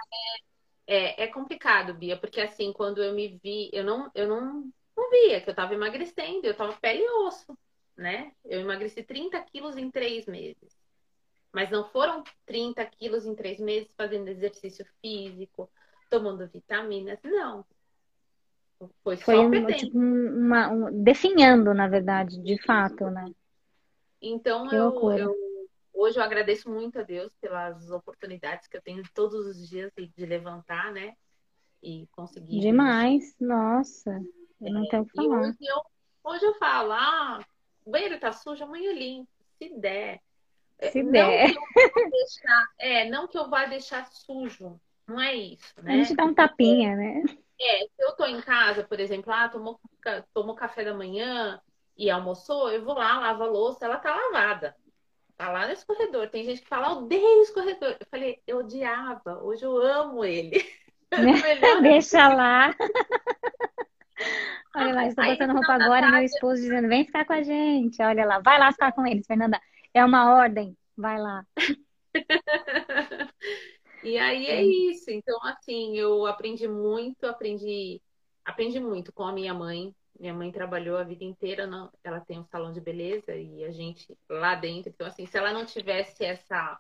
é, 0.88 1.24
é, 1.24 1.28
complicado, 1.28 1.94
Bia, 1.94 2.18
porque 2.18 2.42
assim, 2.42 2.72
quando 2.74 3.02
eu 3.04 3.14
me 3.14 3.40
vi, 3.44 3.70
eu 3.74 3.84
não, 3.84 4.10
eu 4.14 4.28
não, 4.28 4.72
não 4.96 5.10
via 5.10 5.42
que 5.42 5.50
eu 5.50 5.56
tava 5.56 5.74
emagrecendo, 5.74 6.46
eu 6.46 6.56
tava 6.56 6.78
pele 6.82 7.02
e 7.02 7.10
osso, 7.26 7.58
né? 7.98 8.32
Eu 8.46 8.62
emagreci 8.62 9.04
30 9.04 9.42
quilos 9.42 9.78
em 9.78 9.90
três 9.92 10.26
meses. 10.26 10.79
Mas 11.52 11.70
não 11.72 11.90
foram 11.90 12.24
30 12.46 12.86
quilos 12.86 13.26
em 13.26 13.36
três 13.36 13.60
meses 13.60 13.90
fazendo 13.98 14.28
exercício 14.28 14.86
físico, 15.02 15.70
tomando 16.10 16.48
vitaminas, 16.48 17.20
não. 17.24 17.66
Foi, 19.04 19.18
Foi 19.18 19.36
só 19.36 19.42
um, 19.42 19.68
tipo 19.68 19.98
uma, 19.98 20.70
um, 20.70 21.04
definhando, 21.04 21.74
na 21.74 21.88
verdade, 21.88 22.42
de 22.42 22.62
fato, 22.62 23.10
né? 23.10 23.32
Então 24.22 24.72
eu, 24.72 25.12
eu, 25.18 25.36
hoje 25.94 26.20
eu 26.20 26.24
agradeço 26.24 26.70
muito 26.70 27.00
a 27.00 27.04
Deus 27.04 27.34
pelas 27.42 27.90
oportunidades 27.92 28.68
que 28.68 28.78
eu 28.78 28.82
tenho 28.82 29.04
todos 29.14 29.46
os 29.46 29.68
dias 29.68 29.92
de 29.96 30.26
levantar, 30.26 30.92
né? 30.94 31.16
E 31.82 32.08
conseguir. 32.12 32.60
Demais, 32.60 33.36
nossa. 33.40 34.22
Eu 34.62 34.74
não 34.74 34.88
tenho 34.88 35.04
o 35.04 35.06
que 35.06 35.16
falar. 35.16 35.42
Hoje 35.42 35.58
eu, 35.62 35.82
hoje 36.24 36.46
eu 36.46 36.54
falo, 36.56 36.92
ah, 36.92 37.40
o 37.86 37.92
banheiro 37.92 38.20
tá 38.20 38.32
sujo, 38.32 38.64
amanhã 38.64 38.94
limpo, 38.94 39.30
se 39.58 39.74
der. 39.78 40.22
É, 40.80 40.92
se 40.92 41.04
não 41.04 41.12
der. 41.12 41.54
Deixar, 42.12 42.68
é, 42.80 43.10
não 43.10 43.28
que 43.28 43.38
eu 43.38 43.50
vá 43.50 43.66
deixar 43.66 44.06
sujo, 44.08 44.80
não 45.08 45.20
é 45.20 45.34
isso, 45.34 45.74
né? 45.82 45.94
A 45.94 45.98
gente 45.98 46.16
dá 46.16 46.24
um 46.24 46.34
tapinha, 46.34 46.96
né? 46.96 47.24
É, 47.62 47.80
se 47.80 47.92
eu 48.00 48.14
tô 48.14 48.26
em 48.26 48.42
casa, 48.42 48.84
por 48.84 49.00
exemplo, 49.00 49.34
ah, 49.34 49.50
tomou, 49.50 49.80
tomou 50.34 50.56
café 50.56 50.84
da 50.84 50.94
manhã 50.94 51.60
e 51.98 52.10
almoçou, 52.10 52.72
eu 52.72 52.84
vou 52.84 52.94
lá, 52.94 53.20
lavo 53.20 53.44
a 53.44 53.48
louça, 53.48 53.86
ela 53.86 53.98
tá 53.98 54.16
lavada. 54.16 54.76
Tá 55.36 55.50
lá 55.50 55.68
no 55.68 55.74
escorredor. 55.74 56.30
Tem 56.30 56.44
gente 56.44 56.62
que 56.62 56.68
fala, 56.68 56.94
odeio 56.94 57.40
o 57.40 57.42
escorredor. 57.44 57.96
Eu 58.00 58.08
falei, 58.10 58.42
eu 58.46 58.58
odiava, 58.58 59.42
hoje 59.42 59.64
eu 59.64 59.78
amo 59.78 60.24
ele. 60.24 60.66
Deixa 61.82 62.28
lá. 62.28 62.76
Olha 64.76 64.94
lá, 64.94 65.08
estou 65.08 65.26
botando 65.26 65.54
roupa 65.54 65.74
agora 65.74 66.08
e 66.08 66.12
meu 66.12 66.24
esposo 66.24 66.62
dizendo, 66.62 66.88
vem 66.88 67.06
ficar 67.06 67.26
com 67.26 67.34
a 67.34 67.42
gente. 67.42 68.02
Olha 68.02 68.26
lá, 68.26 68.40
vai 68.40 68.60
lá 68.60 68.72
ficar 68.72 68.92
com 68.92 69.06
eles, 69.06 69.26
Fernanda. 69.26 69.60
É 69.94 70.04
uma 70.06 70.34
ordem, 70.36 70.78
vai 70.96 71.20
lá. 71.20 71.46
E 74.04 74.18
aí 74.18 74.48
é 74.48 74.64
isso. 74.64 75.12
Então, 75.12 75.38
assim, 75.44 75.98
eu 75.98 76.26
aprendi 76.26 76.68
muito, 76.68 77.26
aprendi, 77.26 78.02
aprendi 78.46 78.80
muito 78.80 79.12
com 79.12 79.24
a 79.24 79.34
minha 79.34 79.54
mãe. 79.54 79.94
Minha 80.20 80.34
mãe 80.34 80.52
trabalhou 80.52 80.98
a 80.98 81.04
vida 81.04 81.24
inteira, 81.24 81.66
não, 81.66 81.90
ela 82.04 82.20
tem 82.20 82.40
um 82.40 82.46
salão 82.46 82.74
de 82.74 82.82
beleza 82.82 83.34
e 83.36 83.64
a 83.64 83.72
gente 83.72 84.18
lá 84.30 84.56
dentro. 84.56 84.90
Então, 84.90 85.08
assim, 85.08 85.26
se 85.26 85.38
ela 85.38 85.54
não 85.54 85.66
tivesse 85.66 86.26
essa, 86.26 86.78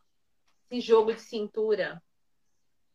esse 0.69 0.81
jogo 0.81 1.13
de 1.13 1.21
cintura, 1.21 2.01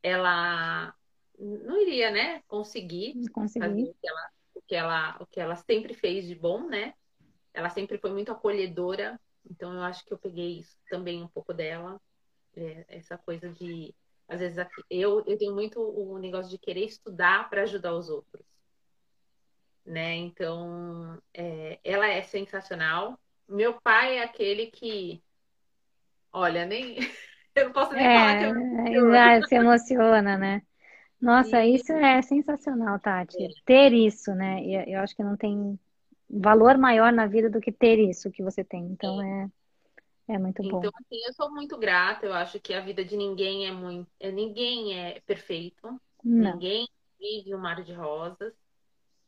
ela 0.02 0.94
não 1.38 1.80
iria, 1.80 2.10
né, 2.10 2.42
conseguir, 2.46 3.14
conseguir. 3.30 3.66
fazer 3.66 3.82
o 3.82 3.94
que, 3.94 4.08
ela, 4.08 4.30
o, 4.54 4.62
que 4.62 4.74
ela, 4.74 5.16
o 5.20 5.26
que 5.26 5.40
ela 5.40 5.56
sempre 5.56 5.94
fez 5.94 6.26
de 6.26 6.34
bom, 6.34 6.68
né? 6.68 6.92
Ela 7.54 7.70
sempre 7.70 7.96
foi 7.96 8.12
muito 8.12 8.30
acolhedora. 8.30 9.18
Então, 9.50 9.72
eu 9.72 9.82
acho 9.82 10.04
que 10.04 10.12
eu 10.12 10.18
peguei 10.18 10.60
isso 10.60 10.76
também 10.90 11.22
um 11.22 11.28
pouco 11.28 11.52
dela. 11.52 12.00
É, 12.56 12.84
essa 12.88 13.18
coisa 13.18 13.48
de 13.48 13.94
às 14.28 14.40
vezes 14.40 14.56
eu, 14.90 15.22
eu 15.26 15.38
tenho 15.38 15.54
muito 15.54 15.80
o 15.80 16.18
negócio 16.18 16.50
de 16.50 16.58
querer 16.58 16.84
estudar 16.84 17.48
para 17.50 17.62
ajudar 17.62 17.94
os 17.94 18.08
outros. 18.08 18.44
Né? 19.84 20.14
Então, 20.16 21.20
é, 21.32 21.78
ela 21.84 22.08
é 22.08 22.22
sensacional. 22.22 23.18
Meu 23.46 23.78
pai 23.82 24.18
é 24.18 24.24
aquele 24.24 24.66
que, 24.66 25.22
olha, 26.32 26.64
nem 26.64 26.96
eu 27.54 27.66
não 27.66 27.72
posso 27.72 27.92
nem 27.92 28.06
é, 28.06 28.14
falar 28.14 28.38
que 28.86 28.94
eu 28.94 29.12
já 29.12 29.42
se 29.46 29.54
emociona, 29.54 30.38
né? 30.38 30.62
Nossa, 31.20 31.64
isso 31.64 31.92
é 31.92 32.20
sensacional, 32.22 32.98
Tati. 32.98 33.42
É. 33.42 33.48
Ter 33.64 33.92
isso, 33.92 34.34
né? 34.34 34.62
Eu 34.86 35.00
acho 35.00 35.14
que 35.14 35.22
não 35.22 35.36
tem 35.36 35.78
valor 36.28 36.78
maior 36.78 37.12
na 37.12 37.26
vida 37.26 37.50
do 37.50 37.60
que 37.60 37.72
ter 37.72 37.98
isso 37.98 38.30
que 38.30 38.42
você 38.42 38.64
tem. 38.64 38.84
Então 38.84 39.20
é. 39.22 39.48
É 40.26 40.38
muito 40.38 40.62
bom. 40.62 40.78
Então, 40.78 40.90
assim, 41.00 41.22
eu 41.26 41.32
sou 41.34 41.50
muito 41.52 41.76
grata. 41.76 42.24
Eu 42.26 42.32
acho 42.32 42.58
que 42.58 42.72
a 42.72 42.80
vida 42.80 43.04
de 43.04 43.16
ninguém 43.16 43.66
é 43.66 43.72
muito. 43.72 44.10
É, 44.18 44.32
ninguém 44.32 44.98
é 44.98 45.20
perfeito. 45.20 46.00
Não. 46.22 46.52
Ninguém 46.52 46.88
vive 47.18 47.54
um 47.54 47.58
mar 47.58 47.82
de 47.82 47.92
rosas. 47.92 48.54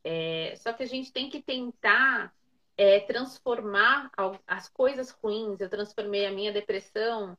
É, 0.02 0.54
só 0.56 0.72
que 0.72 0.82
a 0.82 0.86
gente 0.86 1.12
tem 1.12 1.28
que 1.28 1.42
tentar 1.42 2.32
é, 2.76 3.00
transformar 3.00 4.10
as 4.46 4.68
coisas 4.68 5.10
ruins. 5.10 5.60
Eu 5.60 5.68
transformei 5.68 6.24
a 6.24 6.32
minha 6.32 6.52
depressão 6.52 7.36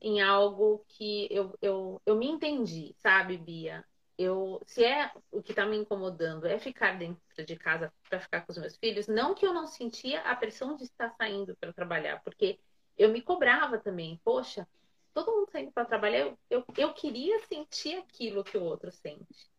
em 0.00 0.20
algo 0.20 0.84
que 0.88 1.28
eu, 1.30 1.56
eu, 1.62 2.02
eu 2.04 2.16
me 2.16 2.26
entendi, 2.26 2.94
sabe, 2.98 3.38
Bia? 3.38 3.84
Eu, 4.22 4.62
se 4.66 4.84
é 4.84 5.10
o 5.30 5.42
que 5.42 5.52
está 5.52 5.66
me 5.66 5.76
incomodando 5.76 6.46
é 6.46 6.58
ficar 6.58 6.98
dentro 6.98 7.44
de 7.44 7.56
casa 7.56 7.92
para 8.08 8.20
ficar 8.20 8.42
com 8.42 8.52
os 8.52 8.58
meus 8.58 8.76
filhos, 8.76 9.08
não 9.08 9.34
que 9.34 9.44
eu 9.44 9.52
não 9.52 9.66
sentia 9.66 10.20
a 10.20 10.36
pressão 10.36 10.76
de 10.76 10.84
estar 10.84 11.10
saindo 11.16 11.56
para 11.56 11.72
trabalhar, 11.72 12.22
porque 12.22 12.60
eu 12.96 13.10
me 13.10 13.20
cobrava 13.20 13.78
também. 13.78 14.20
Poxa, 14.24 14.68
todo 15.12 15.32
mundo 15.32 15.50
saindo 15.50 15.72
para 15.72 15.84
trabalhar, 15.84 16.20
eu, 16.20 16.38
eu, 16.48 16.64
eu, 16.76 16.94
queria 16.94 17.38
sentir 17.46 17.96
aquilo 17.96 18.44
que 18.44 18.56
o 18.56 18.62
outro 18.62 18.92
sente. 18.92 19.50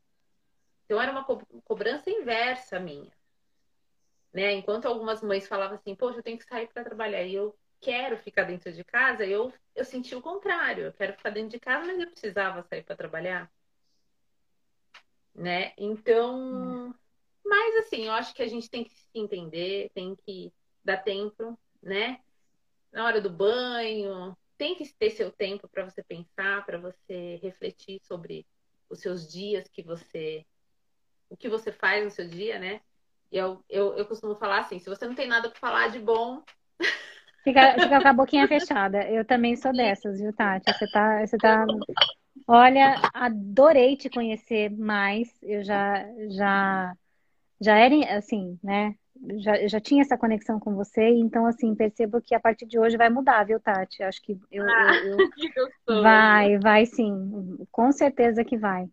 Então 0.86 1.02
era 1.02 1.12
uma 1.12 1.24
co 1.26 1.42
cobrança 1.66 2.10
inversa 2.10 2.80
minha. 2.80 3.12
Né? 4.32 4.54
Enquanto 4.54 4.88
algumas 4.88 5.22
mães 5.22 5.48
falavam 5.48 5.76
assim, 5.76 5.96
poxa, 5.96 6.20
eu 6.20 6.24
tenho 6.24 6.38
que 6.38 6.46
sair 6.46 6.68
para 6.68 6.84
trabalhar 6.84 7.24
e 7.24 7.36
eu 7.36 7.56
quero 7.82 8.18
ficar 8.18 8.44
dentro 8.44 8.72
de 8.72 8.84
casa, 8.84 9.26
eu, 9.26 9.54
eu 9.76 9.84
senti 9.84 10.16
o 10.16 10.22
contrário. 10.22 10.86
Eu 10.86 10.94
quero 10.94 11.14
ficar 11.14 11.32
dentro 11.32 11.50
de 11.50 11.60
casa, 11.60 11.86
mas 11.86 12.00
eu 12.00 12.10
precisava 12.10 12.64
sair 12.64 12.84
para 12.84 12.96
trabalhar. 12.96 13.52
Né? 15.36 15.74
Então, 15.78 16.40
hum. 16.40 16.94
mas 17.44 17.86
assim, 17.86 18.06
eu 18.06 18.12
acho 18.12 18.34
que 18.34 18.44
a 18.44 18.48
gente 18.48 18.70
tem 18.70 18.84
que 18.84 18.92
se 18.92 19.10
entender, 19.16 19.90
tem 19.94 20.16
que 20.16 20.54
dar 20.84 20.98
tempo, 20.98 21.58
né? 21.82 22.20
na 22.94 23.06
hora 23.06 23.20
do 23.20 23.30
banho. 23.30 24.38
Tem 24.58 24.76
que 24.76 24.88
ter 24.94 25.10
seu 25.10 25.32
tempo 25.32 25.68
para 25.68 25.84
você 25.84 26.04
pensar, 26.04 26.64
para 26.66 26.78
você 26.78 27.40
refletir 27.42 28.00
sobre 28.04 28.46
os 28.88 29.00
seus 29.00 29.30
dias 29.30 29.68
que 29.68 29.82
você. 29.82 30.46
o 31.30 31.36
que 31.36 31.50
você 31.50 31.72
faz 31.72 32.04
no 32.06 32.12
seu 32.12 32.28
dia, 32.28 32.60
né? 32.60 32.80
Eu, 33.32 33.66
eu, 33.68 33.98
eu 33.98 34.06
costumo 34.06 34.36
falar 34.36 34.60
assim: 34.60 34.80
se 34.80 34.88
você 34.88 35.08
não 35.08 35.16
tem 35.16 35.28
nada 35.28 35.50
para 35.50 35.60
falar 35.60 35.88
de 35.90 36.00
bom. 36.00 36.44
Fica, 37.44 37.74
fica 37.74 38.02
com 38.02 38.08
a 38.08 38.14
boquinha 38.14 38.48
fechada. 38.48 39.04
Eu 39.10 39.26
também 39.26 39.56
sou 39.56 39.74
dessas, 39.76 40.20
viu, 40.20 40.32
Tati? 40.32 40.72
Você 40.72 40.88
tá, 40.88 41.26
você 41.26 41.38
tá. 41.38 41.66
Olha, 42.48 43.00
adorei 43.14 43.96
te 43.98 44.10
conhecer 44.10 44.70
mais. 44.72 45.30
Eu 45.42 45.64
já, 45.64 46.06
já, 46.30 46.96
já 47.62 47.78
era 47.78 48.18
assim, 48.18 48.60
né? 48.64 48.96
já, 49.40 49.68
já 49.68 49.80
tinha 49.82 50.02
essa 50.04 50.18
conexão 50.18 50.60
com 50.60 50.76
você, 50.76 51.10
então 51.10 51.46
assim, 51.48 51.76
percebo 51.76 52.22
que 52.22 52.36
a 52.36 52.40
partir 52.40 52.66
de 52.68 52.80
hoje 52.80 52.98
vai 52.98 53.10
mudar, 53.10 53.46
viu, 53.46 53.60
Tati? 53.60 54.04
Acho 54.04 54.22
que 54.24 54.40
eu, 54.52 54.66
Ah, 54.68 54.96
eu, 55.02 55.26
que 55.36 55.52
eu- 55.56 55.70
gostoso. 55.88 56.00
vai, 56.02 56.58
vai 56.60 56.86
sim, 56.86 57.58
com 57.72 57.92
certeza 57.92 58.44
que 58.46 58.58
vai. 58.58 58.90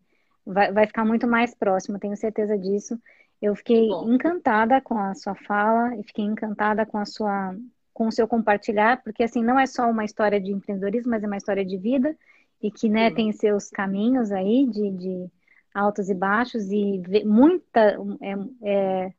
Vai, 0.46 0.72
vai 0.72 0.86
ficar 0.86 1.04
muito 1.04 1.26
mais 1.26 1.54
próximo, 1.54 1.98
tenho 1.98 2.16
certeza 2.16 2.58
disso. 2.58 2.98
Eu 3.42 3.54
fiquei 3.56 3.88
Bom, 3.88 4.04
encantada 4.04 4.80
com 4.80 4.98
a 4.98 5.14
sua 5.14 5.34
fala 5.34 5.96
e 5.96 6.02
fiquei 6.04 6.24
encantada 6.24 6.86
com 6.86 6.98
a 6.98 7.04
sua, 7.06 7.54
com 7.94 8.08
o 8.08 8.12
seu 8.12 8.28
compartilhar, 8.28 9.02
porque 9.02 9.22
assim, 9.24 9.42
não 9.44 9.58
é 9.58 9.66
só 9.66 9.88
uma 9.90 10.04
história 10.04 10.40
de 10.40 10.52
empreendedorismo, 10.52 11.10
mas 11.10 11.22
é 11.22 11.26
uma 11.26 11.36
história 11.36 11.64
de 11.64 11.76
vida 11.78 12.16
e 12.62 12.70
que, 12.70 12.88
né, 12.88 13.10
tem 13.10 13.32
seus 13.32 13.70
caminhos 13.70 14.30
aí 14.30 14.66
de, 14.66 14.90
de 14.90 15.30
altos 15.74 16.08
e 16.10 16.14
baixos 16.14 16.70
e 16.70 17.02
muita, 17.24 17.96
é, 18.20 18.34
é, 18.62 19.12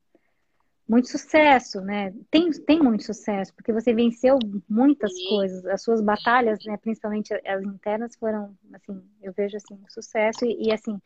muito 0.87 1.07
sucesso, 1.07 1.79
né? 1.79 2.13
Tem, 2.29 2.51
tem 2.51 2.79
muito 2.79 3.03
sucesso, 3.03 3.53
porque 3.55 3.71
você 3.71 3.93
venceu 3.93 4.37
muitas 4.69 5.13
sim, 5.13 5.29
coisas. 5.29 5.65
As 5.65 5.81
suas 5.81 6.01
batalhas, 6.01 6.59
né, 6.65 6.77
principalmente 6.77 7.33
as 7.33 7.63
internas, 7.63 8.15
foram, 8.17 8.53
assim, 8.73 9.01
eu 9.21 9.31
vejo, 9.31 9.55
assim, 9.55 9.75
um 9.75 9.89
sucesso. 9.89 10.43
E, 10.45 10.67
e, 10.67 10.71
assim, 10.71 10.99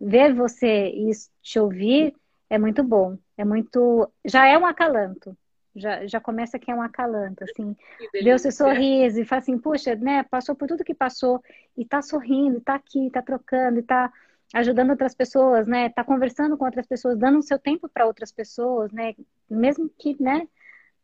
ver 0.00 0.34
você 0.34 0.88
e 0.88 1.10
te 1.40 1.58
ouvir 1.58 2.14
é 2.50 2.58
muito 2.58 2.82
bom. 2.82 3.16
É 3.36 3.44
muito... 3.44 4.10
Já 4.24 4.46
é 4.46 4.58
um 4.58 4.66
acalanto. 4.66 5.36
Já, 5.78 6.06
já 6.06 6.20
começa 6.20 6.58
que 6.58 6.70
é 6.70 6.74
um 6.74 6.82
acalanto, 6.82 7.44
assim. 7.44 7.76
Ver 8.12 8.34
o 8.34 8.38
seu 8.38 8.52
sorriso 8.52 9.20
e 9.20 9.24
falar 9.24 9.40
assim, 9.40 9.58
puxa, 9.58 9.94
né, 9.94 10.22
passou 10.24 10.54
por 10.54 10.68
tudo 10.68 10.84
que 10.84 10.94
passou 10.94 11.42
e 11.76 11.84
tá 11.84 12.02
sorrindo, 12.02 12.60
tá 12.60 12.74
aqui, 12.74 13.10
tá 13.10 13.22
trocando, 13.22 13.78
e 13.78 13.82
tá 13.82 14.12
ajudando 14.54 14.90
outras 14.90 15.14
pessoas, 15.14 15.66
né? 15.66 15.88
Tá 15.90 16.02
conversando 16.02 16.56
com 16.56 16.64
outras 16.64 16.86
pessoas, 16.86 17.18
dando 17.18 17.38
o 17.38 17.42
seu 17.42 17.58
tempo 17.58 17.88
para 17.88 18.06
outras 18.06 18.32
pessoas, 18.32 18.90
né? 18.92 19.14
Mesmo 19.48 19.90
que, 19.98 20.16
né, 20.22 20.48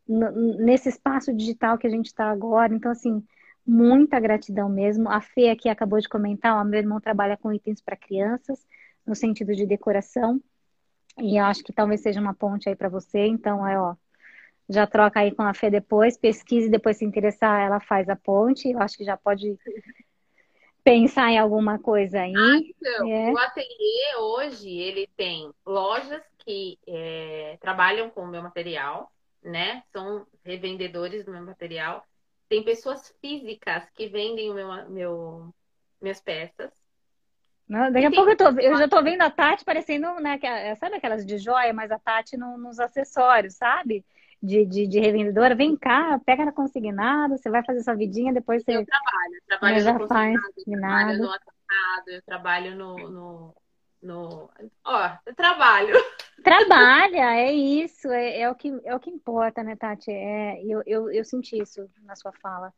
nesse 0.06 0.88
espaço 0.88 1.32
digital 1.32 1.78
que 1.78 1.86
a 1.86 1.90
gente 1.90 2.06
está 2.06 2.30
agora. 2.30 2.74
Então, 2.74 2.90
assim, 2.90 3.22
muita 3.66 4.20
gratidão 4.20 4.68
mesmo. 4.68 5.08
A 5.10 5.20
Fê 5.20 5.50
aqui 5.50 5.68
acabou 5.68 6.00
de 6.00 6.08
comentar, 6.08 6.56
ó, 6.56 6.64
meu 6.64 6.78
irmão 6.80 7.00
trabalha 7.00 7.36
com 7.36 7.52
itens 7.52 7.80
para 7.80 7.96
crianças, 7.96 8.66
no 9.06 9.14
sentido 9.14 9.54
de 9.54 9.66
decoração, 9.66 10.40
e 11.18 11.38
eu 11.38 11.44
acho 11.44 11.62
que 11.62 11.72
talvez 11.72 12.00
seja 12.00 12.20
uma 12.20 12.34
ponte 12.34 12.68
aí 12.68 12.74
para 12.74 12.88
você. 12.88 13.26
Então, 13.26 13.66
é, 13.66 13.78
ó, 13.78 13.94
já 14.68 14.86
troca 14.86 15.20
aí 15.20 15.34
com 15.34 15.42
a 15.42 15.54
Fê 15.54 15.70
depois, 15.70 16.16
pesquise, 16.16 16.70
depois 16.70 16.96
se 16.96 17.04
interessar, 17.04 17.60
ela 17.60 17.80
faz 17.80 18.08
a 18.08 18.16
ponte. 18.16 18.70
Eu 18.70 18.80
acho 18.80 18.96
que 18.96 19.04
já 19.04 19.16
pode 19.16 19.56
pensar 20.82 21.30
em 21.30 21.38
alguma 21.38 21.78
coisa 21.78 22.20
aí. 22.20 22.32
Então, 22.34 23.08
É. 23.08 23.32
o 23.32 23.38
ateliê 23.38 24.16
hoje 24.18 24.70
ele 24.70 25.08
tem 25.16 25.50
lojas 25.66 26.22
que 26.38 26.78
é, 26.86 27.56
trabalham 27.60 28.10
com 28.10 28.22
o 28.22 28.28
meu 28.28 28.42
material, 28.42 29.10
né? 29.42 29.82
São 29.92 30.26
revendedores 30.44 31.24
do 31.24 31.32
meu 31.32 31.42
material. 31.42 32.04
Tem 32.48 32.62
pessoas 32.62 33.14
físicas 33.20 33.88
que 33.94 34.08
vendem 34.08 34.50
o 34.50 34.54
meu, 34.54 34.90
meu, 34.90 35.54
minhas 36.00 36.20
peças. 36.20 36.70
Não, 37.66 37.90
Daqui 37.90 38.04
E 38.04 38.06
a 38.06 38.10
pouco 38.10 38.30
eu, 38.30 38.36
tô, 38.36 38.60
eu 38.60 38.76
já 38.76 38.86
tô 38.86 39.02
vendo 39.02 39.22
a 39.22 39.30
Tati 39.30 39.64
parecendo, 39.64 40.20
né, 40.20 40.38
que 40.38 40.46
a- 40.46 40.76
sabe 40.76 40.96
aquelas 40.96 41.24
de 41.24 41.38
joia, 41.38 41.72
mas 41.72 41.90
a 41.90 41.98
Tati 41.98 42.36
no- 42.36 42.58
nos 42.58 42.78
acessórios, 42.78 43.54
sabe? 43.54 44.04
De, 44.44 44.66
de, 44.66 44.86
de 44.86 45.00
revendedora. 45.00 45.54
Vem 45.54 45.74
cá, 45.74 46.20
pega 46.26 46.44
na 46.44 46.52
consignado, 46.52 47.38
você 47.38 47.48
vai 47.48 47.64
fazer 47.64 47.82
sua 47.82 47.94
vidinha, 47.94 48.32
depois 48.32 48.62
eu 48.66 48.80
você 48.80 48.84
trabalho. 48.84 49.34
Eu 49.34 49.42
trabalho 49.46 49.80
já 49.80 49.92
no 49.94 50.06
faz 50.06 50.40
consignado, 50.42 51.12
eu 51.12 51.16
trabalho 51.16 51.22
no 51.22 51.30
atacado, 51.30 52.08
eu 52.08 52.22
trabalho 52.22 52.76
no, 52.76 52.96
no, 53.10 53.54
no... 54.02 54.50
Ó, 54.84 55.10
eu 55.24 55.34
trabalho. 55.34 55.94
Trabalha, 56.42 57.36
é 57.36 57.52
isso, 57.52 58.08
é, 58.10 58.40
é 58.40 58.50
o 58.50 58.54
que, 58.54 58.78
é 58.84 58.94
o 58.94 59.00
que 59.00 59.08
importa, 59.08 59.62
né, 59.62 59.76
Tati? 59.76 60.10
É, 60.10 60.62
eu, 60.62 60.82
eu, 60.84 61.10
eu 61.10 61.24
senti 61.24 61.56
isso 61.58 61.88
na 62.02 62.14
sua 62.14 62.32
fala. 62.32 62.70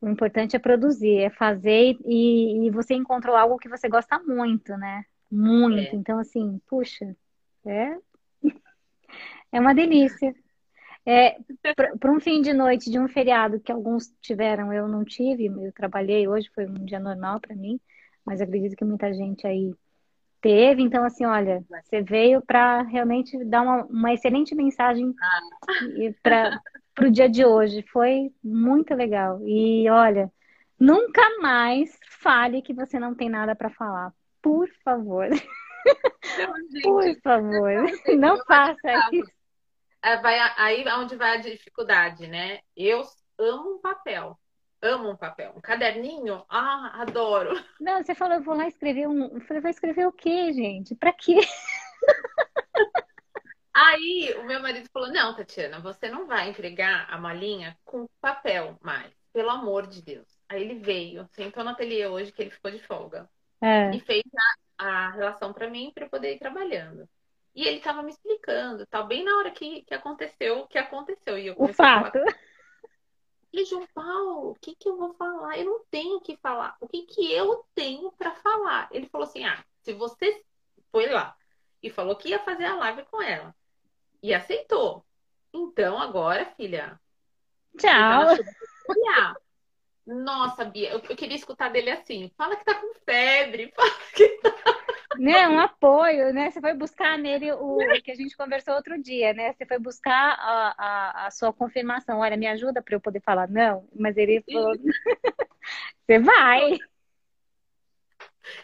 O 0.00 0.08
importante 0.08 0.54
é 0.54 0.60
produzir, 0.60 1.18
é 1.18 1.30
fazer 1.30 1.96
e, 2.04 2.66
e 2.66 2.70
você 2.70 2.94
encontrou 2.94 3.34
algo 3.34 3.58
que 3.58 3.68
você 3.68 3.88
gosta 3.88 4.18
muito, 4.20 4.76
né? 4.76 5.04
Muito. 5.30 5.78
É, 5.78 5.94
Então, 5.96 6.20
assim, 6.20 6.60
puxa, 6.68 7.16
é, 7.66 7.96
é 9.50 9.60
uma 9.60 9.74
delícia. 9.74 10.34
É, 11.10 11.38
para 11.98 12.12
um 12.12 12.20
fim 12.20 12.42
de 12.42 12.52
noite 12.52 12.90
de 12.90 12.98
um 12.98 13.08
feriado 13.08 13.58
que 13.58 13.72
alguns 13.72 14.14
tiveram, 14.20 14.70
eu 14.70 14.86
não 14.86 15.06
tive, 15.06 15.46
eu 15.46 15.72
trabalhei 15.72 16.28
hoje, 16.28 16.50
foi 16.54 16.66
um 16.66 16.84
dia 16.84 17.00
normal 17.00 17.40
para 17.40 17.56
mim, 17.56 17.80
mas 18.22 18.42
acredito 18.42 18.76
que 18.76 18.84
muita 18.84 19.10
gente 19.14 19.46
aí 19.46 19.72
teve. 20.38 20.82
Então, 20.82 21.02
assim, 21.02 21.24
olha, 21.24 21.64
você 21.66 22.02
veio 22.02 22.42
para 22.42 22.82
realmente 22.82 23.42
dar 23.46 23.62
uma, 23.62 23.86
uma 23.86 24.12
excelente 24.12 24.54
mensagem 24.54 25.14
para 26.22 26.60
o 27.00 27.10
dia 27.10 27.26
de 27.26 27.42
hoje. 27.42 27.82
Foi 27.90 28.30
muito 28.44 28.94
legal. 28.94 29.40
E 29.48 29.88
olha, 29.88 30.30
nunca 30.78 31.22
mais 31.40 31.98
fale 32.20 32.60
que 32.60 32.74
você 32.74 33.00
não 33.00 33.14
tem 33.14 33.30
nada 33.30 33.56
para 33.56 33.70
falar. 33.70 34.12
Por 34.42 34.68
favor, 34.84 35.24
então, 35.24 36.52
por 36.82 37.20
favor, 37.22 37.72
não 38.14 38.34
meu 38.34 38.44
faça 38.44 39.08
isso. 39.10 39.37
É, 40.02 40.16
vai, 40.20 40.38
aí 40.56 40.82
é 40.84 40.94
onde 40.96 41.16
vai 41.16 41.36
a 41.36 41.40
dificuldade, 41.40 42.26
né? 42.28 42.60
Eu 42.76 43.02
amo 43.38 43.76
um 43.76 43.80
papel. 43.80 44.38
Amo 44.80 45.10
um 45.10 45.16
papel. 45.16 45.52
Um 45.56 45.60
caderninho, 45.60 46.44
ah, 46.48 47.02
adoro. 47.02 47.50
Não, 47.80 48.02
você 48.02 48.14
falou, 48.14 48.36
eu 48.36 48.42
vou 48.42 48.54
lá 48.56 48.68
escrever 48.68 49.08
um. 49.08 49.24
Eu 49.34 49.40
falei, 49.40 49.60
vai 49.60 49.72
escrever 49.72 50.06
o 50.06 50.12
quê, 50.12 50.52
gente? 50.52 50.94
Para 50.94 51.12
quê? 51.12 51.40
Aí 53.74 54.34
o 54.38 54.44
meu 54.44 54.60
marido 54.60 54.88
falou: 54.92 55.08
Não, 55.12 55.34
Tatiana, 55.34 55.80
você 55.80 56.08
não 56.08 56.26
vai 56.26 56.48
entregar 56.48 57.06
a 57.10 57.18
malinha 57.18 57.78
com 57.84 58.08
papel 58.20 58.76
mais, 58.82 59.12
pelo 59.32 59.50
amor 59.50 59.86
de 59.86 60.02
Deus. 60.02 60.26
Aí 60.48 60.62
ele 60.62 60.80
veio, 60.80 61.28
sentou 61.32 61.62
no 61.62 61.70
ateliê 61.70 62.06
hoje, 62.06 62.32
que 62.32 62.42
ele 62.42 62.50
ficou 62.50 62.70
de 62.70 62.80
folga, 62.86 63.28
É. 63.60 63.94
e 63.94 64.00
fez 64.00 64.24
a, 64.78 65.06
a 65.06 65.10
relação 65.10 65.52
para 65.52 65.70
mim 65.70 65.92
para 65.94 66.04
eu 66.06 66.10
poder 66.10 66.34
ir 66.34 66.38
trabalhando. 66.38 67.08
E 67.58 67.66
ele 67.66 67.80
tava 67.80 68.04
me 68.04 68.12
explicando, 68.12 68.86
tal, 68.86 69.08
bem 69.08 69.24
na 69.24 69.36
hora 69.36 69.50
que, 69.50 69.82
que 69.82 69.92
aconteceu, 69.92 70.60
o 70.60 70.68
que 70.68 70.78
aconteceu. 70.78 71.36
E 71.36 71.48
eu 71.48 71.54
O 71.54 71.56
comecei 71.56 71.84
a 71.84 71.88
falar 71.88 72.12
fato. 72.12 72.18
E 73.52 73.64
João 73.64 73.84
Paulo, 73.92 74.50
o 74.50 74.54
que 74.54 74.76
que 74.76 74.88
eu 74.88 74.96
vou 74.96 75.12
falar? 75.14 75.58
Eu 75.58 75.64
não 75.64 75.84
tenho 75.90 76.18
o 76.18 76.20
que 76.20 76.36
falar. 76.36 76.76
O 76.80 76.86
que 76.86 77.02
que 77.02 77.32
eu 77.32 77.66
tenho 77.74 78.12
para 78.12 78.32
falar? 78.36 78.88
Ele 78.92 79.08
falou 79.08 79.26
assim: 79.26 79.44
ah, 79.44 79.60
se 79.82 79.92
você 79.92 80.40
foi 80.92 81.08
lá 81.08 81.36
e 81.82 81.90
falou 81.90 82.14
que 82.14 82.28
ia 82.28 82.38
fazer 82.38 82.66
a 82.66 82.76
live 82.76 83.02
com 83.06 83.20
ela 83.20 83.52
e 84.22 84.32
aceitou, 84.32 85.04
então 85.52 85.98
agora, 85.98 86.44
filha, 86.56 87.00
Tchau. 87.76 88.36
olhar. 88.88 89.34
Nossa, 90.06 90.64
Bia, 90.64 90.92
eu, 90.92 91.00
eu 91.00 91.16
queria 91.16 91.36
escutar 91.36 91.70
dele 91.70 91.90
assim. 91.90 92.30
Fala 92.36 92.54
que 92.54 92.64
tá 92.64 92.74
com 92.76 92.94
febre. 93.04 93.72
Fala 93.74 93.90
que... 94.14 94.40
Né, 95.16 95.48
um 95.48 95.58
apoio, 95.58 96.32
né? 96.34 96.50
Você 96.50 96.60
foi 96.60 96.74
buscar 96.74 97.16
nele 97.16 97.50
o 97.52 97.78
que 98.04 98.10
a 98.10 98.14
gente 98.14 98.36
conversou 98.36 98.74
outro 98.74 99.00
dia, 99.00 99.32
né? 99.32 99.52
Você 99.52 99.64
foi 99.64 99.78
buscar 99.78 100.36
a, 100.38 100.74
a, 100.76 101.26
a 101.26 101.30
sua 101.30 101.52
confirmação. 101.52 102.18
Olha, 102.18 102.36
me 102.36 102.46
ajuda 102.46 102.82
para 102.82 102.94
eu 102.94 103.00
poder 103.00 103.20
falar 103.20 103.48
não, 103.48 103.88
mas 103.98 104.16
ele 104.16 104.44
falou, 104.52 104.74
você 106.06 106.18
vai. 106.18 106.78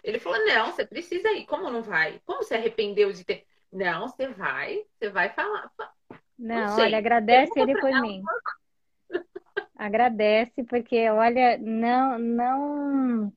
Ele 0.03 0.18
falou: 0.18 0.45
não, 0.47 0.66
você 0.66 0.84
precisa 0.84 1.30
ir. 1.32 1.47
Como 1.47 1.70
não 1.70 1.82
vai? 1.82 2.20
Como 2.26 2.42
você 2.42 2.55
arrependeu 2.55 3.12
de 3.12 3.24
ter. 3.24 3.47
Não, 3.72 4.09
você 4.09 4.28
vai, 4.28 4.84
você 4.99 5.09
vai 5.09 5.30
falar. 5.30 5.70
Não, 6.38 6.68
sei. 6.76 6.84
olha, 6.84 6.99
agradece 6.99 7.59
ele 7.59 7.78
por 7.78 7.90
mim. 8.01 8.22
Agradece, 9.76 10.62
porque 10.64 11.09
olha, 11.11 11.59
não, 11.59 12.18
não, 12.18 13.32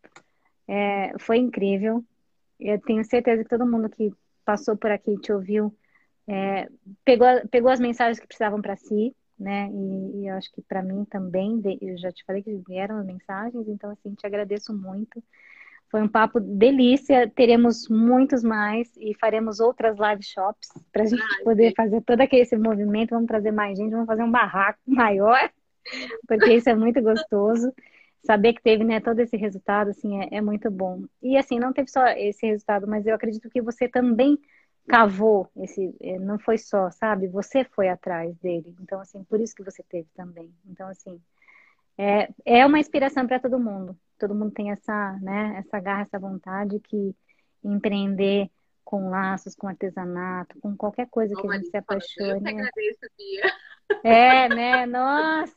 é, 0.68 1.18
foi 1.18 1.38
incrível. 1.38 2.04
Eu 2.60 2.80
tenho 2.82 3.04
certeza 3.04 3.44
que 3.44 3.50
todo 3.50 3.66
mundo 3.66 3.90
que 3.90 4.12
passou 4.46 4.78
por 4.78 4.92
aqui 4.92 5.12
e 5.12 5.20
te 5.20 5.32
ouviu, 5.32 5.76
é, 6.28 6.68
pegou, 7.06 7.28
pegou 7.50 7.70
as 7.72 7.80
mensagens 7.80 8.20
que 8.20 8.28
precisavam 8.28 8.62
para 8.62 8.76
si, 8.76 9.16
né? 9.40 9.70
E, 9.72 10.22
e 10.22 10.28
eu 10.28 10.36
acho 10.36 10.52
que 10.52 10.62
para 10.62 10.82
mim 10.82 11.06
também, 11.06 11.62
eu 11.82 11.98
já 11.98 12.12
te 12.12 12.24
falei 12.26 12.42
que 12.42 12.62
vieram 12.68 12.98
as 12.98 13.06
mensagens, 13.06 13.68
então 13.68 13.92
assim, 13.92 14.14
te 14.16 14.26
agradeço 14.26 14.74
muito. 14.74 15.24
Foi 15.90 16.02
um 16.02 16.08
papo 16.08 16.40
delícia. 16.40 17.30
Teremos 17.30 17.88
muitos 17.88 18.44
mais 18.44 18.90
e 18.98 19.14
faremos 19.20 19.60
outras 19.60 19.98
live 19.98 20.24
shops 20.24 20.70
para 20.92 21.04
a 21.04 21.06
gente 21.06 21.22
Ai, 21.22 21.44
poder 21.44 21.70
sim. 21.70 21.76
fazer 21.76 22.02
todo 22.02 22.22
aquele 22.22 22.42
esse 22.42 22.58
movimento. 22.58 23.12
Vamos 23.12 23.28
trazer 23.28 23.52
mais 23.52 23.78
gente, 23.78 23.92
vamos 23.92 24.08
fazer 24.08 24.24
um 24.24 24.32
barraco 24.32 24.80
maior, 24.86 25.50
porque 26.28 26.56
isso 26.56 26.70
é 26.70 26.76
muito 26.76 27.02
gostoso. 27.02 27.74
Saber 28.28 28.52
que 28.52 28.62
teve, 28.62 28.84
né, 28.84 29.00
todo 29.00 29.20
esse 29.22 29.38
resultado, 29.38 29.92
assim, 29.92 30.22
é, 30.22 30.36
é 30.36 30.42
muito 30.42 30.70
bom. 30.70 31.04
E 31.24 31.38
assim, 31.38 31.58
não 31.58 31.72
teve 31.72 31.90
só 31.90 32.06
esse 32.08 32.46
resultado, 32.46 32.86
mas 32.86 33.08
eu 33.08 33.16
acredito 33.16 33.50
que 33.50 33.62
você 33.62 33.88
também 33.88 34.38
cavou 34.86 35.50
esse, 35.56 35.96
eh, 36.02 36.20
não 36.20 36.38
foi 36.38 36.58
só, 36.58 36.92
sabe? 36.92 37.28
Você 37.28 37.64
foi 37.64 37.88
atrás 37.88 38.36
dele. 38.40 38.76
Então, 38.82 39.00
assim, 39.00 39.24
por 39.24 39.40
isso 39.40 39.56
que 39.56 39.64
você 39.64 39.82
teve 39.82 40.10
também. 40.14 40.54
Então, 40.66 40.90
assim, 40.90 41.22
é, 41.98 42.28
é 42.46 42.66
uma 42.66 42.80
inspiração 42.80 43.26
para 43.26 43.40
todo 43.40 43.58
mundo. 43.58 43.98
Todo 44.20 44.36
mundo 44.36 44.52
tem 44.52 44.72
essa, 44.72 45.14
né, 45.22 45.56
essa 45.60 45.80
garra, 45.80 46.02
essa 46.02 46.20
vontade 46.20 46.82
que 46.82 47.16
empreender 47.64 48.50
com 48.84 49.10
laços, 49.10 49.56
com 49.56 49.70
artesanato, 49.70 50.60
com 50.60 50.76
qualquer 50.76 51.08
coisa 51.10 51.34
que 51.34 51.48
a 51.48 51.54
gente 51.54 51.70
se 51.70 51.78
apaixone. 51.78 52.32
Eu 52.32 52.42
que 52.42 52.50
agradeço, 52.50 53.00
Bia. 53.18 53.54
É, 54.04 54.50
né? 54.50 54.86
Nossa! 54.86 55.56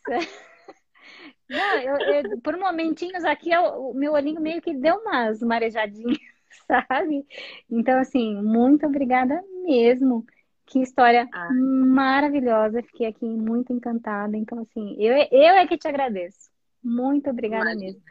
Não, 1.50 1.78
eu, 1.80 1.96
eu, 1.98 2.40
por 2.40 2.56
momentinhos 2.56 3.24
aqui, 3.24 3.50
eu, 3.50 3.90
o 3.90 3.94
meu 3.94 4.12
olhinho 4.12 4.40
meio 4.40 4.62
que 4.62 4.72
deu 4.72 4.96
umas 4.98 5.42
marejadinhas, 5.42 6.16
sabe? 6.88 7.26
Então, 7.68 7.98
assim, 7.98 8.40
muito 8.40 8.86
obrigada 8.86 9.42
mesmo. 9.64 10.24
Que 10.64 10.80
história 10.80 11.28
ah. 11.32 11.48
maravilhosa. 11.52 12.80
Fiquei 12.84 13.08
aqui 13.08 13.24
muito 13.24 13.72
encantada. 13.72 14.36
Então, 14.36 14.60
assim, 14.60 14.94
eu, 15.02 15.12
eu 15.32 15.54
é 15.56 15.66
que 15.66 15.76
te 15.76 15.88
agradeço. 15.88 16.48
Muito 16.80 17.28
obrigada 17.28 17.72
Imagina. 17.72 17.86
mesmo. 17.86 18.02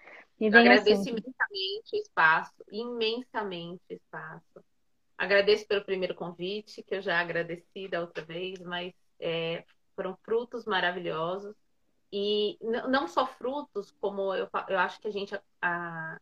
E 0.42 0.46
eu 0.48 0.60
agradeço 0.60 1.10
imensamente 1.10 1.94
o 1.94 1.98
espaço, 1.98 2.66
imensamente 2.70 3.82
o 3.90 3.94
espaço. 3.94 4.64
Agradeço 5.18 5.66
pelo 5.66 5.86
primeiro 5.86 6.14
convite, 6.14 6.84
que 6.84 6.96
eu 6.96 7.02
já 7.02 7.20
agradeci 7.20 7.88
da 7.90 8.02
outra 8.02 8.24
vez, 8.24 8.60
mas 8.60 8.94
é, 9.20 9.64
foram 9.96 10.18
frutos 10.24 10.66
maravilhosos. 10.66 11.56
E 12.12 12.58
não 12.62 13.08
só 13.08 13.28
frutos, 13.28 13.92
como 14.00 14.34
eu, 14.34 14.50
eu 14.68 14.80
acho 14.80 15.00
que 15.00 15.08
a 15.08 15.12
gente 15.12 15.40
a, 15.62 16.20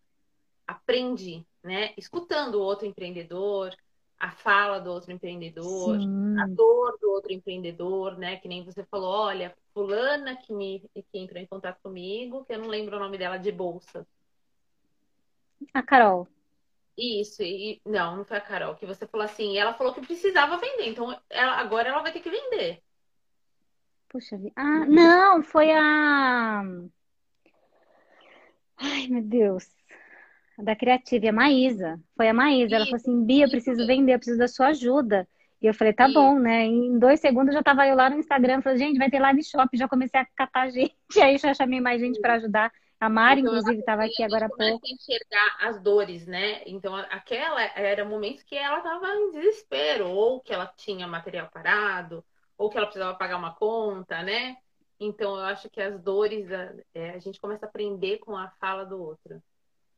aprende, 0.67 1.45
né? 1.63 1.93
Escutando 1.95 2.55
o 2.55 2.61
outro 2.61 2.85
empreendedor, 2.85 3.73
a 4.19 4.31
fala 4.31 4.79
do 4.79 4.91
outro 4.91 5.11
empreendedor, 5.11 5.99
Sim. 5.99 6.37
a 6.37 6.47
dor 6.47 6.97
do 6.99 7.09
outro 7.11 7.31
empreendedor, 7.31 8.17
né? 8.17 8.37
Que 8.37 8.47
nem 8.47 8.63
você 8.63 8.83
falou, 8.83 9.09
olha, 9.09 9.55
fulana 9.73 10.35
que 10.35 10.53
me 10.53 10.81
que 10.93 11.17
entrou 11.17 11.41
em 11.41 11.45
contato 11.45 11.81
comigo, 11.81 12.43
que 12.43 12.53
eu 12.53 12.59
não 12.59 12.67
lembro 12.67 12.97
o 12.97 12.99
nome 12.99 13.17
dela 13.17 13.37
de 13.37 13.51
bolsa. 13.51 14.05
A 15.73 15.81
Carol. 15.81 16.27
Isso, 16.97 17.43
e 17.43 17.79
não, 17.85 18.17
não 18.17 18.25
foi 18.25 18.37
a 18.37 18.41
Carol, 18.41 18.75
que 18.75 18.85
você 18.85 19.05
falou 19.05 19.23
assim, 19.23 19.55
ela 19.55 19.73
falou 19.75 19.93
que 19.93 20.01
precisava 20.01 20.57
vender, 20.57 20.89
então 20.89 21.15
ela, 21.29 21.53
agora 21.57 21.89
ela 21.89 22.01
vai 22.01 22.11
ter 22.11 22.21
que 22.21 22.29
vender. 22.29 22.81
Puxa 24.09 24.37
vida. 24.37 24.53
Ah, 24.55 24.85
não, 24.85 25.43
foi 25.43 25.71
a. 25.71 26.63
Ai, 28.77 29.07
meu 29.07 29.21
Deus. 29.21 29.67
Da 30.57 30.75
Criativa, 30.75 31.29
a 31.29 31.33
Maísa. 31.33 31.99
Foi 32.15 32.27
a 32.29 32.33
Maísa. 32.33 32.75
Ela 32.75 32.85
falou 32.85 32.97
assim: 32.97 33.25
Bia, 33.25 33.45
eu 33.45 33.49
preciso 33.49 33.85
vender, 33.85 34.13
eu 34.13 34.19
preciso 34.19 34.39
da 34.39 34.47
sua 34.47 34.67
ajuda. 34.67 35.27
E 35.61 35.65
eu 35.65 35.73
falei, 35.73 35.91
tá 35.91 36.07
bom, 36.07 36.37
né? 36.37 36.65
em 36.65 36.99
dois 36.99 37.19
segundos 37.19 37.53
já 37.53 37.63
tava 37.63 37.87
eu 37.87 37.95
lá 37.95 38.09
no 38.09 38.19
Instagram, 38.19 38.61
falei, 38.61 38.77
gente, 38.77 38.99
vai 38.99 39.09
ter 39.09 39.19
live 39.19 39.43
shop, 39.43 39.75
já 39.75 39.87
comecei 39.87 40.19
a 40.19 40.25
catar 40.35 40.69
gente, 40.69 40.95
e 41.15 41.19
aí 41.19 41.37
já 41.37 41.53
chamei 41.53 41.81
mais 41.81 41.99
gente 41.99 42.19
para 42.21 42.35
ajudar. 42.35 42.71
A 42.99 43.09
Mari, 43.09 43.41
então, 43.41 43.53
inclusive, 43.53 43.79
estava 43.79 44.05
aqui 44.05 44.23
agora 44.23 44.47
há 44.47 44.49
pouco. 44.49 44.85
a 44.85 44.89
enxergar 44.89 45.57
as 45.61 45.79
dores, 45.79 46.25
né? 46.25 46.63
Então, 46.65 46.95
aquela 46.95 47.61
era 47.61 48.03
momentos 48.03 48.41
que 48.41 48.55
ela 48.55 48.77
estava 48.77 49.07
em 49.09 49.31
desespero, 49.31 50.09
ou 50.09 50.41
que 50.41 50.51
ela 50.51 50.65
tinha 50.75 51.07
material 51.07 51.47
parado, 51.53 52.25
ou 52.57 52.69
que 52.69 52.77
ela 52.77 52.87
precisava 52.87 53.17
pagar 53.17 53.37
uma 53.37 53.53
conta, 53.53 54.23
né? 54.23 54.57
Então, 54.99 55.35
eu 55.35 55.45
acho 55.45 55.69
que 55.69 55.79
as 55.79 56.01
dores, 56.01 56.47
é, 56.93 57.11
a 57.11 57.19
gente 57.19 57.39
começa 57.39 57.65
a 57.65 57.69
aprender 57.69 58.17
com 58.19 58.35
a 58.35 58.49
fala 58.59 58.83
do 58.83 58.99
outro. 58.99 59.41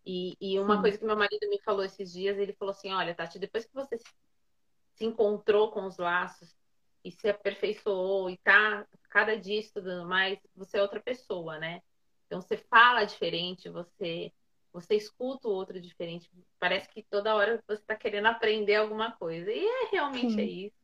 E, 0.06 0.36
e 0.42 0.60
uma 0.60 0.76
Sim. 0.76 0.82
coisa 0.82 0.98
que 0.98 1.06
meu 1.06 1.16
marido 1.16 1.48
me 1.50 1.62
falou 1.62 1.84
esses 1.84 2.12
dias, 2.12 2.38
ele 2.38 2.54
falou 2.54 2.72
assim: 2.72 2.92
olha, 2.92 3.16
Tati, 3.16 3.40
depois 3.40 3.66
que 3.66 3.74
você 3.74 3.98
se 3.98 5.06
encontrou 5.06 5.72
com 5.72 5.86
os 5.86 5.98
laços 5.98 6.56
e 7.04 7.12
se 7.12 7.30
aperfeiçoou 7.30 8.30
e 8.30 8.38
tá 8.38 8.86
cada 9.10 9.38
dia 9.38 9.60
estudando 9.60 10.08
mais, 10.08 10.38
você 10.56 10.78
é 10.78 10.82
outra 10.82 11.00
pessoa, 11.00 11.58
né? 11.58 11.82
Então 12.26 12.42
você 12.42 12.58
fala 12.58 13.06
diferente, 13.06 13.70
você 13.70 14.32
você 14.72 14.96
escuta 14.96 15.48
o 15.48 15.52
outro 15.52 15.82
diferente. 15.82 16.30
Parece 16.60 16.88
que 16.90 17.02
toda 17.04 17.34
hora 17.36 17.62
você 17.68 17.82
está 17.82 17.96
querendo 17.96 18.28
aprender 18.28 18.76
alguma 18.76 19.12
coisa. 19.14 19.52
E 19.52 19.66
é 19.66 19.90
realmente 19.92 20.34
Sim. 20.34 20.42
é 20.42 20.46
isso. 20.46 20.79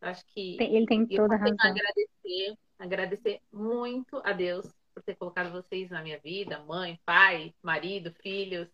Acho 0.00 0.24
que 0.26 0.56
ele 0.60 0.86
tem 0.86 1.06
toda 1.06 1.34
a 1.34 1.38
razão. 1.38 1.56
Agradecer, 1.60 2.56
agradecer 2.78 3.40
muito 3.52 4.20
a 4.24 4.32
Deus 4.32 4.66
por 4.94 5.02
ter 5.02 5.14
colocado 5.14 5.52
vocês 5.52 5.90
na 5.90 6.02
minha 6.02 6.18
vida, 6.18 6.58
mãe, 6.64 6.98
pai, 7.04 7.54
marido, 7.62 8.12
filhos, 8.22 8.68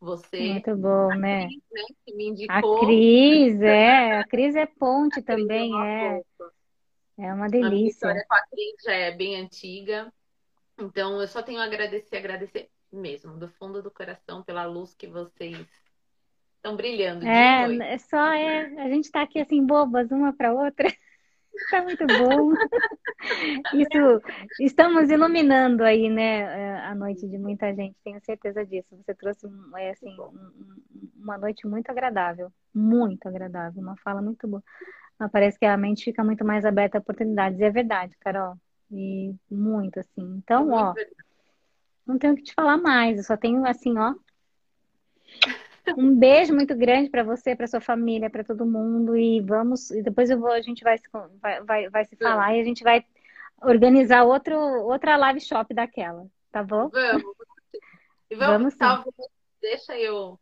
você. 0.00 0.52
Muito 0.52 0.76
bom, 0.76 1.08
né? 1.14 1.46
Cris, 1.46 1.62
né? 1.70 1.82
Que 2.04 2.14
me 2.14 2.28
indicou. 2.28 2.76
A 2.76 2.80
Cris, 2.80 3.60
é. 3.60 4.18
A 4.20 4.24
Cris 4.26 4.56
é 4.56 4.66
ponte 4.66 5.20
a 5.20 5.22
também, 5.22 5.72
é. 5.80 6.18
é. 6.18 6.22
É 7.18 7.32
uma 7.32 7.48
delícia. 7.48 8.08
A 8.08 8.12
história 8.12 8.24
com 8.26 8.34
a 8.34 8.42
Cris 8.46 8.74
já 8.84 8.92
é 8.92 9.10
bem 9.12 9.36
antiga. 9.36 10.12
Então, 10.78 11.20
eu 11.20 11.28
só 11.28 11.42
tenho 11.42 11.60
a 11.60 11.64
agradecer, 11.64 12.16
agradecer 12.16 12.70
mesmo, 12.90 13.36
do 13.36 13.48
fundo 13.48 13.82
do 13.82 13.90
coração, 13.90 14.42
pela 14.42 14.64
luz 14.64 14.94
que 14.94 15.06
vocês 15.06 15.66
estão 16.62 16.76
brilhando. 16.76 17.26
É, 17.26 17.94
é 17.94 17.98
só 17.98 18.32
é, 18.32 18.66
a 18.80 18.88
gente 18.88 19.04
está 19.04 19.22
aqui 19.22 19.40
assim, 19.40 19.66
bobas, 19.66 20.12
uma 20.12 20.32
para 20.32 20.54
outra. 20.54 20.86
Está 21.54 21.82
muito 21.82 22.06
bom. 22.06 22.52
Isso, 23.74 24.22
estamos 24.60 25.10
iluminando 25.10 25.82
aí, 25.82 26.08
né, 26.08 26.40
é, 26.40 26.78
a 26.86 26.94
noite 26.94 27.28
de 27.28 27.36
muita 27.36 27.74
gente, 27.74 27.96
tenho 28.04 28.20
certeza 28.24 28.64
disso. 28.64 28.96
Você 28.96 29.14
trouxe 29.14 29.46
é, 29.76 29.90
assim, 29.90 30.16
uma 31.16 31.36
noite 31.36 31.66
muito 31.66 31.90
agradável, 31.90 32.50
muito 32.72 33.26
agradável, 33.28 33.82
uma 33.82 33.96
fala 33.96 34.22
muito 34.22 34.46
boa. 34.46 34.62
Parece 35.30 35.58
que 35.58 35.66
a 35.66 35.76
mente 35.76 36.04
fica 36.04 36.24
muito 36.24 36.44
mais 36.44 36.64
aberta 36.64 36.98
a 36.98 37.00
oportunidades, 37.00 37.60
e 37.60 37.64
é 37.64 37.70
verdade, 37.70 38.16
Carol. 38.18 38.56
E 38.90 39.34
muito, 39.50 40.00
assim. 40.00 40.36
Então, 40.36 40.72
é 40.72 40.82
ó, 40.82 40.94
não 42.04 42.18
tenho 42.18 42.32
o 42.32 42.36
que 42.36 42.42
te 42.42 42.54
falar 42.54 42.76
mais. 42.76 43.18
Eu 43.18 43.24
só 43.24 43.36
tenho, 43.36 43.64
assim, 43.64 43.96
ó. 43.96 44.14
Um 45.96 46.14
beijo 46.14 46.54
muito 46.54 46.76
grande 46.76 47.10
para 47.10 47.22
você, 47.22 47.56
para 47.56 47.66
sua 47.66 47.80
família, 47.80 48.30
para 48.30 48.44
todo 48.44 48.64
mundo. 48.64 49.16
E 49.16 49.40
vamos. 49.40 49.90
E 49.90 50.02
depois 50.02 50.30
eu 50.30 50.38
vou, 50.38 50.52
a 50.52 50.62
gente 50.62 50.84
vai, 50.84 50.96
vai, 51.40 51.62
vai, 51.62 51.88
vai 51.90 52.04
se 52.04 52.16
falar 52.16 52.54
e 52.54 52.60
a 52.60 52.64
gente 52.64 52.84
vai 52.84 53.04
organizar 53.60 54.24
outro, 54.24 54.56
outra 54.56 55.16
live 55.16 55.40
shop 55.40 55.72
daquela, 55.74 56.26
tá 56.50 56.62
bom? 56.62 56.88
Vamos. 56.88 57.24
E 58.30 58.34
vamos, 58.34 58.74
vamos 58.76 59.14
deixa 59.62 59.96
eu 59.96 60.38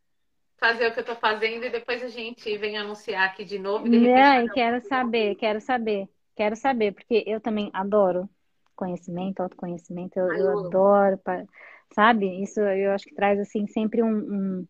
fazer 0.58 0.88
o 0.88 0.92
que 0.92 1.00
eu 1.00 1.04
tô 1.04 1.14
fazendo 1.14 1.64
e 1.64 1.70
depois 1.70 2.02
a 2.02 2.08
gente 2.08 2.56
vem 2.56 2.76
anunciar 2.76 3.28
aqui 3.28 3.44
de 3.44 3.58
novo. 3.58 3.88
De 3.88 3.98
Não, 3.98 4.48
quero 4.48 4.80
saber, 4.86 5.34
quero 5.36 5.60
saber, 5.60 6.08
quero 6.34 6.56
saber, 6.56 6.92
porque 6.92 7.22
eu 7.26 7.40
também 7.40 7.70
adoro 7.72 8.28
conhecimento, 8.74 9.40
autoconhecimento, 9.40 10.18
eu, 10.18 10.32
eu 10.32 10.66
adoro, 10.66 11.20
sabe? 11.92 12.42
Isso 12.42 12.60
eu 12.60 12.92
acho 12.92 13.04
que 13.04 13.14
traz, 13.14 13.38
assim, 13.38 13.66
sempre 13.66 14.02
um, 14.02 14.08
um... 14.08 14.68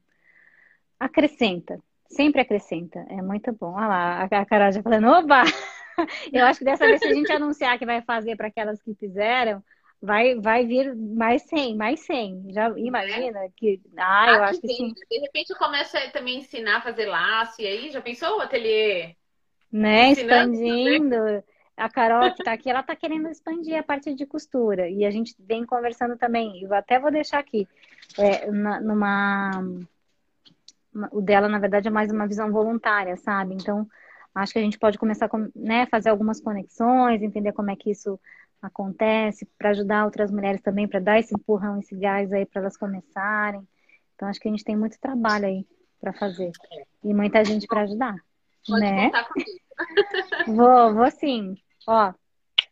acrescenta, 1.01 1.81
sempre 2.07 2.43
acrescenta, 2.43 3.05
é 3.09 3.23
muito 3.23 3.51
bom. 3.53 3.73
Olha 3.73 3.89
lá, 3.89 4.23
a 4.23 4.47
Carol 4.47 4.71
já 4.71 4.83
falando, 4.83 5.09
oba! 5.09 5.43
Eu 6.33 6.45
acho 6.47 6.61
que 6.61 6.65
dessa 6.65 6.87
vez, 6.87 7.01
se 7.01 7.09
a 7.09 7.15
gente 7.15 7.33
anunciar 7.33 7.79
que 7.79 7.85
vai 7.85 8.01
fazer 8.03 8.37
para 8.37 8.49
aquelas 8.49 8.81
que 8.81 8.95
fizeram, 8.95 9.63
vai, 10.01 10.35
vai 10.37 10.65
vir 10.65 10.95
mais 10.97 11.43
100, 11.43 11.77
mais 11.77 12.01
100. 12.01 12.53
Já 12.53 12.71
imagina 12.79 13.41
que. 13.57 13.81
Ah, 13.99 14.33
eu 14.33 14.43
acho 14.45 14.61
que 14.61 14.69
sim. 14.69 14.95
De 15.11 15.19
repente 15.19 15.51
eu 15.51 15.57
começo 15.57 15.97
a 15.97 16.11
também 16.11 16.39
ensinar 16.39 16.79
a 16.79 16.83
fazer 16.83 17.07
laço, 17.07 17.61
e 17.61 17.67
aí 17.67 17.91
já 17.91 18.01
pensou 18.01 18.39
o 18.39 18.41
ateliê? 18.41 19.15
Né, 19.73 20.11
expandindo 20.13 21.17
a 21.77 21.89
Carol 21.89 22.33
que 22.33 22.43
está 22.43 22.53
aqui, 22.53 22.69
ela 22.69 22.81
está 22.81 22.97
querendo 22.97 23.29
expandir 23.29 23.79
a 23.79 23.83
parte 23.83 24.13
de 24.15 24.27
costura. 24.27 24.89
E 24.89 25.05
a 25.05 25.11
gente 25.11 25.35
vem 25.39 25.65
conversando 25.65 26.17
também. 26.17 26.63
Eu 26.63 26.75
até 26.75 26.99
vou 26.99 27.11
deixar 27.11 27.39
aqui. 27.39 27.69
É, 28.19 28.51
numa. 28.51 29.63
O 31.13 31.21
dela, 31.21 31.49
na 31.49 31.59
verdade, 31.59 31.89
é 31.89 31.91
mais 31.91 32.11
uma 32.11 32.27
visão 32.27 32.51
voluntária, 32.51 33.17
sabe? 33.17 33.55
Então, 33.55 33.87
acho 34.35 34.53
que 34.53 34.59
a 34.59 34.63
gente 34.63 34.79
pode 34.79 34.99
começar 34.99 35.27
a 35.27 35.39
né, 35.55 35.87
fazer 35.87 36.11
algumas 36.11 36.41
conexões, 36.41 37.23
entender 37.23 37.53
como 37.53 37.71
é 37.71 37.77
que 37.77 37.91
isso 37.91 38.19
acontece, 38.61 39.47
para 39.57 39.71
ajudar 39.71 40.05
outras 40.05 40.31
mulheres 40.31 40.61
também, 40.61 40.87
para 40.87 41.01
dar 41.01 41.19
esse 41.19 41.35
empurrão, 41.35 41.79
esse 41.79 41.95
gás 41.95 42.33
aí 42.33 42.45
para 42.45 42.61
elas 42.61 42.77
começarem. 42.77 43.67
Então, 44.15 44.29
acho 44.29 44.39
que 44.39 44.49
a 44.49 44.51
gente 44.51 44.65
tem 44.65 44.77
muito 44.77 44.99
trabalho 45.01 45.47
aí 45.47 45.67
para 46.01 46.13
fazer. 46.13 46.51
E 47.03 47.15
muita 47.15 47.45
gente 47.45 47.67
para 47.67 47.83
ajudar. 47.83 48.17
Pode 48.67 48.81
né? 48.81 49.07
contar 49.07 49.25
comigo. 49.29 49.61
Vou, 50.47 50.95
vou 50.95 51.11
sim. 51.11 51.55
Ó, 51.87 52.13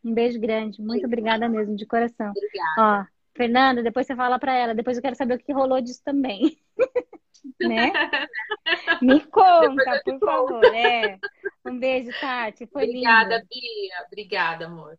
um 0.04 0.12
beijo 0.12 0.38
grande. 0.38 0.82
Muito 0.82 1.06
obrigada 1.06 1.48
mesmo, 1.48 1.74
de 1.74 1.86
coração. 1.86 2.30
Obrigada. 2.30 2.74
Ó, 2.78 3.04
Fernanda, 3.34 3.82
depois 3.82 4.06
você 4.06 4.14
fala 4.14 4.38
para 4.38 4.54
ela. 4.54 4.74
Depois 4.74 4.98
eu 4.98 5.02
quero 5.02 5.16
saber 5.16 5.36
o 5.36 5.38
que 5.38 5.52
rolou 5.52 5.80
disso 5.80 6.02
também. 6.04 6.58
né? 7.60 7.92
Me 9.02 9.20
conta, 9.26 10.02
por 10.04 10.18
favor. 10.18 10.64
É. 10.74 11.18
Um 11.64 11.78
beijo, 11.78 12.10
Tati. 12.20 12.66
Foi 12.66 12.84
Obrigada, 12.84 13.36
lindo. 13.36 13.48
Bia. 13.48 14.06
Obrigada, 14.06 14.66
amor. 14.66 14.98